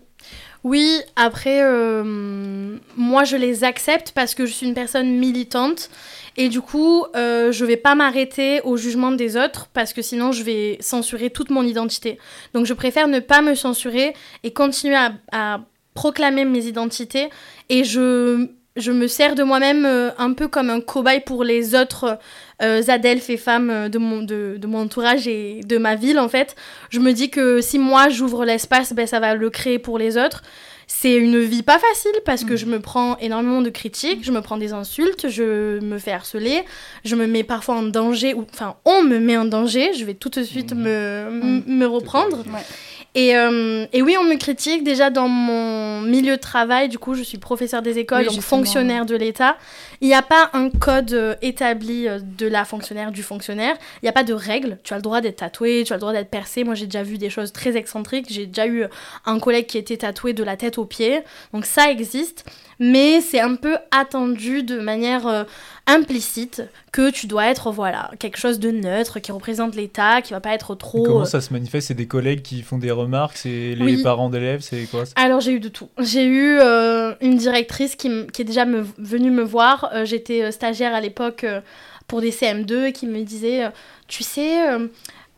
Oui, 0.64 1.02
après, 1.16 1.62
euh, 1.62 2.78
moi 2.98 3.24
je 3.24 3.36
les 3.36 3.64
accepte 3.64 4.14
parce 4.14 4.34
que 4.34 4.48
je 4.48 4.52
suis 4.52 4.66
une 4.66 4.74
personne 4.74 5.12
militante 5.12 5.92
et 6.38 6.50
du 6.50 6.60
coup, 6.62 7.06
euh, 7.16 7.52
je 7.52 7.66
vais 7.66 7.78
pas 7.78 7.94
m'arrêter 7.94 8.62
au 8.62 8.76
jugement 8.76 9.12
des 9.12 9.38
autres 9.38 9.68
parce 9.74 9.94
que 9.94 10.02
sinon 10.02 10.32
je 10.32 10.42
vais 10.42 10.78
censurer 10.80 11.30
toute 11.30 11.52
mon 11.52 11.62
identité. 11.62 12.18
Donc 12.54 12.66
je 12.66 12.74
préfère 12.74 13.08
ne 13.08 13.20
pas 13.20 13.44
me 13.44 13.54
censurer 13.54 14.16
et 14.44 14.54
continuer 14.54 14.98
à 15.32 15.62
proclamer 15.94 16.46
mes 16.46 16.66
identités 16.66 17.30
et 17.70 17.84
je, 17.84 18.50
je 18.76 18.92
me 18.92 19.08
sers 19.08 19.36
de 19.36 19.44
moi-même 19.44 19.86
euh, 19.86 20.10
un 20.18 20.34
peu 20.34 20.48
comme 20.48 20.70
un 20.70 20.82
cobaye 20.82 21.22
pour 21.22 21.44
les 21.44 21.76
autres 21.76 22.20
euh, 22.62 22.82
adelphes 22.88 23.30
et 23.30 23.38
femmes 23.38 23.70
euh, 23.70 23.90
de 23.90 23.98
mon, 23.98 24.22
de, 24.22 24.56
de 24.58 24.68
mon 24.68 24.80
entourage 24.82 25.28
et 25.28 25.62
de 25.66 25.78
ma 25.78 25.96
ville 25.96 26.20
en 26.20 26.28
fait. 26.30 26.56
Je 26.90 27.00
me 27.00 27.14
dis 27.14 27.30
que 27.30 27.62
si 27.62 27.80
moi 27.80 28.10
j'ouvre 28.10 28.44
l'espace, 28.46 28.94
ben, 28.94 29.08
ça 29.08 29.20
va 29.20 29.34
le 29.36 29.50
créer 29.50 29.80
pour 29.80 29.98
les 29.98 30.18
autres. 30.18 30.44
C'est 30.88 31.16
une 31.16 31.40
vie 31.40 31.64
pas 31.64 31.80
facile 31.80 32.12
parce 32.26 32.44
que 32.44 32.56
je 32.56 32.68
me 32.68 32.80
prends 32.80 33.18
énormément 33.18 33.64
de 33.64 33.72
critiques, 33.72 34.24
je 34.24 34.32
me 34.32 34.42
prends 34.42 34.58
des 34.58 34.72
insultes, 34.72 35.30
je 35.30 35.80
me 35.80 35.98
fais 35.98 36.12
harceler, 36.12 36.62
je 37.04 37.16
me 37.16 37.26
mets 37.26 37.42
parfois 37.44 37.74
en 37.78 37.82
danger, 37.84 38.36
ou 38.36 38.46
enfin 38.54 38.76
on 38.86 39.02
me 39.02 39.18
met 39.18 39.36
en 39.36 39.46
danger, 39.46 39.94
je 39.96 40.06
vais 40.06 40.14
tout 40.14 40.30
de 40.30 40.44
suite 40.44 40.74
me, 40.76 41.26
m- 41.28 41.64
me 41.66 41.86
reprendre. 41.88 42.44
Et, 43.16 43.34
euh, 43.38 43.86
et 43.94 44.02
oui, 44.02 44.18
on 44.20 44.26
me 44.26 44.36
critique 44.36 44.84
déjà 44.84 45.10
dans 45.10 45.30
mon 45.30 46.02
milieu 46.02 46.36
de 46.36 46.42
travail. 46.42 46.90
Du 46.90 47.00
coup, 47.00 47.16
je 47.16 47.24
suis 47.24 47.38
professeur 47.38 47.82
des 47.82 47.98
écoles, 47.98 48.26
Oui, 48.28 48.36
donc 48.36 48.42
fonctionnaire 48.42 49.06
de 49.06 49.16
l'État. 49.16 49.56
Il 50.02 50.10
n'y 50.10 50.14
a 50.14 50.22
pas 50.22 50.50
un 50.52 50.70
code 50.70 51.14
euh, 51.14 51.36
établi 51.42 52.10
euh, 52.10 52.20
de 52.20 52.46
la 52.46 52.66
fonctionnaire, 52.66 53.14
du 53.14 53.24
fonctionnaire. 53.24 53.78
Il 54.02 54.06
n'y 54.06 54.10
a 54.10 54.12
pas 54.12 54.26
de 54.26 54.34
règles. 54.34 54.80
Tu 54.84 54.94
as 54.94 54.98
le 54.98 55.02
droit 55.02 55.22
d'être 55.22 55.38
tatoué, 55.38 55.84
tu 55.86 55.94
as 55.94 55.96
le 55.96 56.02
droit 56.02 56.12
d'être 56.12 56.30
percé. 56.30 56.66
Moi, 56.66 56.76
j'ai 56.76 56.88
déjà 56.88 57.04
vu 57.04 57.18
des 57.18 57.30
choses 57.30 57.54
très 57.54 57.78
excentriques. 57.78 58.26
J'ai 58.30 58.48
déjà 58.48 58.68
eu 58.68 58.84
un 59.26 59.40
collègue 59.40 59.68
qui 59.68 59.78
était 59.78 59.98
tatoué 59.98 60.34
de 60.34 60.44
la 60.44 60.58
tête 60.58 60.78
aux 60.78 60.86
pieds. 60.86 61.22
Donc 61.54 61.66
ça 61.66 61.90
existe. 61.90 62.44
Mais 62.80 63.22
c'est 63.22 63.40
un 63.40 63.56
peu 63.56 63.78
attendu 63.92 64.64
de 64.64 64.80
manière 64.80 65.28
euh, 65.28 65.44
implicite 65.88 66.64
que 66.92 67.10
tu 67.10 67.28
dois 67.28 67.46
être, 67.48 67.72
voilà, 67.72 68.12
quelque 68.20 68.38
chose 68.38 68.60
de 68.60 68.72
neutre, 68.72 69.20
qui 69.20 69.32
représente 69.32 69.76
l'État, 69.76 70.22
qui 70.22 70.34
va 70.34 70.42
pas 70.42 70.54
être 70.54 70.76
trop... 70.76 71.04
Comment 71.04 71.22
euh, 71.22 71.26
ça 71.26 71.42
se 71.42 71.54
manifeste? 71.54 71.88
C'est 71.90 71.94
des 71.94 72.08
collègues 72.08 72.42
qui 72.42 72.62
font 72.62 72.78
des 72.78 72.92
remarques 72.92 73.38
C'est 73.38 73.76
les 73.76 73.84
Oui. 73.84 74.04
parents 74.04 74.30
d'élèves 74.30 74.62
C'est 74.62 74.86
quoi 74.90 75.04
Alors 75.16 75.40
j'ai 75.42 75.52
eu 75.54 75.60
de 75.60 75.70
tout. 75.70 75.90
J'ai 76.00 76.26
eu 76.26 76.58
euh, 76.60 77.14
une 77.22 77.38
directrice 77.38 77.96
qui, 77.96 78.08
est 78.08 78.44
déjà 78.44 78.66
me- 78.66 78.86
venue 78.98 79.32
me 79.32 79.44
voir. 79.44 79.90
Euh, 79.94 80.06
J'étais 80.06 80.52
stagiaire 80.52 80.94
à 80.94 81.02
l'époque 81.02 81.46
pour 82.08 82.22
des 82.22 82.32
CM2 82.32 82.86
et 82.88 82.92
qui 82.94 83.08
me 83.08 83.24
disait, 83.24 83.64
tu 84.08 84.24
sais, 84.24 84.60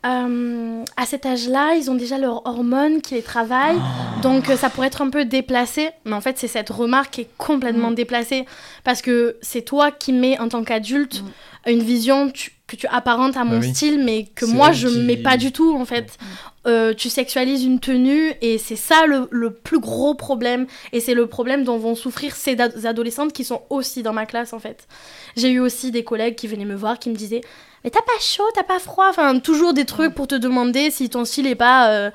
euh, 0.07 0.83
à 0.95 1.05
cet 1.05 1.25
âge-là, 1.25 1.75
ils 1.75 1.89
ont 1.91 1.95
déjà 1.95 2.17
leurs 2.17 2.45
hormones 2.47 3.01
qui 3.01 3.15
les 3.15 3.21
travaillent, 3.21 3.79
donc 4.21 4.49
euh, 4.49 4.55
ça 4.57 4.69
pourrait 4.69 4.87
être 4.87 5.01
un 5.01 5.09
peu 5.09 5.25
déplacé. 5.25 5.89
Mais 6.05 6.13
en 6.13 6.21
fait, 6.21 6.37
c'est 6.37 6.47
cette 6.47 6.69
remarque 6.69 7.11
qui 7.15 7.21
est 7.21 7.29
complètement 7.37 7.91
déplacée 7.91 8.45
parce 8.83 9.01
que 9.01 9.37
c'est 9.41 9.61
toi 9.63 9.91
qui 9.91 10.13
mets 10.13 10.39
en 10.39 10.47
tant 10.49 10.63
qu'adulte 10.63 11.23
une 11.65 11.83
vision 11.83 12.29
tu- 12.29 12.51
que 12.67 12.75
tu 12.75 12.87
apparentes 12.87 13.37
à 13.37 13.43
mon 13.45 13.59
Bah 13.59 13.65
oui. 13.65 13.73
style, 13.73 14.03
mais 14.03 14.25
que 14.35 14.45
moi 14.45 14.71
je 14.73 14.87
qui- 14.87 14.99
mets 14.99 15.17
pas 15.17 15.37
du 15.37 15.51
tout 15.51 15.75
en 15.77 15.85
fait. 15.85 16.17
Euh, 16.67 16.93
tu 16.93 17.09
sexualises 17.09 17.63
une 17.63 17.79
tenue 17.79 18.33
et 18.41 18.57
c'est 18.57 18.75
ça 18.75 19.05
le, 19.05 19.51
plus 19.51 19.79
gros 19.79 20.15
problème 20.15 20.67
et 20.91 20.99
c'est 20.99 21.13
le 21.13 21.25
problème 21.25 21.63
dont 21.63 21.77
vont 21.77 21.95
souffrir 21.95 22.35
ces 22.35 22.59
adolescentes 22.59 23.31
qui 23.31 23.45
sont 23.45 23.61
aussi 23.69 24.03
dans 24.03 24.11
ma 24.11 24.25
classe 24.25 24.51
en 24.51 24.59
fait. 24.59 24.85
J'ai 25.37 25.49
eu 25.49 25.59
aussi 25.59 25.91
des 25.91 26.03
collègues 26.03 26.35
qui 26.35 26.47
venaient 26.47 26.65
me 26.65 26.75
voir 26.75 26.99
qui 26.99 27.09
me 27.09 27.15
disaient 27.15 27.41
mais 27.83 27.89
t'as 27.89 28.01
pas 28.01 28.19
chaud, 28.19 28.43
t'as 28.53 28.63
pas 28.63 28.79
froid, 28.79 29.07
enfin 29.09 29.39
toujours 29.39 29.73
des 29.73 29.85
trucs 29.85 30.13
pour 30.13 30.27
te 30.27 30.35
demander 30.35 30.91
si 30.91 31.09
ton 31.09 31.23
style 31.23 31.47
est 31.47 31.55
pas 31.55 31.89
euh, 31.89 32.11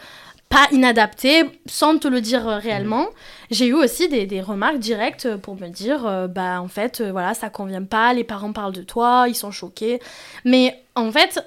pas 0.50 0.68
inadapté 0.70 1.44
sans 1.64 1.96
te 1.96 2.06
le 2.06 2.20
dire 2.20 2.46
euh, 2.46 2.58
réellement. 2.58 3.06
J'ai 3.50 3.68
eu 3.68 3.74
aussi 3.74 4.10
des, 4.10 4.26
des 4.26 4.42
remarques 4.42 4.80
directes 4.80 5.34
pour 5.36 5.58
me 5.58 5.68
dire 5.68 6.28
bah 6.28 6.60
en 6.60 6.68
fait 6.68 7.00
voilà 7.00 7.32
ça 7.32 7.48
convient 7.48 7.84
pas, 7.84 8.12
les 8.12 8.24
parents 8.24 8.52
parlent 8.52 8.74
de 8.74 8.82
toi, 8.82 9.24
ils 9.28 9.34
sont 9.34 9.50
choqués. 9.50 9.98
Mais 10.44 10.82
en 10.94 11.10
fait 11.10 11.42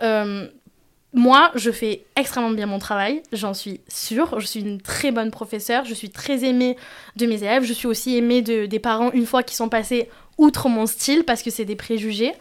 moi, 1.15 1.49
je 1.55 1.71
fais 1.71 2.05
extrêmement 2.17 2.51
bien 2.51 2.65
mon 2.65 2.77
travail, 2.77 3.23
j'en 3.31 3.53
suis 3.53 3.79
sûre. 3.87 4.37
Je 4.41 4.45
suis 4.45 4.59
une 4.59 4.81
très 4.81 5.11
bonne 5.11 5.31
professeure, 5.31 5.85
je 5.85 5.93
suis 5.93 6.09
très 6.09 6.43
aimée 6.43 6.75
de 7.15 7.25
mes 7.25 7.41
élèves. 7.41 7.63
Je 7.63 7.71
suis 7.71 7.87
aussi 7.87 8.17
aimée 8.17 8.41
de, 8.41 8.65
des 8.65 8.79
parents 8.79 9.11
une 9.13 9.25
fois 9.25 9.41
qu'ils 9.41 9.55
sont 9.55 9.69
passés 9.69 10.09
outre 10.37 10.67
mon 10.67 10.85
style 10.85 11.23
parce 11.23 11.41
que 11.41 11.49
c'est 11.49 11.63
des 11.63 11.77
préjugés. 11.77 12.33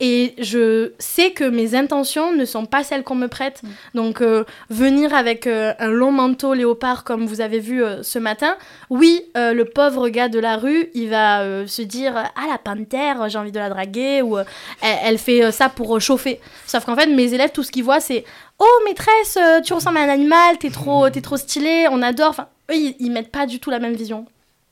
Et 0.00 0.34
je 0.38 0.92
sais 0.98 1.32
que 1.32 1.44
mes 1.44 1.74
intentions 1.74 2.32
ne 2.34 2.46
sont 2.46 2.64
pas 2.64 2.82
celles 2.82 3.04
qu'on 3.04 3.14
me 3.14 3.28
prête. 3.28 3.60
Donc, 3.94 4.22
euh, 4.22 4.44
venir 4.70 5.12
avec 5.14 5.46
euh, 5.46 5.74
un 5.78 5.90
long 5.90 6.10
manteau 6.10 6.54
léopard 6.54 7.04
comme 7.04 7.26
vous 7.26 7.42
avez 7.42 7.60
vu 7.60 7.84
euh, 7.84 8.02
ce 8.02 8.18
matin, 8.18 8.56
oui, 8.88 9.22
euh, 9.36 9.52
le 9.52 9.66
pauvre 9.66 10.08
gars 10.08 10.28
de 10.30 10.38
la 10.38 10.56
rue, 10.56 10.88
il 10.94 11.10
va 11.10 11.42
euh, 11.42 11.66
se 11.66 11.82
dire 11.82 12.14
Ah, 12.16 12.46
la 12.48 12.56
panthère, 12.58 13.28
j'ai 13.28 13.38
envie 13.38 13.52
de 13.52 13.58
la 13.58 13.68
draguer, 13.68 14.22
ou 14.22 14.38
euh, 14.38 14.44
elle, 14.80 14.98
elle 15.04 15.18
fait 15.18 15.44
euh, 15.44 15.50
ça 15.50 15.68
pour 15.68 15.96
euh, 15.96 16.00
chauffer. 16.00 16.40
Sauf 16.66 16.84
qu'en 16.86 16.96
fait, 16.96 17.06
mes 17.06 17.34
élèves, 17.34 17.50
tout 17.52 17.62
ce 17.62 17.70
qu'ils 17.70 17.84
voient, 17.84 18.00
c'est 18.00 18.24
Oh, 18.58 18.82
maîtresse, 18.84 19.38
tu 19.64 19.72
ressembles 19.72 19.98
à 19.98 20.02
un 20.02 20.08
animal, 20.08 20.58
t'es 20.58 20.70
trop, 20.70 21.08
t'es 21.10 21.20
trop 21.20 21.36
stylé, 21.36 21.86
on 21.90 22.02
adore. 22.02 22.30
Enfin, 22.30 22.48
eux, 22.70 22.74
ils, 22.76 22.96
ils 23.00 23.10
mettent 23.10 23.30
pas 23.32 23.46
du 23.46 23.58
tout 23.58 23.70
la 23.70 23.78
même 23.78 23.94
vision. 23.94 24.26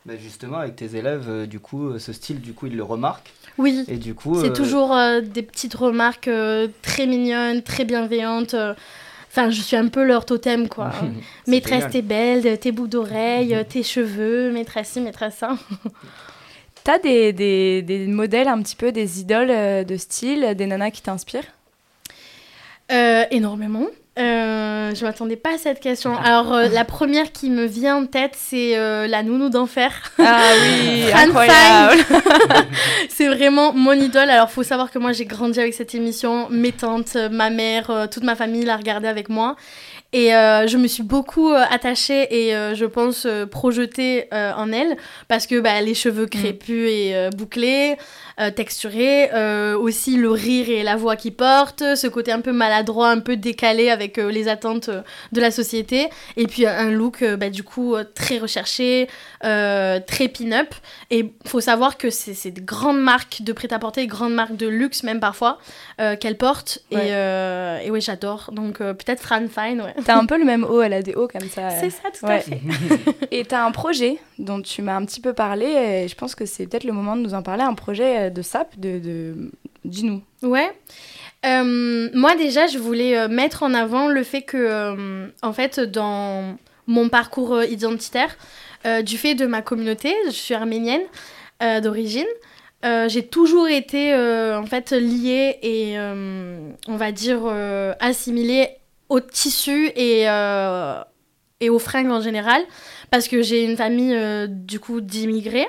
Bah, 0.07 0.15
justement, 0.17 0.59
avec 0.59 0.77
tes 0.77 0.97
élèves, 0.97 1.27
euh, 1.29 1.47
du 1.47 1.61
coup, 1.61 1.99
ce 1.99 2.13
style, 2.13 2.41
du 2.41 2.55
coup, 2.55 2.67
ils 2.67 2.77
le 2.77 2.83
remarquent. 2.83 3.31
Oui. 3.59 3.85
Et 3.89 3.97
du 3.97 4.15
coup, 4.15 4.41
C'est 4.41 4.51
euh, 4.51 4.53
toujours 4.53 4.95
euh, 4.95 5.21
des 5.21 5.43
petites 5.43 5.75
remarques 5.75 6.29
euh, 6.29 6.69
très 6.83 7.07
mignonnes, 7.07 7.63
très 7.63 7.85
bienveillantes. 7.85 8.55
Enfin, 9.31 9.51
je 9.51 9.61
suis 9.61 9.77
un 9.77 9.89
peu 9.89 10.05
leur 10.05 10.25
totem, 10.25 10.69
quoi. 10.69 10.91
C'est 11.45 11.51
maîtresse, 11.51 11.85
t'es 11.91 12.03
belle, 12.03 12.59
tes 12.59 12.73
bouts 12.73 12.87
d'oreilles, 12.87 13.55
euh, 13.55 13.65
tes 13.69 13.83
cheveux, 13.83 14.53
maîtresse 14.53 14.91
ci, 14.91 15.01
maîtresse 15.01 15.35
ça. 15.37 15.57
T'as 16.85 16.99
des, 17.01 17.33
des, 17.33 17.83
des 17.83 18.07
modèles 18.07 18.49
un 18.49 18.63
petit 18.63 18.77
peu, 18.77 18.93
des 18.93 19.21
idoles 19.21 19.85
de 19.85 19.97
style, 19.99 20.55
des 20.57 20.67
nanas 20.67 20.91
qui 20.91 21.03
t'inspirent? 21.03 21.45
Euh, 22.91 23.25
énormément. 23.31 23.87
Euh, 24.19 24.95
je 24.95 25.05
m'attendais 25.05 25.37
pas 25.37 25.55
à 25.55 25.59
cette 25.59 25.81
question. 25.81 26.17
Alors, 26.17 26.53
euh, 26.53 26.69
la 26.69 26.85
première 26.85 27.31
qui 27.31 27.51
me 27.51 27.67
vient 27.67 27.97
en 27.97 28.07
tête, 28.07 28.33
c'est 28.37 28.77
euh, 28.77 29.07
la 29.07 29.23
nounou 29.23 29.49
d'enfer. 29.49 29.93
Ah 30.19 30.41
oui, 30.61 31.05
incroyable. 31.15 32.03
C'est 33.09 33.29
vraiment 33.29 33.73
mon 33.73 33.93
idole. 33.93 34.29
Alors, 34.31 34.51
faut 34.51 34.65
savoir 34.65 34.91
que 34.91 34.99
moi, 34.99 35.13
j'ai 35.13 35.25
grandi 35.25 35.61
avec 35.61 35.75
cette 35.75 35.95
émission. 35.95 36.49
Mes 36.51 36.73
tantes, 36.73 37.15
euh, 37.17 37.29
ma 37.29 37.51
mère, 37.51 38.09
toute 38.11 38.25
ma 38.25 38.35
famille 38.35 38.65
l'a 38.65 38.77
regardée 38.77 39.09
avec 39.09 39.29
moi. 39.29 39.57
Et 40.15 40.35
euh, 40.35 40.67
je 40.67 40.79
me 40.79 40.87
suis 40.87 41.03
beaucoup 41.03 41.51
euh, 41.51 41.65
attachée 41.71 42.27
et 42.31 42.57
euh, 42.57 42.75
je 42.75 42.87
pense 42.87 43.27
projetée 43.51 44.29
en 44.33 44.73
elle 44.73 44.97
parce 45.29 45.47
que 45.47 45.61
bah, 45.61 45.81
les 45.83 45.95
cheveux 45.95 46.27
crépus 46.27 46.89
et 46.91 47.29
bouclés, 47.37 47.97
euh, 48.41 48.53
texturés, 48.53 49.31
euh, 49.35 49.77
aussi 49.77 50.17
le 50.17 50.31
rire 50.31 50.69
et 50.69 50.85
la 50.85 50.95
voix 50.95 51.17
qui 51.17 51.33
porte, 51.33 51.83
ce 51.97 52.07
côté 52.07 52.31
un 52.31 52.41
peu 52.41 52.53
maladroit, 52.53 53.11
un 53.11 53.19
peu 53.19 53.37
décalé 53.37 53.91
avec 53.91 54.17
euh, 54.17 54.31
les 54.31 54.47
attentes 54.47 54.91
de 55.33 55.41
la 55.41 55.51
société, 55.51 56.09
et 56.37 56.47
puis 56.47 56.65
un 56.65 56.91
look 56.91 57.25
bah, 57.25 57.51
du 57.51 57.65
coup 57.65 57.97
très 58.15 58.39
recherché, 58.39 59.09
très 59.41 60.29
pin-up. 60.29 60.73
Et 61.11 61.33
faut 61.47 61.61
savoir 61.61 61.99
que 61.99 62.11
c'est 62.11 62.51
de 62.51 62.61
grandes 62.61 63.01
marques 63.01 63.43
de 63.43 63.53
prêt-à-porter, 63.53 64.07
grandes 64.07 64.35
marques 64.35 64.57
de 64.57 64.69
luxe 64.69 65.03
même 65.03 65.19
parfois 65.19 65.59
euh, 66.01 66.15
qu'elle 66.15 66.37
porte. 66.37 66.79
Ouais. 66.93 67.09
Et, 67.09 67.87
et 67.87 67.91
ouais, 67.91 68.01
j'adore. 68.01 68.51
Donc 68.53 68.79
peut-être 68.79 69.21
Fran 69.21 69.47
Fine, 69.49 69.83
ouais. 69.83 69.95
T'as 70.05 70.17
un 70.17 70.27
peu 70.27 70.39
le 70.39 70.45
même 70.45 70.65
haut, 70.65 70.81
elle 70.81 70.93
a 70.93 71.03
des 71.03 71.15
hauts 71.15 71.29
comme 71.29 71.49
ça. 71.49 71.71
C'est 71.81 71.91
ça, 71.91 72.09
tout 72.17 72.27
à 72.27 72.39
fait. 72.39 72.61
et 73.33 73.45
t'as 73.45 73.65
un 73.65 73.73
projet 73.73 74.19
dont 74.39 74.63
tu 74.63 74.83
m'as 74.83 74.95
un 74.95 75.05
petit 75.05 75.21
peu 75.21 75.33
parlé, 75.33 75.67
et 75.67 76.09
je 76.09 76.15
pense 76.15 76.37
que 76.37 76.47
c'est 76.47 76.69
peut-être 76.69 76.85
le 76.85 76.93
moment 76.93 77.17
de 77.17 77.23
nous 77.23 77.35
en 77.35 77.43
parler, 77.43 77.65
un 77.65 77.75
projet 77.75 78.28
de 78.31 78.43
SAP, 78.43 78.79
de, 78.79 78.99
de... 78.99 79.51
dis-nous. 79.85 80.23
Ouais. 80.43 80.71
Euh, 81.47 82.09
moi 82.15 82.35
déjà, 82.35 82.67
je 82.67 82.79
voulais 82.79 83.17
euh, 83.17 83.29
mettre 83.29 83.63
en 83.63 83.75
avant 83.75 84.09
le 84.09 84.23
fait 84.25 84.43
que, 84.43 84.57
euh, 84.57 85.29
en 85.43 85.53
fait, 85.53 85.79
dans 85.81 86.57
mon 86.87 87.09
parcours 87.09 87.63
identitaire, 87.65 88.37
du 89.05 89.19
fait 89.19 89.35
de 89.35 89.45
ma 89.45 89.61
communauté, 89.61 90.15
je 90.27 90.31
suis 90.31 90.55
arménienne 90.55 91.03
d'origine. 91.83 92.27
j'ai 92.83 93.27
toujours 93.27 93.69
été 93.69 94.15
en 94.15 94.65
fait 94.65 94.93
liée 94.93 95.59
et 95.63 95.99
on 95.99 96.97
va 96.97 97.13
dire 97.13 97.45
assimilée 98.01 98.69
au 99.11 99.21
tissu 99.21 99.89
et, 99.97 100.23
et 101.61 101.69
aux 101.69 101.79
fringues 101.79 102.11
en 102.11 102.23
général 102.23 102.63
parce 103.11 103.29
que 103.29 103.43
j'ai 103.43 103.65
une 103.65 103.77
famille 103.77 104.15
euh, 104.15 104.47
du 104.49 104.81
coup 104.81 105.01
d'immigrés 105.01 105.67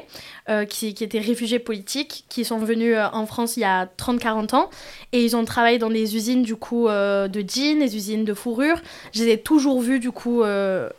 euh, 0.49 0.65
qui, 0.65 0.87
étaient 0.87 1.19
réfugiés 1.19 1.59
politiques 1.59 2.25
qui 2.29 2.43
sont 2.45 2.59
venus 2.59 2.95
euh, 2.95 3.07
en 3.13 3.25
France 3.25 3.57
il 3.57 3.61
y 3.61 3.65
a 3.65 3.85
30-40 3.85 4.55
ans 4.55 4.69
et 5.13 5.23
ils 5.23 5.35
ont 5.35 5.45
travaillé 5.45 5.77
dans 5.77 5.89
des 5.89 6.15
usines 6.15 6.43
du 6.43 6.55
coup 6.55 6.87
de 6.87 7.43
jeans, 7.47 7.79
des 7.79 7.95
usines 7.95 8.25
de 8.25 8.33
fourrure. 8.33 8.77
Je 9.13 9.23
les 9.23 9.31
ai 9.33 9.37
toujours 9.39 9.81
vus 9.81 9.99
du 9.99 10.11
coup 10.11 10.43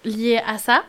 liés 0.04 0.40
à 0.46 0.58
ça. 0.58 0.84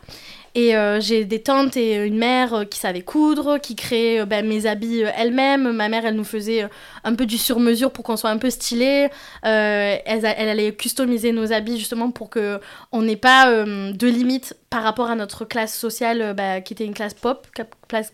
Et 0.54 0.76
euh, 0.76 1.00
j'ai 1.00 1.24
des 1.24 1.40
tantes 1.40 1.78
et 1.78 1.94
une 2.04 2.18
mère 2.18 2.52
euh, 2.52 2.64
qui 2.64 2.78
savaient 2.78 3.00
coudre, 3.00 3.58
qui 3.58 3.74
créaient 3.74 4.20
euh, 4.20 4.26
ben, 4.26 4.46
mes 4.46 4.66
habits 4.66 5.00
elles-mêmes. 5.16 5.72
Ma 5.72 5.88
mère, 5.88 6.04
elle 6.04 6.14
nous 6.14 6.24
faisait 6.24 6.68
un 7.04 7.14
peu 7.14 7.24
du 7.24 7.38
sur-mesure 7.38 7.90
pour 7.90 8.04
qu'on 8.04 8.18
soit 8.18 8.30
un 8.30 8.36
peu 8.36 8.50
stylé. 8.50 9.08
Elle, 9.42 10.26
allait 10.26 10.74
customiser 10.74 11.32
nos 11.32 11.52
habits 11.52 11.78
justement 11.78 12.10
pour 12.10 12.28
que 12.28 12.60
on 12.92 13.02
n'ait 13.02 13.16
pas 13.16 13.64
de 13.64 14.06
limites 14.06 14.56
par 14.68 14.82
rapport 14.82 15.10
à 15.10 15.14
notre 15.14 15.44
classe 15.44 15.76
sociale 15.76 16.34
bah, 16.36 16.60
qui 16.60 16.74
était 16.74 16.84
une 16.84 16.94
classe 16.94 17.14
pop, 17.14 17.46
classe, 17.88 18.12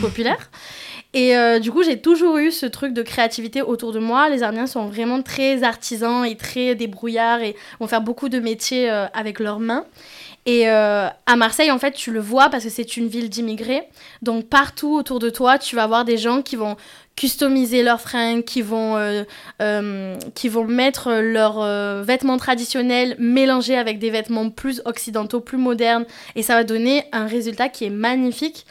populaire. 0.00 0.50
Et 1.14 1.34
du 1.60 1.70
coup, 1.70 1.82
j'ai 1.82 2.00
toujours 2.00 2.38
eu 2.38 2.50
ce 2.50 2.66
truc 2.66 2.92
de 2.92 3.02
créativité 3.02 3.62
autour 3.62 3.92
de 3.92 3.98
moi. 3.98 4.28
Les 4.28 4.42
Arméniens 4.42 4.66
sont 4.66 4.86
vraiment 4.86 5.22
très 5.22 5.62
artisans 5.62 6.24
et 6.24 6.36
très 6.36 6.74
débrouillards 6.74 7.40
et 7.40 7.56
vont 7.80 7.86
faire 7.86 8.02
beaucoup 8.02 8.28
de 8.28 8.38
métiers 8.38 8.88
avec 8.88 9.38
leurs 9.40 9.60
mains. 9.60 9.86
Et 10.46 10.68
euh, 10.68 11.08
à 11.26 11.36
Marseille, 11.36 11.72
en 11.72 11.78
fait, 11.78 11.90
tu 11.90 12.12
le 12.12 12.20
vois 12.20 12.48
parce 12.50 12.62
que 12.62 12.70
c'est 12.70 12.96
une 12.96 13.08
ville 13.08 13.28
d'immigrés. 13.28 13.82
Donc 14.22 14.48
partout 14.48 14.94
autour 14.94 15.18
de 15.18 15.28
toi, 15.28 15.58
tu 15.58 15.74
vas 15.74 15.88
voir 15.88 16.04
des 16.04 16.16
gens 16.16 16.40
qui 16.40 16.54
vont 16.54 16.76
customiser 17.16 17.82
leurs 17.82 18.00
fringues, 18.00 18.44
qui 18.44 18.62
vont, 18.62 18.96
euh, 18.96 19.24
euh, 19.60 20.16
qui 20.36 20.48
vont 20.48 20.64
mettre 20.64 21.12
leurs 21.12 22.04
vêtements 22.04 22.36
traditionnels 22.36 23.16
mélangés 23.18 23.76
avec 23.76 23.98
des 23.98 24.10
vêtements 24.10 24.48
plus 24.50 24.82
occidentaux, 24.84 25.40
plus 25.40 25.58
modernes. 25.58 26.06
Et 26.36 26.44
ça 26.44 26.54
va 26.54 26.62
donner 26.62 27.04
un 27.10 27.26
résultat 27.26 27.68
qui 27.68 27.84
est 27.84 27.90
magnifique. 27.90 28.66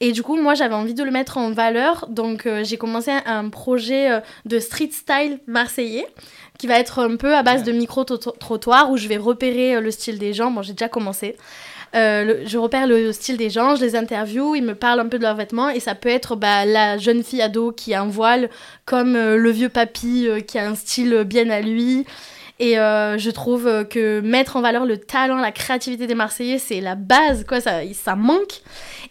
Et 0.00 0.12
du 0.12 0.22
coup, 0.22 0.36
moi, 0.40 0.54
j'avais 0.54 0.74
envie 0.74 0.94
de 0.94 1.04
le 1.04 1.10
mettre 1.10 1.36
en 1.36 1.50
valeur. 1.52 2.06
Donc, 2.08 2.46
euh, 2.46 2.64
j'ai 2.64 2.78
commencé 2.78 3.10
un 3.26 3.48
projet 3.50 4.10
euh, 4.10 4.20
de 4.46 4.58
street 4.58 4.90
style 4.92 5.40
marseillais 5.46 6.06
qui 6.58 6.66
va 6.66 6.78
être 6.78 6.98
un 7.00 7.16
peu 7.16 7.34
à 7.34 7.42
base 7.42 7.64
de 7.64 7.72
micro-trottoirs 7.72 8.90
où 8.90 8.96
je 8.96 9.08
vais 9.08 9.16
repérer 9.18 9.76
euh, 9.76 9.80
le 9.80 9.90
style 9.90 10.18
des 10.18 10.32
gens. 10.32 10.50
Bon, 10.50 10.62
j'ai 10.62 10.72
déjà 10.72 10.88
commencé. 10.88 11.36
Euh, 11.94 12.24
le- 12.24 12.46
je 12.46 12.56
repère 12.56 12.86
le 12.86 13.12
style 13.12 13.36
des 13.36 13.50
gens, 13.50 13.74
je 13.74 13.82
les 13.84 13.96
interview, 13.96 14.54
ils 14.54 14.62
me 14.62 14.74
parlent 14.76 15.00
un 15.00 15.08
peu 15.08 15.18
de 15.18 15.24
leurs 15.24 15.34
vêtements 15.34 15.68
et 15.70 15.80
ça 15.80 15.94
peut 15.96 16.08
être 16.08 16.36
bah, 16.36 16.64
la 16.64 16.98
jeune 16.98 17.24
fille 17.24 17.42
ado 17.42 17.72
qui 17.72 17.94
a 17.94 18.02
un 18.02 18.06
voile, 18.06 18.48
comme 18.86 19.16
euh, 19.16 19.36
le 19.36 19.50
vieux 19.50 19.68
papy 19.70 20.26
euh, 20.28 20.40
qui 20.40 20.56
a 20.58 20.68
un 20.68 20.76
style 20.76 21.24
bien 21.26 21.50
à 21.50 21.60
lui. 21.60 22.06
Et 22.60 22.78
euh, 22.78 23.16
je 23.16 23.30
trouve 23.30 23.66
euh, 23.66 23.84
que 23.84 24.20
mettre 24.20 24.56
en 24.56 24.60
valeur 24.60 24.84
le 24.84 24.98
talent, 24.98 25.38
la 25.38 25.50
créativité 25.50 26.06
des 26.06 26.14
Marseillais, 26.14 26.58
c'est 26.58 26.82
la 26.82 26.94
base, 26.94 27.44
quoi, 27.48 27.58
ça, 27.58 27.80
ça 27.94 28.16
manque. 28.16 28.60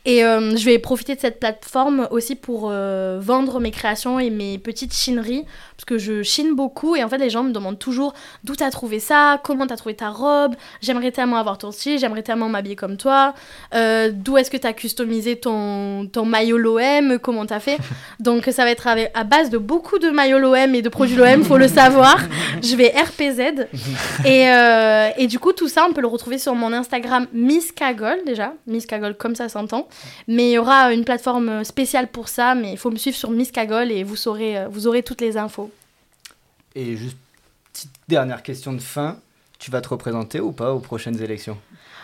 Et 0.06 0.24
euh, 0.24 0.56
je 0.56 0.64
vais 0.66 0.78
profiter 0.78 1.16
de 1.16 1.20
cette 1.20 1.40
plateforme 1.40 2.08
aussi 2.12 2.36
pour 2.36 2.70
euh, 2.70 3.18
vendre 3.20 3.60
mes 3.60 3.72
créations 3.72 4.20
et 4.20 4.30
mes 4.30 4.60
petites 4.60 4.94
chineries, 4.94 5.46
parce 5.76 5.86
que 5.86 5.98
je 5.98 6.22
chine 6.22 6.56
beaucoup 6.56 6.96
et 6.96 7.04
en 7.04 7.10
fait 7.10 7.18
les 7.18 7.32
gens 7.32 7.44
me 7.44 7.52
demandent 7.52 7.80
toujours 7.80 8.14
d'où 8.44 8.56
t'as 8.56 8.70
trouvé 8.70 9.00
ça, 9.00 9.40
comment 9.44 9.66
t'as 9.66 9.78
trouvé 9.78 9.96
ta 9.96 10.10
robe, 10.10 10.56
j'aimerais 10.82 11.12
tellement 11.12 11.38
avoir 11.38 11.58
ton 11.58 11.72
style, 11.72 11.98
j'aimerais 11.98 12.22
tellement 12.22 12.50
m'habiller 12.50 12.76
comme 12.76 12.98
toi, 12.98 13.34
d'où 13.74 14.38
est-ce 14.38 14.52
que 14.52 14.58
t'as 14.58 14.74
customisé 14.74 15.38
ton, 15.38 16.08
ton 16.08 16.26
maillot 16.26 16.58
l'OM, 16.58 17.20
comment 17.20 17.46
t'as 17.46 17.60
fait? 17.60 17.78
Donc 18.20 18.46
ça 18.46 18.64
va 18.64 18.72
être 18.72 18.88
à 18.88 19.24
base 19.24 19.50
de 19.50 19.58
beaucoup 19.58 20.00
de 20.00 20.10
maillots 20.10 20.40
l'OM 20.40 20.76
et 20.76 20.82
de 20.82 20.90
produits 20.90 21.16
l'OM, 21.16 21.44
faut 21.44 21.58
le 21.58 21.68
savoir. 21.68 22.20
Je 22.62 22.76
vais 22.76 22.90
RPZ. 22.90 23.39
Et, 24.26 24.50
euh, 24.50 25.10
et 25.18 25.28
du 25.28 25.40
coup, 25.40 25.54
tout 25.54 25.68
ça, 25.68 25.86
on 25.90 25.94
peut 25.94 26.02
le 26.02 26.08
retrouver 26.08 26.38
sur 26.38 26.56
mon 26.56 26.74
Instagram 26.74 27.28
Miss 27.34 27.72
Cagole, 27.72 28.20
déjà. 28.26 28.54
Miss 28.68 28.86
Cagole, 28.86 29.16
comme 29.16 29.36
ça 29.36 29.50
s'entend. 29.50 29.88
Mais 30.28 30.50
il 30.50 30.54
y 30.54 30.58
aura 30.58 30.94
une 30.94 31.06
plateforme 31.06 31.64
spéciale 31.64 32.08
pour 32.08 32.28
ça, 32.28 32.56
mais 32.56 32.72
il 32.72 32.78
faut 32.78 32.92
me 32.92 32.98
suivre 32.98 33.18
sur 33.18 33.32
Miss 33.32 33.52
Cagole 33.52 33.92
et 33.92 34.04
vous, 34.04 34.16
saurez, 34.16 34.58
euh, 34.58 34.68
vous 34.70 34.88
aurez 34.88 35.04
toutes 35.04 35.22
les 35.22 35.38
infos. 35.38 35.72
Et 36.76 36.96
juste 36.96 37.18
petite 37.74 37.92
dernière 38.08 38.44
question 38.44 38.74
de 38.74 38.82
fin. 38.82 39.18
Tu 39.58 39.72
vas 39.72 39.82
te 39.82 39.90
représenter 39.90 40.40
ou 40.40 40.52
pas 40.52 40.74
aux 40.74 40.80
prochaines 40.80 41.22
élections? 41.22 41.58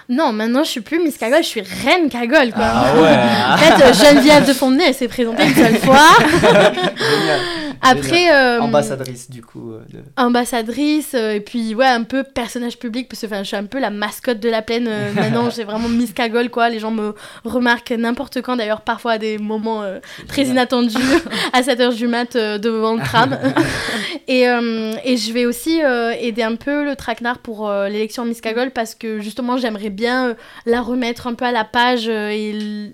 Non, 0.08 0.32
maintenant 0.34 0.64
je 0.64 0.70
suis 0.70 0.82
plus 0.82 1.00
Miss 1.00 1.18
Cagole, 1.18 1.42
je 1.42 1.48
suis 1.48 1.62
Reine 1.62 2.10
Cagole, 2.10 2.52
quoi. 2.52 2.64
Ah 2.66 2.94
ouais. 2.96 3.54
en 3.54 3.58
fait, 3.58 3.84
euh, 3.84 3.94
Geneviève 3.94 4.48
de 4.48 4.54
Fontenay, 4.54 4.90
elle 4.90 4.94
s'est 4.94 5.08
présentée 5.08 5.48
une 5.48 5.56
seule 5.56 5.78
fois. 5.78 6.10
Génial. 6.42 7.40
Après, 7.82 8.32
euh, 8.32 8.60
ambassadrice 8.62 9.30
du 9.30 9.42
coup. 9.42 9.72
euh, 9.74 9.80
de- 9.92 10.04
ambassadrice 10.18 11.14
euh, 11.16 11.34
et 11.34 11.40
puis 11.40 11.76
ouais 11.76 11.86
un 11.88 12.04
peu 12.04 12.24
personnage 12.24 12.78
public 12.78 13.08
parce 13.10 13.22
que 13.22 13.28
je 13.40 13.44
suis 13.44 13.56
un 13.56 13.66
peu 13.66 13.80
la 13.80 13.90
mascotte 13.90 14.40
de 14.40 14.50
la 14.50 14.62
plaine 14.62 14.90
maintenant 15.16 15.50
j'ai 15.50 15.64
vraiment 15.64 15.88
Miss 15.90 16.14
Cagole 16.14 16.50
quoi. 16.50 16.70
Les 16.70 16.80
gens 16.80 16.92
me 16.92 17.14
remarquent 17.44 17.92
n'importe 17.92 18.42
quand 18.42 18.56
d'ailleurs 18.56 18.82
parfois 18.82 19.14
à 19.14 19.18
des 19.18 19.38
moments 19.38 19.84
très 20.28 20.44
inattendus 20.44 20.96
à 21.54 21.62
7h 21.62 21.96
du 21.96 22.08
mat 22.08 22.36
devant 22.36 22.96
le 22.96 23.02
tram. 23.04 23.38
Et, 24.28 24.42
et 24.44 25.18
je 25.18 25.34
vais 25.34 25.46
aussi 25.46 25.80
aider 26.20 26.42
un 26.42 26.56
peu 26.56 26.84
le 26.84 26.96
traquenard 26.96 27.38
pour 27.40 27.70
l'élection 27.72 28.26
Miss 28.26 28.42
Cagole 28.42 28.72
parce 28.72 28.96
que 28.96 29.20
justement 29.20 29.58
j'aimerais 29.58 29.90
bien 29.92 30.36
la 30.66 30.82
remettre 30.82 31.28
un 31.28 31.34
peu 31.36 31.46
à 31.46 31.52
la 31.52 31.64
page 31.64 32.08
et 32.08 32.92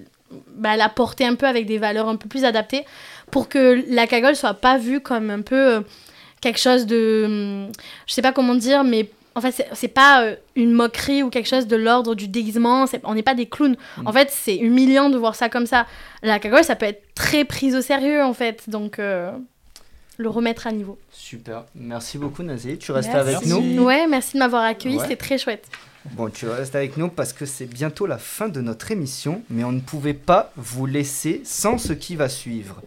bah, 0.58 0.76
la 0.78 0.90
porter 0.90 1.26
un 1.26 1.36
peu 1.36 1.46
avec 1.46 1.66
des 1.66 1.78
valeurs 1.78 2.08
un 2.10 2.16
peu 2.16 2.28
plus 2.30 2.46
adaptées 2.46 2.86
pour 3.32 3.50
que 3.50 3.84
la 3.90 4.08
cagole 4.08 4.36
soit 4.36 4.54
pas 4.54 4.78
vue 4.78 5.00
comme 5.00 5.30
un 5.30 5.42
peu 5.42 5.76
euh, 5.78 5.82
quelque 6.42 6.60
chose 6.60 6.86
de 6.86 7.24
hum, 7.26 7.72
je 8.08 8.14
sais 8.14 8.22
pas 8.22 8.32
comment 8.32 8.56
dire 8.56 8.84
mais 8.84 9.10
en 9.36 9.42
fait 9.42 9.66
c'est- 9.74 9.88
pas 9.88 10.24
euh, 10.24 10.36
une 10.56 10.72
moquerie 10.74 11.24
ou 11.24 11.30
quelque 11.30 11.48
chose 11.48 11.68
de 11.68 11.76
l'ordre 11.78 12.16
du 12.16 12.28
déguisement 12.28 12.86
on 13.04 13.16
n'est 13.16 13.24
pas 13.24 13.36
des 13.36 13.46
clowns 13.48 13.78
en 14.06 14.12
fait 14.12 14.30
c'est 14.32 14.58
humiliant 14.58 15.10
de 15.10 15.18
voir 15.18 15.36
ça 15.36 15.48
comme 15.50 15.66
ça 15.66 15.86
la 16.24 16.38
cagole 16.40 16.64
ça 16.64 16.76
peut 16.76 16.86
être 16.88 17.04
très 17.16 17.46
prise 17.46 17.76
au 17.76 17.82
sérieux 17.82 18.22
en 18.24 18.34
fait 18.34 18.70
donc 18.70 19.00
euh, 19.00 19.32
le 20.18 20.30
remettre 20.30 20.68
à 20.68 20.72
niveau 20.72 21.00
Super. 21.12 21.64
Merci 21.74 22.18
beaucoup 22.20 22.44
Nazi. 22.44 22.78
Tu 22.78 22.92
restes 22.92 23.10
Merci. 23.14 23.36
avec 23.36 23.46
nous. 23.48 23.84
ouais 23.84 24.06
merci 24.08 24.34
de 24.34 24.40
m'avoir 24.40 24.64
accueilli 24.64 24.98
Ouais. 24.98 25.06
c'est 25.08 25.16
très 25.16 25.38
chouette 25.38 25.66
Bon, 26.14 26.30
tu 26.32 26.48
restes 26.48 26.76
avec 26.76 26.98
nous 26.98 27.10
parce 27.10 27.32
que 27.32 27.46
c'est 27.46 27.68
bientôt 27.68 28.08
la 28.08 28.18
fin 28.18 28.50
de 28.50 28.60
notre 28.60 28.92
émission, 28.92 29.44
mais 29.52 29.64
on 29.64 29.72
ne 29.72 29.80
pouvait 29.82 30.16
pas 30.16 30.52
vous 30.58 30.88
laisser 30.88 31.42
sans 31.46 31.78
ce 31.78 31.94
qui 31.94 32.16
va 32.16 32.28
suivre. 32.28 32.82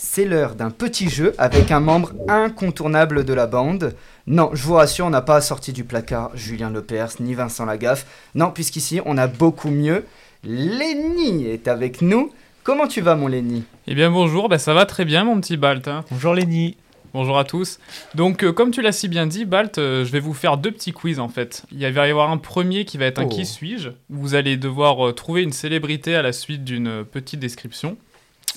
C'est 0.00 0.24
l'heure 0.26 0.54
d'un 0.54 0.70
petit 0.70 1.08
jeu 1.10 1.34
avec 1.38 1.72
un 1.72 1.80
membre 1.80 2.12
incontournable 2.28 3.24
de 3.24 3.34
la 3.34 3.48
bande. 3.48 3.96
Non, 4.28 4.50
je 4.52 4.62
vous 4.62 4.74
rassure, 4.74 5.06
on 5.06 5.10
n'a 5.10 5.22
pas 5.22 5.40
sorti 5.40 5.72
du 5.72 5.82
placard 5.82 6.30
Julien 6.34 6.70
Lepers 6.70 7.14
ni 7.18 7.34
Vincent 7.34 7.64
Lagaffe. 7.64 8.06
Non, 8.36 8.52
puisqu'ici, 8.52 9.00
on 9.06 9.18
a 9.18 9.26
beaucoup 9.26 9.70
mieux. 9.70 10.04
Lenny 10.44 11.46
est 11.46 11.66
avec 11.66 12.00
nous. 12.00 12.32
Comment 12.62 12.86
tu 12.86 13.00
vas, 13.00 13.16
mon 13.16 13.26
Lenny? 13.26 13.64
Eh 13.88 13.94
bien 13.96 14.08
bonjour, 14.10 14.48
bah, 14.48 14.58
ça 14.58 14.72
va 14.72 14.86
très 14.86 15.04
bien 15.04 15.24
mon 15.24 15.40
petit 15.40 15.56
Balt. 15.56 15.88
hein. 15.88 16.04
Bonjour 16.12 16.32
Lenny. 16.32 16.76
Bonjour 17.12 17.36
à 17.36 17.42
tous. 17.44 17.80
Donc 18.14 18.44
euh, 18.44 18.52
comme 18.52 18.70
tu 18.70 18.82
l'as 18.82 18.92
si 18.92 19.08
bien 19.08 19.26
dit 19.26 19.46
Balt, 19.46 19.78
euh, 19.78 20.04
je 20.04 20.12
vais 20.12 20.20
vous 20.20 20.34
faire 20.34 20.58
deux 20.58 20.70
petits 20.70 20.92
quiz 20.92 21.18
en 21.18 21.28
fait. 21.28 21.64
Il 21.72 21.80
va 21.92 22.06
y 22.06 22.10
avoir 22.10 22.30
un 22.30 22.36
premier 22.36 22.84
qui 22.84 22.98
va 22.98 23.06
être 23.06 23.18
un 23.18 23.24
Oh. 23.24 23.28
qui 23.28 23.46
suis-je? 23.46 23.88
Vous 24.10 24.36
allez 24.36 24.56
devoir 24.56 25.08
euh, 25.08 25.12
trouver 25.12 25.42
une 25.42 25.52
célébrité 25.52 26.14
à 26.14 26.22
la 26.22 26.32
suite 26.32 26.62
d'une 26.62 27.04
petite 27.10 27.40
description. 27.40 27.96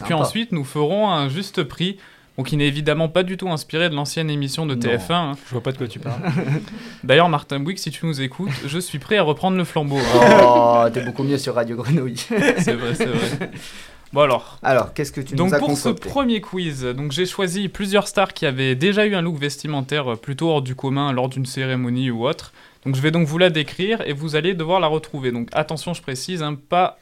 Puis 0.04 0.14
ensuite 0.14 0.52
nous 0.52 0.64
ferons 0.64 1.10
un 1.10 1.30
juste 1.30 1.64
prix. 1.64 1.98
Bon, 2.38 2.44
qui 2.44 2.56
n'est 2.56 2.68
évidemment 2.68 3.10
pas 3.10 3.24
du 3.24 3.36
tout 3.36 3.50
inspiré 3.50 3.90
de 3.90 3.94
l'ancienne 3.96 4.30
émission 4.30 4.66
de 4.66 4.74
Non. 4.74 4.80
TF1. 4.80 5.12
hein. 5.12 5.32
Je 5.48 5.52
vois 5.52 5.62
pas 5.62 5.74
de 5.74 5.78
quoi 5.78 5.88
tu 5.90 6.00
parles. 6.00 6.22
D'ailleurs, 7.04 7.28
Martin 7.28 7.60
Bouygues, 7.60 7.78
si 7.78 7.92
tu 7.92 8.06
nous 8.06 8.22
écoutes, 8.22 8.50
je 8.66 8.80
suis 8.80 9.00
prêt 9.00 9.18
à 9.18 9.24
reprendre 9.24 9.58
le 9.58 9.66
flambeau. 9.66 10.00
Oh, 10.42 10.86
t'es 10.94 11.02
beaucoup 11.02 11.24
mieux 11.24 11.38
sur 11.38 11.56
Radio 11.56 11.76
Grenouille. 11.76 12.16
c'est 12.26 12.74
vrai, 12.74 12.96
c'est 12.96 13.06
vrai. 13.06 13.52
Bon 14.14 14.22
alors. 14.22 14.60
Alors, 14.64 14.94
qu'est-ce 14.94 15.12
que 15.12 15.20
tu 15.20 15.36
donc 15.36 15.50
nous 15.50 15.56
as 15.56 15.60
pour 15.60 15.78
ce 15.78 15.90
premier 15.90 16.40
quiz, 16.40 16.84
donc 16.84 17.12
j'ai 17.12 17.26
choisi 17.26 17.68
plusieurs 17.68 18.08
stars 18.08 18.34
qui 18.34 18.46
avaient 18.46 18.76
déjà 18.76 19.06
eu 19.06 19.14
un 19.16 19.22
look 19.22 19.38
vestimentaire 19.38 20.14
euh, 20.14 20.16
plutôt 20.16 20.50
hors 20.50 20.62
du 20.62 20.74
commun 20.74 21.12
lors 21.12 21.28
d'une 21.30 21.46
cérémonie 21.46 22.12
ou 22.12 22.26
autre. 22.26 22.54
Donc 22.86 22.96
je 22.96 23.02
vais 23.02 23.12
donc 23.12 23.28
vous 23.28 23.38
la 23.38 23.50
décrire 23.50 24.02
et 24.08 24.14
vous 24.14 24.38
allez 24.38 24.54
devoir 24.54 24.80
la 24.80 24.88
retrouver. 24.88 25.32
Donc 25.34 25.50
attention, 25.52 25.94
je 25.94 26.02
précise, 26.02 26.44
hein, 26.44 26.58
pas 26.70 26.98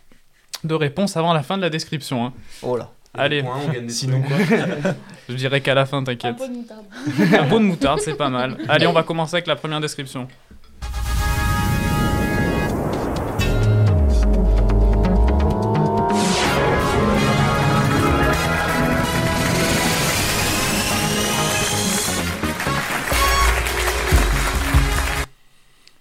de 0.63 0.73
réponse 0.75 1.15
avant 1.17 1.33
la 1.33 1.43
fin 1.43 1.57
de 1.57 1.61
la 1.61 1.69
description. 1.69 2.25
hein. 2.25 2.33
Oh 2.61 2.75
là. 2.77 2.89
Allez, 3.17 3.41
points, 3.41 3.57
on 3.67 3.71
gagne 3.71 3.87
des 3.87 3.91
sinon 3.93 4.21
quoi 4.21 4.37
Je 5.29 5.33
dirais 5.33 5.61
qu'à 5.61 5.73
la 5.73 5.85
fin, 5.87 6.03
t'inquiète. 6.03 6.37
pot 6.37 6.47
de 6.47 6.53
moutarde. 6.53 6.85
Un 7.33 7.47
pot 7.47 7.57
de 7.59 7.63
moutarde, 7.63 7.99
c'est 8.01 8.13
pas 8.13 8.29
mal. 8.29 8.55
Allez, 8.67 8.85
on 8.85 8.93
va 8.93 9.01
commencer 9.03 9.35
avec 9.35 9.47
la 9.47 9.55
première 9.55 9.81
description. 9.81 10.27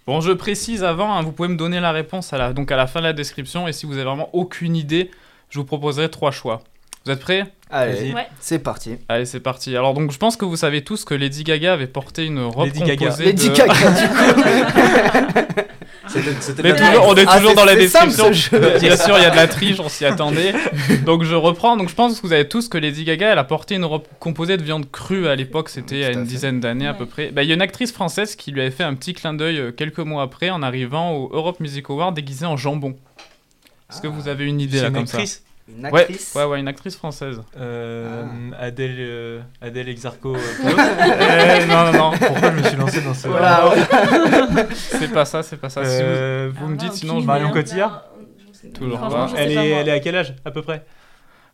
Bon, 0.09 0.23
je 0.23 0.33
précise 0.33 0.85
avant, 0.85 1.13
hein, 1.15 1.21
vous 1.21 1.33
pouvez 1.33 1.51
me 1.51 1.57
donner 1.57 1.81
la 1.81 1.93
réponse 1.93 2.33
à 2.33 2.39
la, 2.39 2.55
donc 2.55 2.73
à 2.73 2.77
la 2.77 2.87
fin 2.87 3.01
de 3.01 3.05
la 3.05 3.13
description, 3.13 3.69
et 3.69 3.75
si 3.75 3.85
vous 3.85 3.93
avez 3.93 4.05
vraiment 4.05 4.31
aucune 4.33 4.75
idée, 4.75 5.11
je 5.51 5.59
vous 5.59 5.67
proposerai 5.67 6.09
trois 6.09 6.31
choix. 6.31 6.63
Vous 7.05 7.13
êtes 7.13 7.21
prêts? 7.21 7.45
Allez, 7.71 8.15
Ouais. 8.15 8.27
c'est 8.41 8.59
parti. 8.59 8.97
Allez, 9.11 9.27
c'est 9.27 9.41
parti. 9.41 9.77
Alors, 9.77 9.93
donc, 9.93 10.11
je 10.11 10.17
pense 10.17 10.39
que 10.39 10.47
vous 10.47 10.57
savez 10.57 10.83
tous 10.83 11.05
que 11.05 11.13
Lady 11.13 11.45
Gaga 11.45 11.75
avait 11.75 11.87
porté 11.87 12.25
une 12.25 12.41
robe 12.41 12.65
Lady 12.69 12.81
Gaga. 12.85 13.05
composée 13.11 13.25
Lady 13.27 13.51
de... 13.51 13.55
Gaga, 13.55 13.75
du 13.75 15.55
coup. 15.55 15.63
C'était- 16.09 16.35
c'était 16.41 16.63
Mais 16.63 16.71
la- 16.73 16.77
toujours, 16.89 17.07
on 17.09 17.15
est 17.15 17.25
Ah, 17.29 17.39
toujours 17.39 17.55
dans 17.55 17.65
la 17.65 17.73
simple, 17.89 18.07
description. 18.09 18.59
Bien 18.81 18.97
sûr, 18.97 19.17
il 19.19 19.23
y 19.23 19.27
a 19.27 19.31
de 19.31 19.37
la 19.37 19.47
triche, 19.47 19.79
on 19.81 19.89
s'y 19.89 20.05
attendait. 20.05 20.53
Donc 21.05 21.23
je 21.25 21.35
reprends. 21.35 21.77
Donc 21.77 21.89
je 21.91 21.95
pense 21.95 22.21
que 22.21 22.27
vous 22.27 22.33
avez 22.33 22.49
tous 22.49 22.69
que 22.69 22.79
Lady 22.79 23.05
Gaga, 23.05 23.33
elle 23.33 23.39
a 23.39 23.45
porté 23.45 23.75
une 23.75 23.85
robe 23.85 24.05
composée 24.19 24.57
de 24.57 24.63
viande 24.63 24.91
crue 24.91 25.29
à 25.29 25.37
l'époque. 25.37 25.69
C'était 25.69 26.05
à 26.05 26.09
une 26.13 26.21
fait. 26.21 26.31
dizaine 26.31 26.61
d'années 26.61 26.87
à 26.87 26.95
peu 26.95 27.07
près. 27.07 27.31
Bah, 27.31 27.43
Il 27.43 27.49
y 27.49 27.53
a 27.53 27.55
une 27.55 27.63
actrice 27.63 27.93
française 27.93 28.37
qui 28.37 28.51
lui 28.53 28.61
avait 28.61 28.71
fait 28.71 28.85
un 28.85 28.95
petit 28.95 29.13
clin 29.15 29.35
d'œil 29.35 29.59
euh, 29.59 29.71
quelques 29.73 29.99
mois 29.99 30.23
après 30.23 30.51
en 30.51 30.63
arrivant 30.63 31.13
au 31.13 31.31
Europe 31.33 31.61
Music 31.61 31.89
Award 31.91 32.15
déguisée 32.15 32.47
en 32.47 32.57
jambon. 32.57 32.97
Est-ce 33.91 34.01
que 34.01 34.07
vous 34.09 34.29
avez 34.29 34.45
une 34.45 34.61
idée 34.61 34.81
là 34.81 34.89
une 34.89 34.95
comme 34.95 35.03
actrice 35.05 35.35
ça 35.35 35.41
ouais, 35.69 36.01
actrice. 36.01 36.35
ouais, 36.35 36.45
ouais, 36.45 36.61
une 36.61 36.69
actrice 36.69 36.97
française. 36.97 37.41
Euh, 37.59 38.25
Adèle, 38.59 38.97
euh, 38.99 39.41
Adèle 39.61 39.89
Exarco. 39.89 40.35
euh, 40.35 40.39
Eh, 41.61 41.67
non, 41.67 41.85
non, 41.85 41.93
non. 41.93 42.11
Pourquoi 42.19 42.51
je 42.53 42.57
me 42.57 42.63
suis 42.63 42.77
lancé 42.77 43.01
dans 43.03 43.15
ce. 43.15 43.29
Voilà, 43.29 43.69
ouais. 43.69 43.77
C'est 44.73 45.13
pas 45.13 45.25
ça, 45.25 45.43
c'est 45.43 45.57
pas 45.59 45.69
ça. 45.69 45.85
Si 45.85 45.97
vous- 45.97 46.03
Euh, 46.09 46.51
vous, 46.55 46.69
me 46.69 46.77
dites 46.77 46.93
sinon 46.95 47.21
je 47.21 47.27
Marion 47.27 47.51
Cotillard 47.51 48.05
Toujours 48.75 48.99
Franchement, 48.99 49.27
pas. 49.27 49.27
je 49.29 49.37
elle 49.37 49.55
pas, 49.55 49.65
est, 49.65 49.69
elle 49.71 49.89
est 49.89 49.93
à 49.93 50.01
quel 50.01 50.17
âge 50.17 50.35
à 50.45 50.51
peu 50.51 50.63
près? 50.63 50.85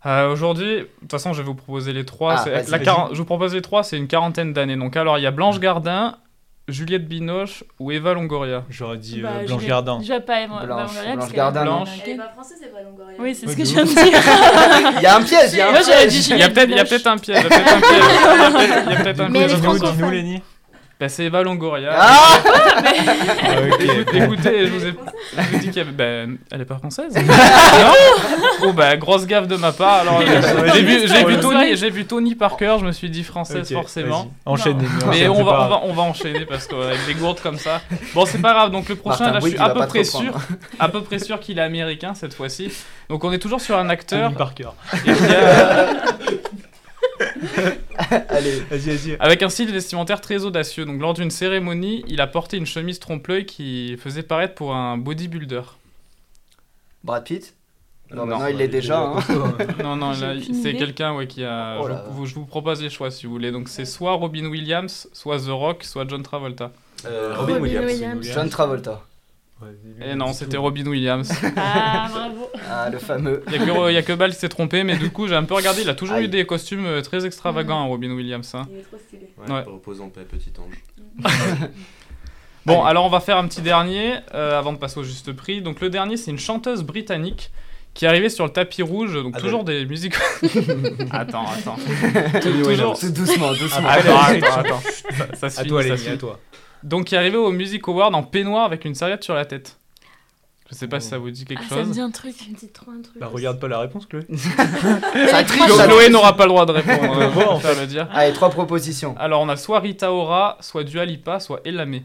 Euh, 0.07 0.31
Aujourd'hui, 0.33 0.77
de 0.81 0.89
toute 1.01 1.11
façon, 1.11 1.33
je 1.33 1.39
vais 1.43 1.47
vous 1.47 1.55
proposer 1.55 1.93
les 1.93 2.05
trois. 2.05 2.35
Ah, 2.39 2.45
la 2.69 2.79
Je 3.13 3.17
vous 3.19 3.25
propose 3.25 3.55
les 3.55 3.63
trois, 3.63 3.83
c'est 3.83 3.97
une 3.97 4.07
quarantaine 4.07 4.53
d'années. 4.53 4.77
Donc, 4.77 4.97
alors, 4.97 5.19
il 5.19 5.23
y 5.23 5.27
a 5.27 5.31
Blanche 5.31 5.61
Gardin, 5.61 6.17
Juliette 6.67 7.07
Binoche 7.07 7.63
ou 7.79 7.93
Eva 7.93 8.15
Longoria. 8.15 8.65
J'aurais 8.71 8.97
dit 8.97 9.21
Bah, 9.21 9.29
euh, 9.35 9.41
je 9.43 9.47
Blanche 9.49 9.63
vais- 9.63 9.69
Gardin. 9.69 10.01
Je 10.03 10.09
vais 10.09 10.21
pas 10.21 10.41
Eva 10.41 10.65
Blanche- 10.65 10.69
Longoria, 10.69 10.87
parce 10.95 11.15
Blanche 11.15 11.27
qu'elle 11.29 11.37
Gardin, 11.37 11.61
américaine. 11.61 12.01
Elle 12.07 12.11
est 12.13 12.17
pas 12.17 12.29
française, 12.29 12.57
c'est 12.61 12.73
pas 12.73 12.83
Longoria. 12.83 13.17
Oui, 13.19 13.35
c'est 13.35 13.47
ce 13.49 13.57
que 13.57 13.65
je 13.65 13.73
viens 13.75 13.85
de 13.85 13.89
dire. 13.91 14.21
Il 14.97 15.03
y 15.03 15.07
a 15.07 15.17
un 15.17 15.23
piège, 15.23 15.51
il 15.53 15.59
y 15.59 15.61
a 15.61 15.69
un 15.69 15.73
Moi, 15.73 15.81
j'avais 15.83 16.07
dit 16.07 16.15
piège. 16.17 16.29
Il 16.31 16.39
y 16.39 16.43
a 16.43 16.49
peut-être 16.49 16.71
il 16.71 16.77
y 16.77 16.79
a 16.81 16.85
Binoche. 16.85 16.89
peut-être 16.89 17.07
un 17.07 17.19
piège. 17.19 17.37
Il 17.39 17.43
y 17.43 17.47
a 17.47 17.49
peut-être 17.49 17.75
un 17.75 17.81
piège. 17.81 18.05
Il 18.87 18.93
y 18.93 18.95
a 18.97 19.03
peut-être- 19.03 19.21
un 19.21 19.31
piège. 19.33 19.55
Dis-nous. 19.55 20.41
Bah, 21.05 21.11
c'est 21.11 21.25
Eva 21.25 21.43
Longoria. 21.43 21.91
Ah 21.99 22.39
Écoutez, 24.15 24.67
je 24.67 24.73
vous 24.73 24.87
ai, 24.87 24.95
je 25.37 25.43
vous 25.43 25.55
ai 25.55 25.59
dit 25.59 25.71
qu'elle 25.71 25.91
ben, 25.93 26.39
elle 26.51 26.63
est 26.63 26.65
pas 26.65 26.79
française. 26.79 27.15
non 27.15 27.93
Oh 28.63 28.73
bah 28.73 28.97
grosse 28.97 29.27
gaffe 29.27 29.47
de 29.47 29.57
ma 29.57 29.73
part. 29.73 30.01
Alors 30.01 30.23
j'ai 30.23 30.73
j'ai 30.73 30.83
vu, 30.83 31.35
vu 31.35 31.41
Tony, 31.41 31.77
j'ai 31.77 31.91
vu 31.91 32.07
Tony 32.07 32.35
Parker, 32.35 32.77
je 32.81 32.87
me 32.87 32.93
suis 32.93 33.11
dit 33.11 33.23
française 33.23 33.71
forcément. 33.71 34.21
vas-y. 34.23 34.29
Enchaîne, 34.47 34.79
Lenny, 34.79 34.89
Mais 35.11 35.29
on 35.29 35.45
va, 35.45 35.67
on 35.67 35.69
va, 35.69 35.81
on 35.85 35.93
va 35.93 36.03
enchaîner 36.05 36.47
parce 36.47 36.67
qu'avec 36.67 37.05
des 37.07 37.13
gourdes 37.13 37.41
comme 37.41 37.59
ça. 37.59 37.83
Bon, 38.15 38.25
c'est 38.25 38.41
pas 38.41 38.55
grave. 38.55 38.71
Donc 38.71 38.89
le 38.89 38.97
prochain, 38.97 39.31
Martin 39.31 39.33
là, 39.35 39.41
je 39.45 39.49
suis 39.49 39.59
à 39.59 39.69
peu 39.69 39.87
près 39.87 40.05
sûr, 40.05 40.33
à 40.79 40.89
peu 40.89 41.03
près 41.03 41.19
sûr 41.19 41.39
qu'il 41.39 41.59
est 41.59 41.63
américain 41.63 42.15
cette 42.15 42.33
fois-ci. 42.33 42.73
Donc 43.11 43.25
on 43.25 43.33
est 43.33 43.39
toujours 43.39 43.61
sur 43.61 43.77
un 43.77 43.91
acteur. 43.91 44.29
Tony 44.31 44.37
Parker. 44.39 44.69
et 45.07 45.11
a- 45.11 45.15
Allez. 48.29 48.61
Vas-y, 48.71 48.97
vas-y. 48.97 49.17
avec 49.21 49.43
un 49.43 49.49
style 49.49 49.71
vestimentaire 49.73 50.21
très 50.21 50.45
audacieux. 50.45 50.85
Donc 50.85 51.01
lors 51.01 51.15
d'une 51.15 51.31
cérémonie, 51.31 52.05
il 52.09 52.21
a 52.21 52.27
porté 52.27 52.57
une 52.57 52.67
chemise 52.67 52.99
trompe-l'œil 52.99 53.47
qui 53.47 53.97
faisait 53.99 54.23
paraître 54.23 54.55
pour 54.55 54.75
un 54.75 54.97
bodybuilder. 54.99 55.63
Brad 57.03 57.25
Pitt? 57.25 57.55
Non, 58.11 58.27
Non, 58.27 58.39
non, 58.39 58.47
il 58.49 58.57
l'est 58.59 58.69
déjà. 58.69 58.99
hein. 59.01 59.19
Non, 59.83 59.97
non, 59.97 60.13
c'est 60.63 60.75
quelqu'un 60.75 61.15
ouais, 61.17 61.27
qui 61.27 61.43
a. 61.45 61.79
Oh 61.81 61.85
je, 61.85 61.89
là. 61.89 62.05
vous, 62.11 62.27
je 62.27 62.35
vous 62.35 62.45
propose 62.45 62.83
les 62.83 62.91
choix 62.91 63.11
si 63.11 63.27
vous 63.27 63.33
voulez. 63.33 63.51
Donc 63.51 63.69
c'est 63.69 63.85
soit 63.87 64.13
Robin 64.13 64.47
Williams, 64.47 65.09
soit 65.13 65.39
The 65.39 65.49
Rock, 65.49 65.85
soit 65.85 66.07
John 66.09 66.23
Travolta. 66.23 66.71
Euh, 67.07 67.35
Robin 67.37 67.55
Robin 67.55 67.63
Williams. 67.63 67.87
Williams. 67.93 68.31
John 68.33 68.49
Travolta. 68.49 69.03
Et 70.01 70.15
non, 70.15 70.33
c'était 70.33 70.57
Robin 70.57 70.87
Williams. 70.87 71.31
Ah, 71.57 72.09
bravo. 72.11 72.49
Ah, 72.71 72.89
le 72.91 72.99
fameux. 72.99 73.43
Il 73.49 73.53
y, 73.53 73.57
a 73.57 74.03
que, 74.03 74.13
a 74.13 74.17
Ball 74.17 74.31
qui 74.33 74.39
s'est 74.39 74.49
trompé, 74.49 74.85
mais 74.85 74.97
du 74.97 75.11
coup 75.11 75.29
j'ai 75.29 75.35
un 75.35 75.45
peu 75.45 75.55
regardé. 75.55 75.83
Il 75.83 75.89
a 75.91 75.95
toujours 75.95 76.17
Aïe. 76.17 76.25
eu 76.25 76.29
des 76.29 76.47
costumes 76.47 76.87
euh, 76.87 77.03
très 77.03 77.27
extravagants, 77.27 77.79
hein, 77.83 77.85
Robin 77.87 78.11
Williams. 78.13 78.55
hein. 78.55 78.67
Il 78.71 78.79
est 78.79 78.83
trop 78.83 78.97
stylé. 78.99 79.29
Ouais, 79.37 79.53
Ouais. 79.55 79.63
Repose 79.67 80.01
en 80.01 80.09
paix, 80.09 80.23
petit 80.25 80.53
ange. 80.59 80.83
Bon, 82.67 82.81
Allez. 82.81 82.91
alors 82.91 83.05
on 83.05 83.11
va 83.11 83.21
faire 83.21 83.37
un 83.37 83.47
petit 83.47 83.61
dernier 83.61 84.15
euh, 84.35 84.59
avant 84.59 84.73
de 84.73 84.79
passer 84.79 84.99
au 84.99 85.03
juste 85.03 85.33
prix. 85.35 85.61
Donc 85.61 85.83
le 85.83 85.91
dernier, 85.91 86.17
c'est 86.17 86.31
une 86.31 86.39
chanteuse 86.39 86.83
britannique 86.83 87.51
qui 87.95 88.05
est 88.05 88.09
arrivée 88.09 88.29
sur 88.29 88.45
le 88.45 88.51
tapis 88.51 88.83
rouge. 88.83 89.15
Donc 89.15 89.35
Adele. 89.37 89.43
toujours 89.47 89.65
des 89.65 89.87
musiques. 89.87 90.15
attends, 91.11 91.47
attends. 91.47 91.77
Toujours-. 92.43 92.99
Tout 92.99 93.11
doucement, 93.11 93.53
doucement. 93.53 93.89
Attends, 93.89 94.19
attends, 94.21 94.61
attends. 94.61 94.81
Ça, 94.81 95.27
ça 95.35 95.51
se 95.51 95.61
À 95.61 95.63
finit, 95.63 95.69
toi, 95.71 95.83
ça 95.83 95.97
se 95.97 96.11
à 96.11 96.17
toi. 96.17 96.41
Donc 96.83 97.05
qui 97.07 97.15
est 97.15 97.19
arrivé 97.19 97.37
au 97.39 97.51
Music 97.51 97.87
Award 97.89 98.15
en 98.15 98.23
peignoir 98.23 98.65
avec 98.65 98.85
une 98.85 98.95
serviette 98.95 99.25
sur 99.25 99.35
la 99.35 99.45
tête. 99.47 99.79
Je 100.71 100.75
sais 100.75 100.89
pas 100.89 100.99
si 100.99 101.09
ça 101.09 101.19
vous 101.19 101.31
dit 101.31 101.45
quelque 101.45 101.63
Ah, 101.67 101.69
ça 101.69 101.77
me 101.77 101.85
chose. 101.85 101.91
dit 101.93 102.01
un 102.01 102.11
truc. 102.11 102.35
Ça 102.37 102.45
me 102.51 102.57
dit 102.57 102.69
trop 102.69 102.91
un 102.91 103.01
truc. 103.03 103.19
Bah, 103.21 103.29
regarde 103.31 103.61
pas 103.61 103.69
la 103.69 103.79
réponse, 103.79 104.07
Chloé. 104.07 104.27
Chloé 105.87 106.09
n'aura 106.09 106.37
pas 106.37 106.45
le 106.45 106.49
droit 106.49 106.67
de 106.67 106.73
répondre. 106.73 107.19
euh, 107.21 107.29
Bon, 107.31 107.43
en 107.49 107.59
le 107.59 107.87
dire. 107.87 108.09
Allez, 108.13 108.33
trois 108.33 108.51
propositions. 108.51 109.15
Alors 109.19 109.43
on 109.43 109.49
a 109.49 109.57
soit 109.57 109.81
Rita 109.81 110.11
Ora, 110.13 110.57
soit 110.61 110.85
Dua 110.85 111.05
Lipa, 111.05 111.39
soit 111.41 111.61
Elamé. 111.65 112.05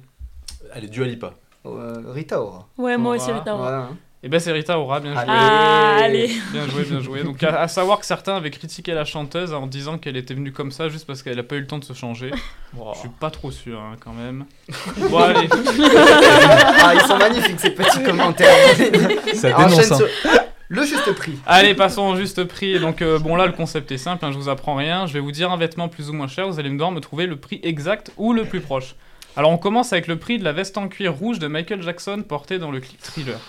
Allez, 0.74 0.88
Dua 0.88 1.06
Lipa. 1.08 1.34
Euh, 1.66 2.02
Rita 2.08 2.42
Ora. 2.42 2.68
Ouais, 2.78 2.98
moi 2.98 3.16
Ora. 3.16 3.24
aussi, 3.24 3.32
Rita 3.32 3.56
Ora. 3.56 3.64
Voilà. 3.70 3.90
Et 4.22 4.28
ben 4.28 4.38
c'est 4.40 4.52
Rita 4.52 4.78
Ora, 4.78 5.00
bien 5.00 5.14
joué. 5.14 5.22
Allez. 5.22 5.32
Ah, 5.34 5.96
allez. 6.04 6.28
Bien 6.52 6.68
joué, 6.68 6.84
bien 6.84 7.00
joué. 7.00 7.24
Donc 7.24 7.42
à, 7.42 7.62
à 7.62 7.68
savoir 7.70 8.00
que 8.00 8.06
certains 8.06 8.36
avaient 8.36 8.52
critiqué 8.52 8.94
la 8.94 9.06
chanteuse 9.06 9.54
en 9.54 9.66
disant 9.66 9.98
qu'elle 9.98 10.18
était 10.18 10.34
venue 10.34 10.52
comme 10.52 10.72
ça 10.72 10.90
juste 10.90 11.08
parce 11.08 11.24
qu'elle 11.24 11.40
a 11.40 11.44
pas 11.44 11.56
eu 11.56 11.62
le 11.62 11.68
temps 11.68 11.80
de 11.80 11.86
se 11.86 11.94
changer. 11.94 12.32
Wow. 12.76 12.94
Je 12.96 13.00
suis 13.00 13.10
pas 13.10 13.32
trop 13.32 13.50
sûr 13.50 13.80
hein, 13.80 13.96
quand 14.04 14.12
même. 14.12 14.44
Bon 15.10 15.20
allez. 15.20 15.48
Ah, 16.82 16.94
ils 16.96 17.02
sont 17.08 17.18
magnifiques 17.18 17.60
ces 17.60 17.72
petits 17.72 18.04
commentaires. 18.04 18.54
Ça 19.36 19.58
Enchaîne 19.58 19.70
dénonce. 19.70 19.92
hein. 19.92 19.98
sur- 19.98 20.08
Le 20.68 20.84
juste 20.84 21.12
prix. 21.14 21.38
Allez, 21.46 21.74
passons 21.74 22.10
au 22.10 22.16
juste 22.18 22.44
prix. 22.44 22.78
Donc, 22.80 23.02
euh, 23.02 23.20
bon, 23.20 23.36
là, 23.38 23.46
le 23.48 23.54
concept 23.54 23.92
est 23.92 23.98
simple, 23.98 24.24
hein, 24.26 24.32
je 24.32 24.38
vous 24.38 24.50
apprends 24.50 24.76
rien. 24.76 25.08
Je 25.08 25.14
vais 25.14 25.20
vous 25.20 25.32
dire 25.32 25.50
un 25.52 25.58
vêtement 25.58 25.88
plus 25.88 26.10
ou 26.10 26.14
moins 26.14 26.28
cher. 26.28 26.48
Vous 26.48 26.60
allez 26.60 26.70
me 26.70 26.76
devoir 26.76 26.92
me 26.92 27.00
trouver 27.00 27.26
le 27.26 27.38
prix 27.38 27.60
exact 27.64 28.12
ou 28.18 28.34
le 28.34 28.44
plus 28.46 28.60
proche. 28.62 28.96
Alors, 29.36 29.50
on 29.52 29.58
commence 29.58 29.94
avec 29.94 30.08
le 30.08 30.18
prix 30.20 30.38
de 30.40 30.44
la 30.44 30.52
veste 30.52 30.78
en 30.78 30.88
cuir 30.90 31.14
rouge 31.14 31.40
de 31.40 31.48
Michael 31.48 31.82
Jackson 31.82 32.22
portée 32.28 32.60
dans 32.60 32.70
le 32.72 32.80
clip 32.82 33.02
Thriller. 33.02 33.40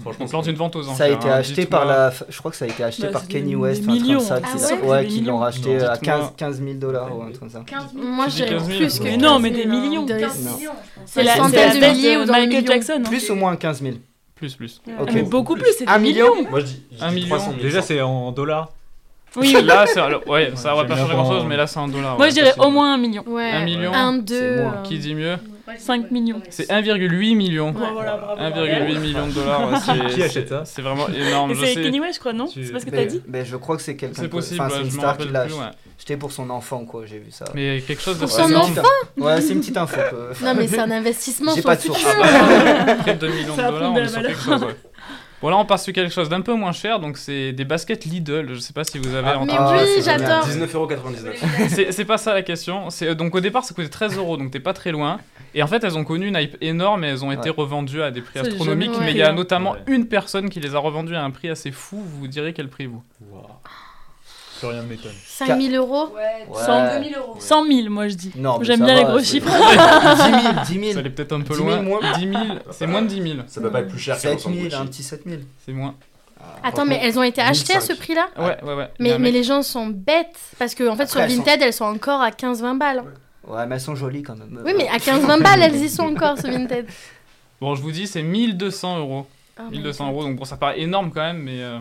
Franchement, 0.00 0.24
Donc, 0.24 0.32
lors 0.32 0.42
d'une 0.42 0.54
vente 0.56 0.76
aux 0.76 0.82
enchères. 0.88 0.96
Ça 0.96 1.04
a 1.04 1.08
été 1.08 1.28
hein, 1.28 1.32
acheté 1.34 1.66
par 1.66 1.84
la. 1.84 2.12
Je 2.28 2.38
crois 2.38 2.50
que 2.50 2.56
ça 2.56 2.64
a 2.64 2.68
été 2.68 2.82
acheté 2.84 3.02
Bah, 3.04 3.08
par 3.12 3.22
c'est 3.22 3.28
Kenny 3.28 3.54
West, 3.56 3.82
des 3.82 3.88
un 3.88 3.90
truc 3.92 4.02
millions. 4.02 4.18
comme 4.18 4.26
ça. 4.26 4.40
Ah 4.42 4.74
ouais, 4.82 4.88
ouais, 4.88 5.06
qui 5.06 5.20
l'ont 5.22 5.38
racheté 5.38 5.76
Non, 5.78 5.86
à 5.88 5.96
dites-moi. 5.96 6.18
15, 6.18 6.32
15 6.36 6.58
000 6.62 6.72
dollars 6.74 7.16
ou 7.18 7.22
un 7.22 7.26
truc 7.26 7.40
comme 7.40 7.50
ça. 7.50 7.62
15 7.66 7.84
000. 7.94 8.04
Moi, 8.06 8.24
Tu 8.26 8.30
je 8.30 8.36
dis 8.36 8.42
dirais 8.42 8.50
15 8.58 8.66
000, 8.68 8.78
plus 8.78 8.98
que 8.98 9.04
mais 9.04 9.16
non, 9.16 9.38
mais 9.38 9.50
15 9.50 9.58
des 9.58 9.68
000, 9.70 9.80
millions. 9.80 10.04
de- 10.06 10.18
15 10.18 10.44
Non. 10.44 10.56
millions, 10.56 10.70
je 10.72 11.00
pense. 11.00 11.10
C'est 11.10 11.22
la, 11.22 11.32
c'est 11.34 11.40
la 11.56 11.74
de 11.90 11.94
milliers 11.96 12.16
de 12.16 12.20
ou 12.22 12.24
dans 12.26 12.34
les 12.34 12.46
Michael. 12.46 12.66
Jackson. 12.66 12.92
hein. 12.98 13.08
Plus 13.08 13.30
ou 13.30 13.34
moins 13.34 13.56
15 13.56 13.82
000 13.82 13.94
Plus, 14.36 14.54
plus. 14.54 14.80
Ah, 14.88 15.02
Ok. 15.02 15.10
mais 15.12 15.22
beaucoup 15.22 15.54
plus, 15.54 15.72
c'est 15.78 15.86
Un 15.88 15.98
des 15.98 16.02
million 16.04 16.34
millions. 16.34 16.50
Moi, 16.50 16.60
je 16.60 16.64
dis, 16.66 16.82
je 16.98 17.04
Un 17.04 17.08
dis 17.08 17.14
million. 17.16 17.28
300 17.36 17.50
000. 17.52 17.62
Déjà, 17.62 17.82
c'est 17.82 18.00
en 18.00 18.32
dollars. 18.32 18.70
Oui, 19.36 19.52
Là, 19.64 19.84
ouais, 20.26 20.52
ça 20.56 20.74
va 20.74 20.84
pas 20.84 20.96
changer 20.96 21.14
grand 21.14 21.30
chose, 21.30 21.44
mais 21.46 21.56
là, 21.56 21.66
c'est 21.66 21.78
un 21.78 21.88
dollar. 21.88 22.16
Moi, 22.16 22.28
je 22.30 22.34
dirais 22.34 22.52
au 22.58 22.70
moins 22.70 22.94
un 22.94 22.96
million. 22.96 23.22
Ouais. 23.26 23.50
Un 23.50 23.64
million. 23.64 23.92
Un, 23.92 24.14
C'est 24.16 24.22
deux. 24.22 24.62
moi. 24.62 24.74
euh, 24.78 24.82
Qui 24.82 24.98
dit 24.98 25.14
mieux? 25.14 25.36
5 25.78 26.10
millions. 26.10 26.40
C'est 26.50 26.68
1,8 26.70 27.34
million. 27.36 27.68
Ouais, 27.72 27.86
voilà, 27.92 28.16
bravo. 28.16 28.40
1,8 28.40 28.98
million 29.00 29.26
de 29.26 29.32
dollars. 29.32 29.70
ouais, 29.70 29.78
c'est- 29.84 30.14
Qui 30.14 30.22
achète 30.22 30.48
ça 30.48 30.62
C'est 30.64 30.82
vraiment 30.82 31.08
énorme. 31.14 31.54
C'est. 31.54 31.74
Kenny 31.74 32.00
West, 32.00 32.14
je 32.14 32.20
crois, 32.20 32.32
non 32.32 32.46
Tu- 32.46 32.64
C'est 32.64 32.72
pas 32.72 32.80
ce 32.80 32.86
que 32.86 32.90
t'as 32.90 33.04
dit 33.04 33.22
mais 33.28 33.44
je 33.44 33.56
crois 33.56 33.76
que 33.76 33.82
c'est 33.82 33.96
quelqu'un. 33.96 34.22
C'est 34.22 34.28
possible, 34.28 34.60
Enfin, 34.60 34.70
c'est 34.74 34.82
une 34.82 34.90
je 34.90 34.94
me 34.96 34.98
star 35.00 35.16
qui 35.16 35.24
rappelle 35.28 35.32
l'a. 35.32 35.72
C'était 35.98 36.16
pour 36.16 36.32
son 36.32 36.48
enfant, 36.48 36.86
quoi, 36.86 37.02
j'ai 37.04 37.18
vu 37.18 37.30
ça. 37.30 37.44
Mais 37.54 37.82
quelque 37.86 38.00
chose 38.02 38.18
de 38.18 38.24
Pour 38.24 38.34
Ouais, 38.34 38.42
son 38.42 38.48
c'est 38.48 38.52
une 38.54 38.56
enfant 38.56 38.72
petite- 39.14 39.22
Ouais, 39.24 39.40
c'est 39.42 39.52
une 39.52 39.60
petite 39.60 39.76
info. 39.76 40.00
Non, 40.42 40.54
mais 40.56 40.66
c'est 40.66 40.78
un 40.78 40.90
investissement 40.90 41.52
J'ai 41.54 41.60
sur 41.60 41.68
pas 41.70 41.76
de 41.76 41.82
source. 41.82 41.98
futur. 41.98 42.22
Ah 42.24 42.84
bah, 42.86 42.94
près 42.96 43.14
de 43.14 43.18
2 43.18 43.28
millions 43.28 43.52
de 43.54 43.60
Ça 43.60 43.66
a 43.68 43.70
dollars, 43.70 43.92
pris 43.92 44.00
on 44.00 44.04
est 44.04 44.08
sur 44.08 44.22
quelque 44.22 44.40
chose. 44.42 44.64
Bon, 45.42 45.48
là, 45.48 45.56
on 45.56 45.64
passe 45.64 45.84
sur 45.84 45.92
quelque 45.94 46.12
chose 46.12 46.28
d'un 46.28 46.42
peu 46.42 46.52
moins 46.52 46.72
cher, 46.72 47.00
donc 47.00 47.16
c'est 47.16 47.52
des 47.52 47.64
baskets 47.64 48.04
Lidl. 48.04 48.52
Je 48.52 48.58
sais 48.58 48.74
pas 48.74 48.84
si 48.84 48.98
vous 48.98 49.14
avez 49.14 49.30
Ah, 49.30 49.38
entendu. 49.38 49.74
Mais 49.74 49.82
oui, 49.96 50.02
j'adore. 50.04 50.46
19,99€. 50.46 51.68
C'est 51.68 51.92
c'est 51.92 52.04
pas 52.04 52.18
ça 52.18 52.34
la 52.34 52.42
question. 52.42 52.90
C'est 52.90 53.08
euh, 53.08 53.14
donc 53.14 53.34
au 53.34 53.40
départ, 53.40 53.64
ça 53.64 53.74
coûtait 53.74 53.88
13 53.88 54.18
euros, 54.18 54.36
donc 54.36 54.50
t'es 54.50 54.60
pas 54.60 54.74
très 54.74 54.92
loin. 54.92 55.18
Et 55.54 55.62
en 55.62 55.66
fait, 55.66 55.82
elles 55.82 55.96
ont 55.96 56.04
connu 56.04 56.28
une 56.28 56.36
hype 56.36 56.56
énorme 56.60 57.04
et 57.04 57.08
elles 57.08 57.24
ont 57.24 57.32
été 57.32 57.48
Ouais. 57.48 57.54
revendues 57.56 58.02
à 58.02 58.10
des 58.10 58.20
prix 58.20 58.38
astronomiques. 58.40 58.92
Mais 59.00 59.12
il 59.12 59.16
y 59.16 59.22
a 59.22 59.32
notamment 59.32 59.72
Ouais. 59.72 59.78
une 59.86 60.06
personne 60.06 60.50
qui 60.50 60.60
les 60.60 60.74
a 60.74 60.78
revendues 60.78 61.16
à 61.16 61.24
un 61.24 61.30
prix 61.30 61.48
assez 61.48 61.70
fou. 61.72 62.02
Vous 62.04 62.28
direz 62.28 62.52
quel 62.52 62.68
prix 62.68 62.86
vous 62.86 63.02
Wow. 63.32 63.46
Plus 64.60 64.68
rien 64.68 64.82
ne 64.82 64.88
m'étonne. 64.88 65.12
5 65.26 65.60
000 65.60 65.74
euros 65.74 66.12
Ouais, 66.14 66.46
Ouais. 66.48 66.62
100 66.64 67.02
000 67.02 67.20
euros. 67.20 67.36
100 67.38 67.66
000, 67.66 67.88
moi, 67.90 68.08
je 68.08 68.14
dis. 68.14 68.32
Non, 68.36 68.58
mais 68.58 68.64
J'aime 68.64 68.78
ça 68.80 68.84
bien 68.84 68.94
va, 68.94 69.00
les 69.00 69.06
gros 69.06 69.18
c'est- 69.18 69.24
chiffres. 69.24 69.48
10 69.50 70.32
000, 70.42 70.54
10 70.66 70.80
000. 70.80 70.92
Ça 70.92 70.98
allait 71.00 71.10
peut-être 71.10 71.32
un 71.32 71.40
peu 71.40 71.54
10 71.54 71.60
000 71.60 71.68
loin. 71.68 71.82
moins. 71.82 72.00
10 72.18 72.28
000, 72.28 72.42
c'est 72.70 72.86
moins 72.86 73.02
de 73.02 73.06
10 73.08 73.22
000. 73.22 73.34
Ça 73.46 73.60
peut 73.60 73.70
pas 73.70 73.80
être 73.80 73.88
plus 73.88 73.98
cher 73.98 74.14
qu'un 74.16 74.20
7 74.20 74.34
ensemble 74.36 74.54
000, 74.56 74.64
Gucci. 74.66 74.76
un 74.80 74.86
petit 74.86 75.02
7 75.02 75.22
000. 75.26 75.40
C'est 75.64 75.72
moins. 75.72 75.94
Attends, 76.62 76.84
mais 76.86 76.98
elles 77.02 77.18
ont 77.18 77.22
été 77.22 77.40
achetées 77.40 77.74
à 77.74 77.80
ce 77.80 77.92
1005. 77.92 77.98
prix-là 77.98 78.28
Ouais, 78.38 78.56
ouais, 78.62 78.74
ouais. 78.74 78.88
Il 78.98 79.06
y 79.06 79.10
a 79.10 79.12
mais, 79.12 79.12
un 79.12 79.18
mais 79.18 79.24
mec- 79.24 79.34
les 79.34 79.44
gens 79.44 79.62
sont 79.62 79.86
bêtes. 79.88 80.38
Parce 80.58 80.74
que, 80.74 80.88
en 80.88 80.96
fait, 80.96 81.06
sur 81.06 81.20
Après, 81.20 81.30
elles 81.32 81.36
sont- 81.38 81.42
Vinted, 81.44 81.62
elles 81.62 81.72
sont 81.72 81.84
encore 81.84 82.20
à 82.22 82.30
15-20 82.30 82.74
balles. 82.78 83.04
Ouais, 83.46 83.66
mais 83.66 83.74
elles 83.76 83.80
sont 83.80 83.94
jolies 83.94 84.22
quand 84.22 84.36
même. 84.36 84.60
Oui, 84.64 84.72
mais 84.76 84.88
à 84.88 84.96
15-20 84.98 85.38
balles, 85.42 85.62
elles 85.62 85.76
y 85.76 85.88
sont 85.90 86.04
encore, 86.04 86.38
sur 86.38 86.50
Vinted. 86.50 86.86
Bon, 87.60 87.74
je 87.74 87.82
vous 87.82 87.92
dis, 87.92 88.06
c'est 88.06 88.22
1200 88.22 88.98
euros. 89.00 89.26
Ah, 89.58 89.64
1200 89.70 90.08
euros, 90.10 90.22
donc 90.24 90.36
bon, 90.36 90.46
ça 90.46 90.56
paraît 90.56 90.80
énorme 90.80 91.10
quand 91.12 91.20
même, 91.20 91.42
mais. 91.42 91.60
euh, 91.60 91.78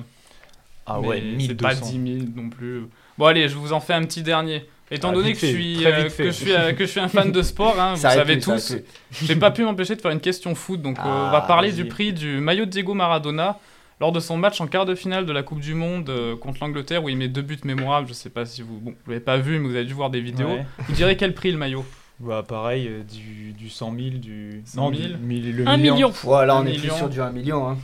Ah 0.90 0.98
mais 1.02 1.08
ouais, 1.08 1.20
C'est 1.22 1.38
1200. 1.38 1.56
pas 1.62 1.76
10 1.76 1.92
000 2.20 2.32
non 2.36 2.50
plus. 2.50 2.84
Bon, 3.18 3.26
allez, 3.26 3.48
je 3.48 3.56
vous 3.56 3.74
en 3.74 3.80
fais 3.80 3.94
un 3.94 4.04
petit 4.04 4.24
dernier. 4.24 4.66
Étant 4.92 5.10
Ah, 5.12 5.14
donné 5.14 5.34
que 5.34 5.40
je, 5.40 5.46
fait, 5.46 5.52
suis, 5.54 5.78
très 5.82 5.94
euh, 5.94 6.10
que, 6.10 6.24
je 6.26 6.30
suis, 6.32 6.52
euh, 6.52 6.74
que 6.74 6.86
je 6.86 6.90
suis 6.90 7.00
un 7.00 7.08
fan 7.10 7.32
de 7.32 7.42
sport, 7.44 7.80
hein, 7.80 7.94
vous 7.96 8.02
savez 8.02 8.22
aurait 8.22 8.40
tous, 8.40 8.76
j'ai 9.12 9.36
pas 9.36 9.52
pu 9.52 9.64
m'empêcher 9.64 9.96
de 9.96 10.02
faire 10.02 10.10
une 10.10 10.20
question 10.20 10.56
foot. 10.56 10.82
Donc, 10.82 10.98
euh, 10.98 11.04
on 11.04 11.30
va 11.32 11.42
Ah, 11.44 11.48
parler 11.48 11.72
du 11.72 11.86
prix 11.86 12.12
du 12.12 12.40
maillot 12.40 12.66
de 12.66 12.72
Diego 12.72 12.96
Maradona 12.96 13.60
lors 14.02 14.12
de 14.12 14.20
son 14.20 14.36
match 14.38 14.60
en 14.62 14.66
quart 14.68 14.86
de 14.88 14.96
finale 14.96 15.28
de 15.28 15.32
la 15.32 15.44
Coupe 15.44 15.60
du 15.60 15.76
Monde 15.76 16.10
euh, 16.10 16.36
contre 16.36 16.58
l'Angleterre 16.62 17.04
où 17.04 17.10
il 17.10 17.18
met 17.18 17.28
deux 17.28 17.44
buts 17.44 17.60
mémorables. 17.66 18.08
Je 18.08 18.14
sais 18.14 18.32
pas 18.32 18.46
si 18.46 18.64
vous, 18.64 18.80
bon, 18.80 18.96
vous 19.06 19.12
l'avez 19.12 19.24
pas 19.24 19.38
vu, 19.38 19.60
mais 19.60 19.68
vous 19.70 19.76
avez 19.76 19.86
dû 19.86 19.94
voir 19.94 20.10
des 20.10 20.22
vidéos. 20.22 20.48
Ouais. 20.48 20.66
Vous 20.88 20.94
direz 20.94 21.16
quel 21.18 21.36
prix 21.36 21.52
le 21.52 21.58
maillot? 21.60 21.86
Bah 22.20 22.44
pareil, 22.48 22.88
euh, 22.90 23.04
du, 23.04 23.54
du 23.54 23.70
100 23.70 23.94
000, 23.96 24.10
du... 24.18 24.62
100 24.66 24.82
non, 24.92 24.94
000. 24.98 25.08
du- 25.10 25.18
mille- 25.18 25.56
le 25.56 25.68
Un 25.68 25.78
million. 25.78 26.12
Voilà, 26.24 26.56
on 26.58 26.62
est 26.66 26.72
million. 26.72 26.82
plus 26.82 26.98
sur 26.98 27.10
du 27.10 27.22
1 27.22 27.30
million. 27.32 27.70
Hein. 27.70 27.78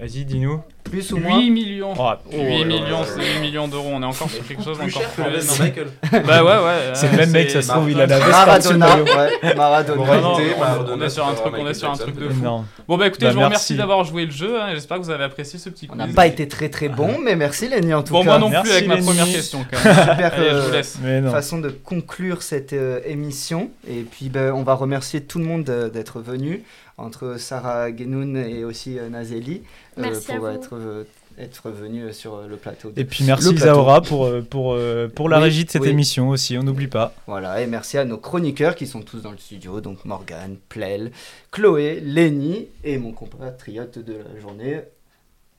Vas-y, 0.00 0.24
dis-nous. 0.24 0.60
Plus 0.84 1.12
ou 1.12 1.16
8 1.16 1.22
moins 1.22 1.38
millions. 1.50 1.92
Oh, 1.98 2.10
8 2.32 2.38
là 2.60 2.64
millions, 2.64 3.04
c'est 3.04 3.20
8 3.20 3.40
millions 3.40 3.68
d'euros. 3.68 3.90
On 3.92 4.00
est 4.02 4.06
encore 4.06 4.30
sur 4.30 4.46
quelque 4.46 4.62
chose 4.62 4.78
Plus 4.78 4.96
encore 4.96 5.14
que 5.16 5.22
plus 5.22 5.58
Michael. 5.60 5.88
Bah 6.24 6.42
ouais, 6.42 6.64
ouais. 6.64 6.90
C'est 6.94 7.10
le 7.10 7.16
même 7.18 7.30
mec, 7.30 7.50
ça 7.50 7.60
se 7.60 7.68
trouve, 7.68 7.90
il 7.90 8.00
a 8.00 8.06
la 8.06 8.18
veste 8.18 8.30
Maradona, 8.30 8.96
ouais, 9.02 9.54
Maradona. 9.54 10.20
Non, 10.20 10.32
on- 10.36 10.58
Maradona, 10.60 10.92
on 10.94 11.06
est 11.06 11.10
sur 11.10 11.26
un 11.28 11.34
truc, 11.34 11.54
on 11.58 11.66
est 11.68 11.74
sur 11.74 11.90
un 11.90 11.96
truc 11.96 12.16
de 12.16 12.28
fou. 12.30 12.42
Non. 12.42 12.64
Bon 12.86 12.96
bah 12.96 13.06
écoutez, 13.08 13.26
Bah, 13.26 13.32
je 13.32 13.36
vous 13.36 13.42
remercie 13.44 13.72
merci. 13.72 13.76
d'avoir 13.76 14.04
joué 14.04 14.24
le 14.24 14.30
jeu. 14.30 14.58
hein, 14.58 14.68
J'espère 14.72 14.96
que 14.98 15.02
vous 15.02 15.10
avez 15.10 15.24
apprécié 15.24 15.58
ce 15.58 15.68
petit 15.68 15.88
On 15.90 15.94
quiz. 15.96 16.06
n'a 16.06 16.14
pas 16.14 16.26
été 16.26 16.48
très 16.48 16.70
très 16.70 16.88
bon, 16.88 17.18
mais 17.22 17.36
merci 17.36 17.68
Lenny 17.68 17.92
en 17.92 18.02
tout 18.02 18.12
Bon, 18.14 18.20
cas. 18.20 18.38
moi 18.38 18.38
non 18.38 18.62
plus 18.62 18.70
avec 18.70 18.86
ma 18.86 18.96
première 18.96 19.26
question. 19.26 19.66
Quand 19.70 19.84
même. 19.84 19.94
Super 19.98 20.32
Allez, 20.34 20.48
je 20.50 20.54
euh, 20.54 20.62
vous 20.62 20.72
laisse. 20.72 20.98
Façon 21.32 21.58
de 21.58 21.68
conclure 21.68 22.40
cette 22.40 22.72
euh, 22.72 23.00
émission. 23.04 23.70
Et 23.86 24.04
puis 24.10 24.30
ben, 24.30 24.52
on 24.54 24.62
va 24.62 24.72
remercier 24.74 25.20
tout 25.22 25.38
le 25.38 25.44
monde 25.44 25.68
euh, 25.68 25.90
d'être 25.90 26.20
venu, 26.20 26.62
entre 26.98 27.36
Sarah 27.38 27.94
Genoun 27.96 28.36
et 28.36 28.64
aussi 28.64 28.98
euh, 28.98 29.08
Nazeli, 29.08 29.62
euh, 29.98 30.20
pour 30.36 30.48
être, 30.50 30.74
euh, 30.76 31.04
être 31.38 31.70
venu 31.70 32.12
sur 32.12 32.42
le 32.46 32.56
plateau. 32.56 32.90
de- 32.90 33.00
Et 33.00 33.04
puis 33.04 33.24
merci. 33.24 33.54
Isaora 33.54 34.02
pour, 34.02 34.28
pour, 34.50 34.76
pour 35.14 35.28
la 35.28 35.38
Oui, 35.38 35.44
régie 35.44 35.64
de 35.64 35.70
cette 35.70 35.82
oui. 35.82 35.88
émission 35.88 36.28
aussi, 36.28 36.58
on 36.58 36.62
n'oublie 36.64 36.88
pas. 36.88 37.14
Voilà, 37.26 37.62
et 37.62 37.66
merci 37.66 37.96
à 37.98 38.04
nos 38.04 38.18
chroniqueurs 38.18 38.74
qui 38.74 38.86
sont 38.86 39.02
tous 39.02 39.22
dans 39.22 39.30
le 39.32 39.38
studio, 39.38 39.80
donc 39.80 40.04
Morgane, 40.04 40.56
Plel, 40.68 41.12
Chloé, 41.52 42.00
Lenny 42.00 42.66
et 42.84 42.98
mon 42.98 43.12
compatriote 43.12 43.98
de 43.98 44.14
la 44.14 44.40
journée, 44.40 44.80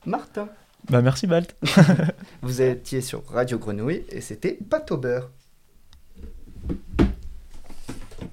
Martin. 0.06 0.50
Bah 0.90 1.02
merci 1.02 1.28
Balt. 1.28 1.56
Vous 2.42 2.62
étiez 2.62 3.02
sur 3.02 3.26
Radio 3.28 3.58
Grenouille 3.60 4.04
et 4.12 4.22
c'était 4.22 4.58
Pâte 4.70 4.92
au 4.92 4.98
beurre. 4.98 5.30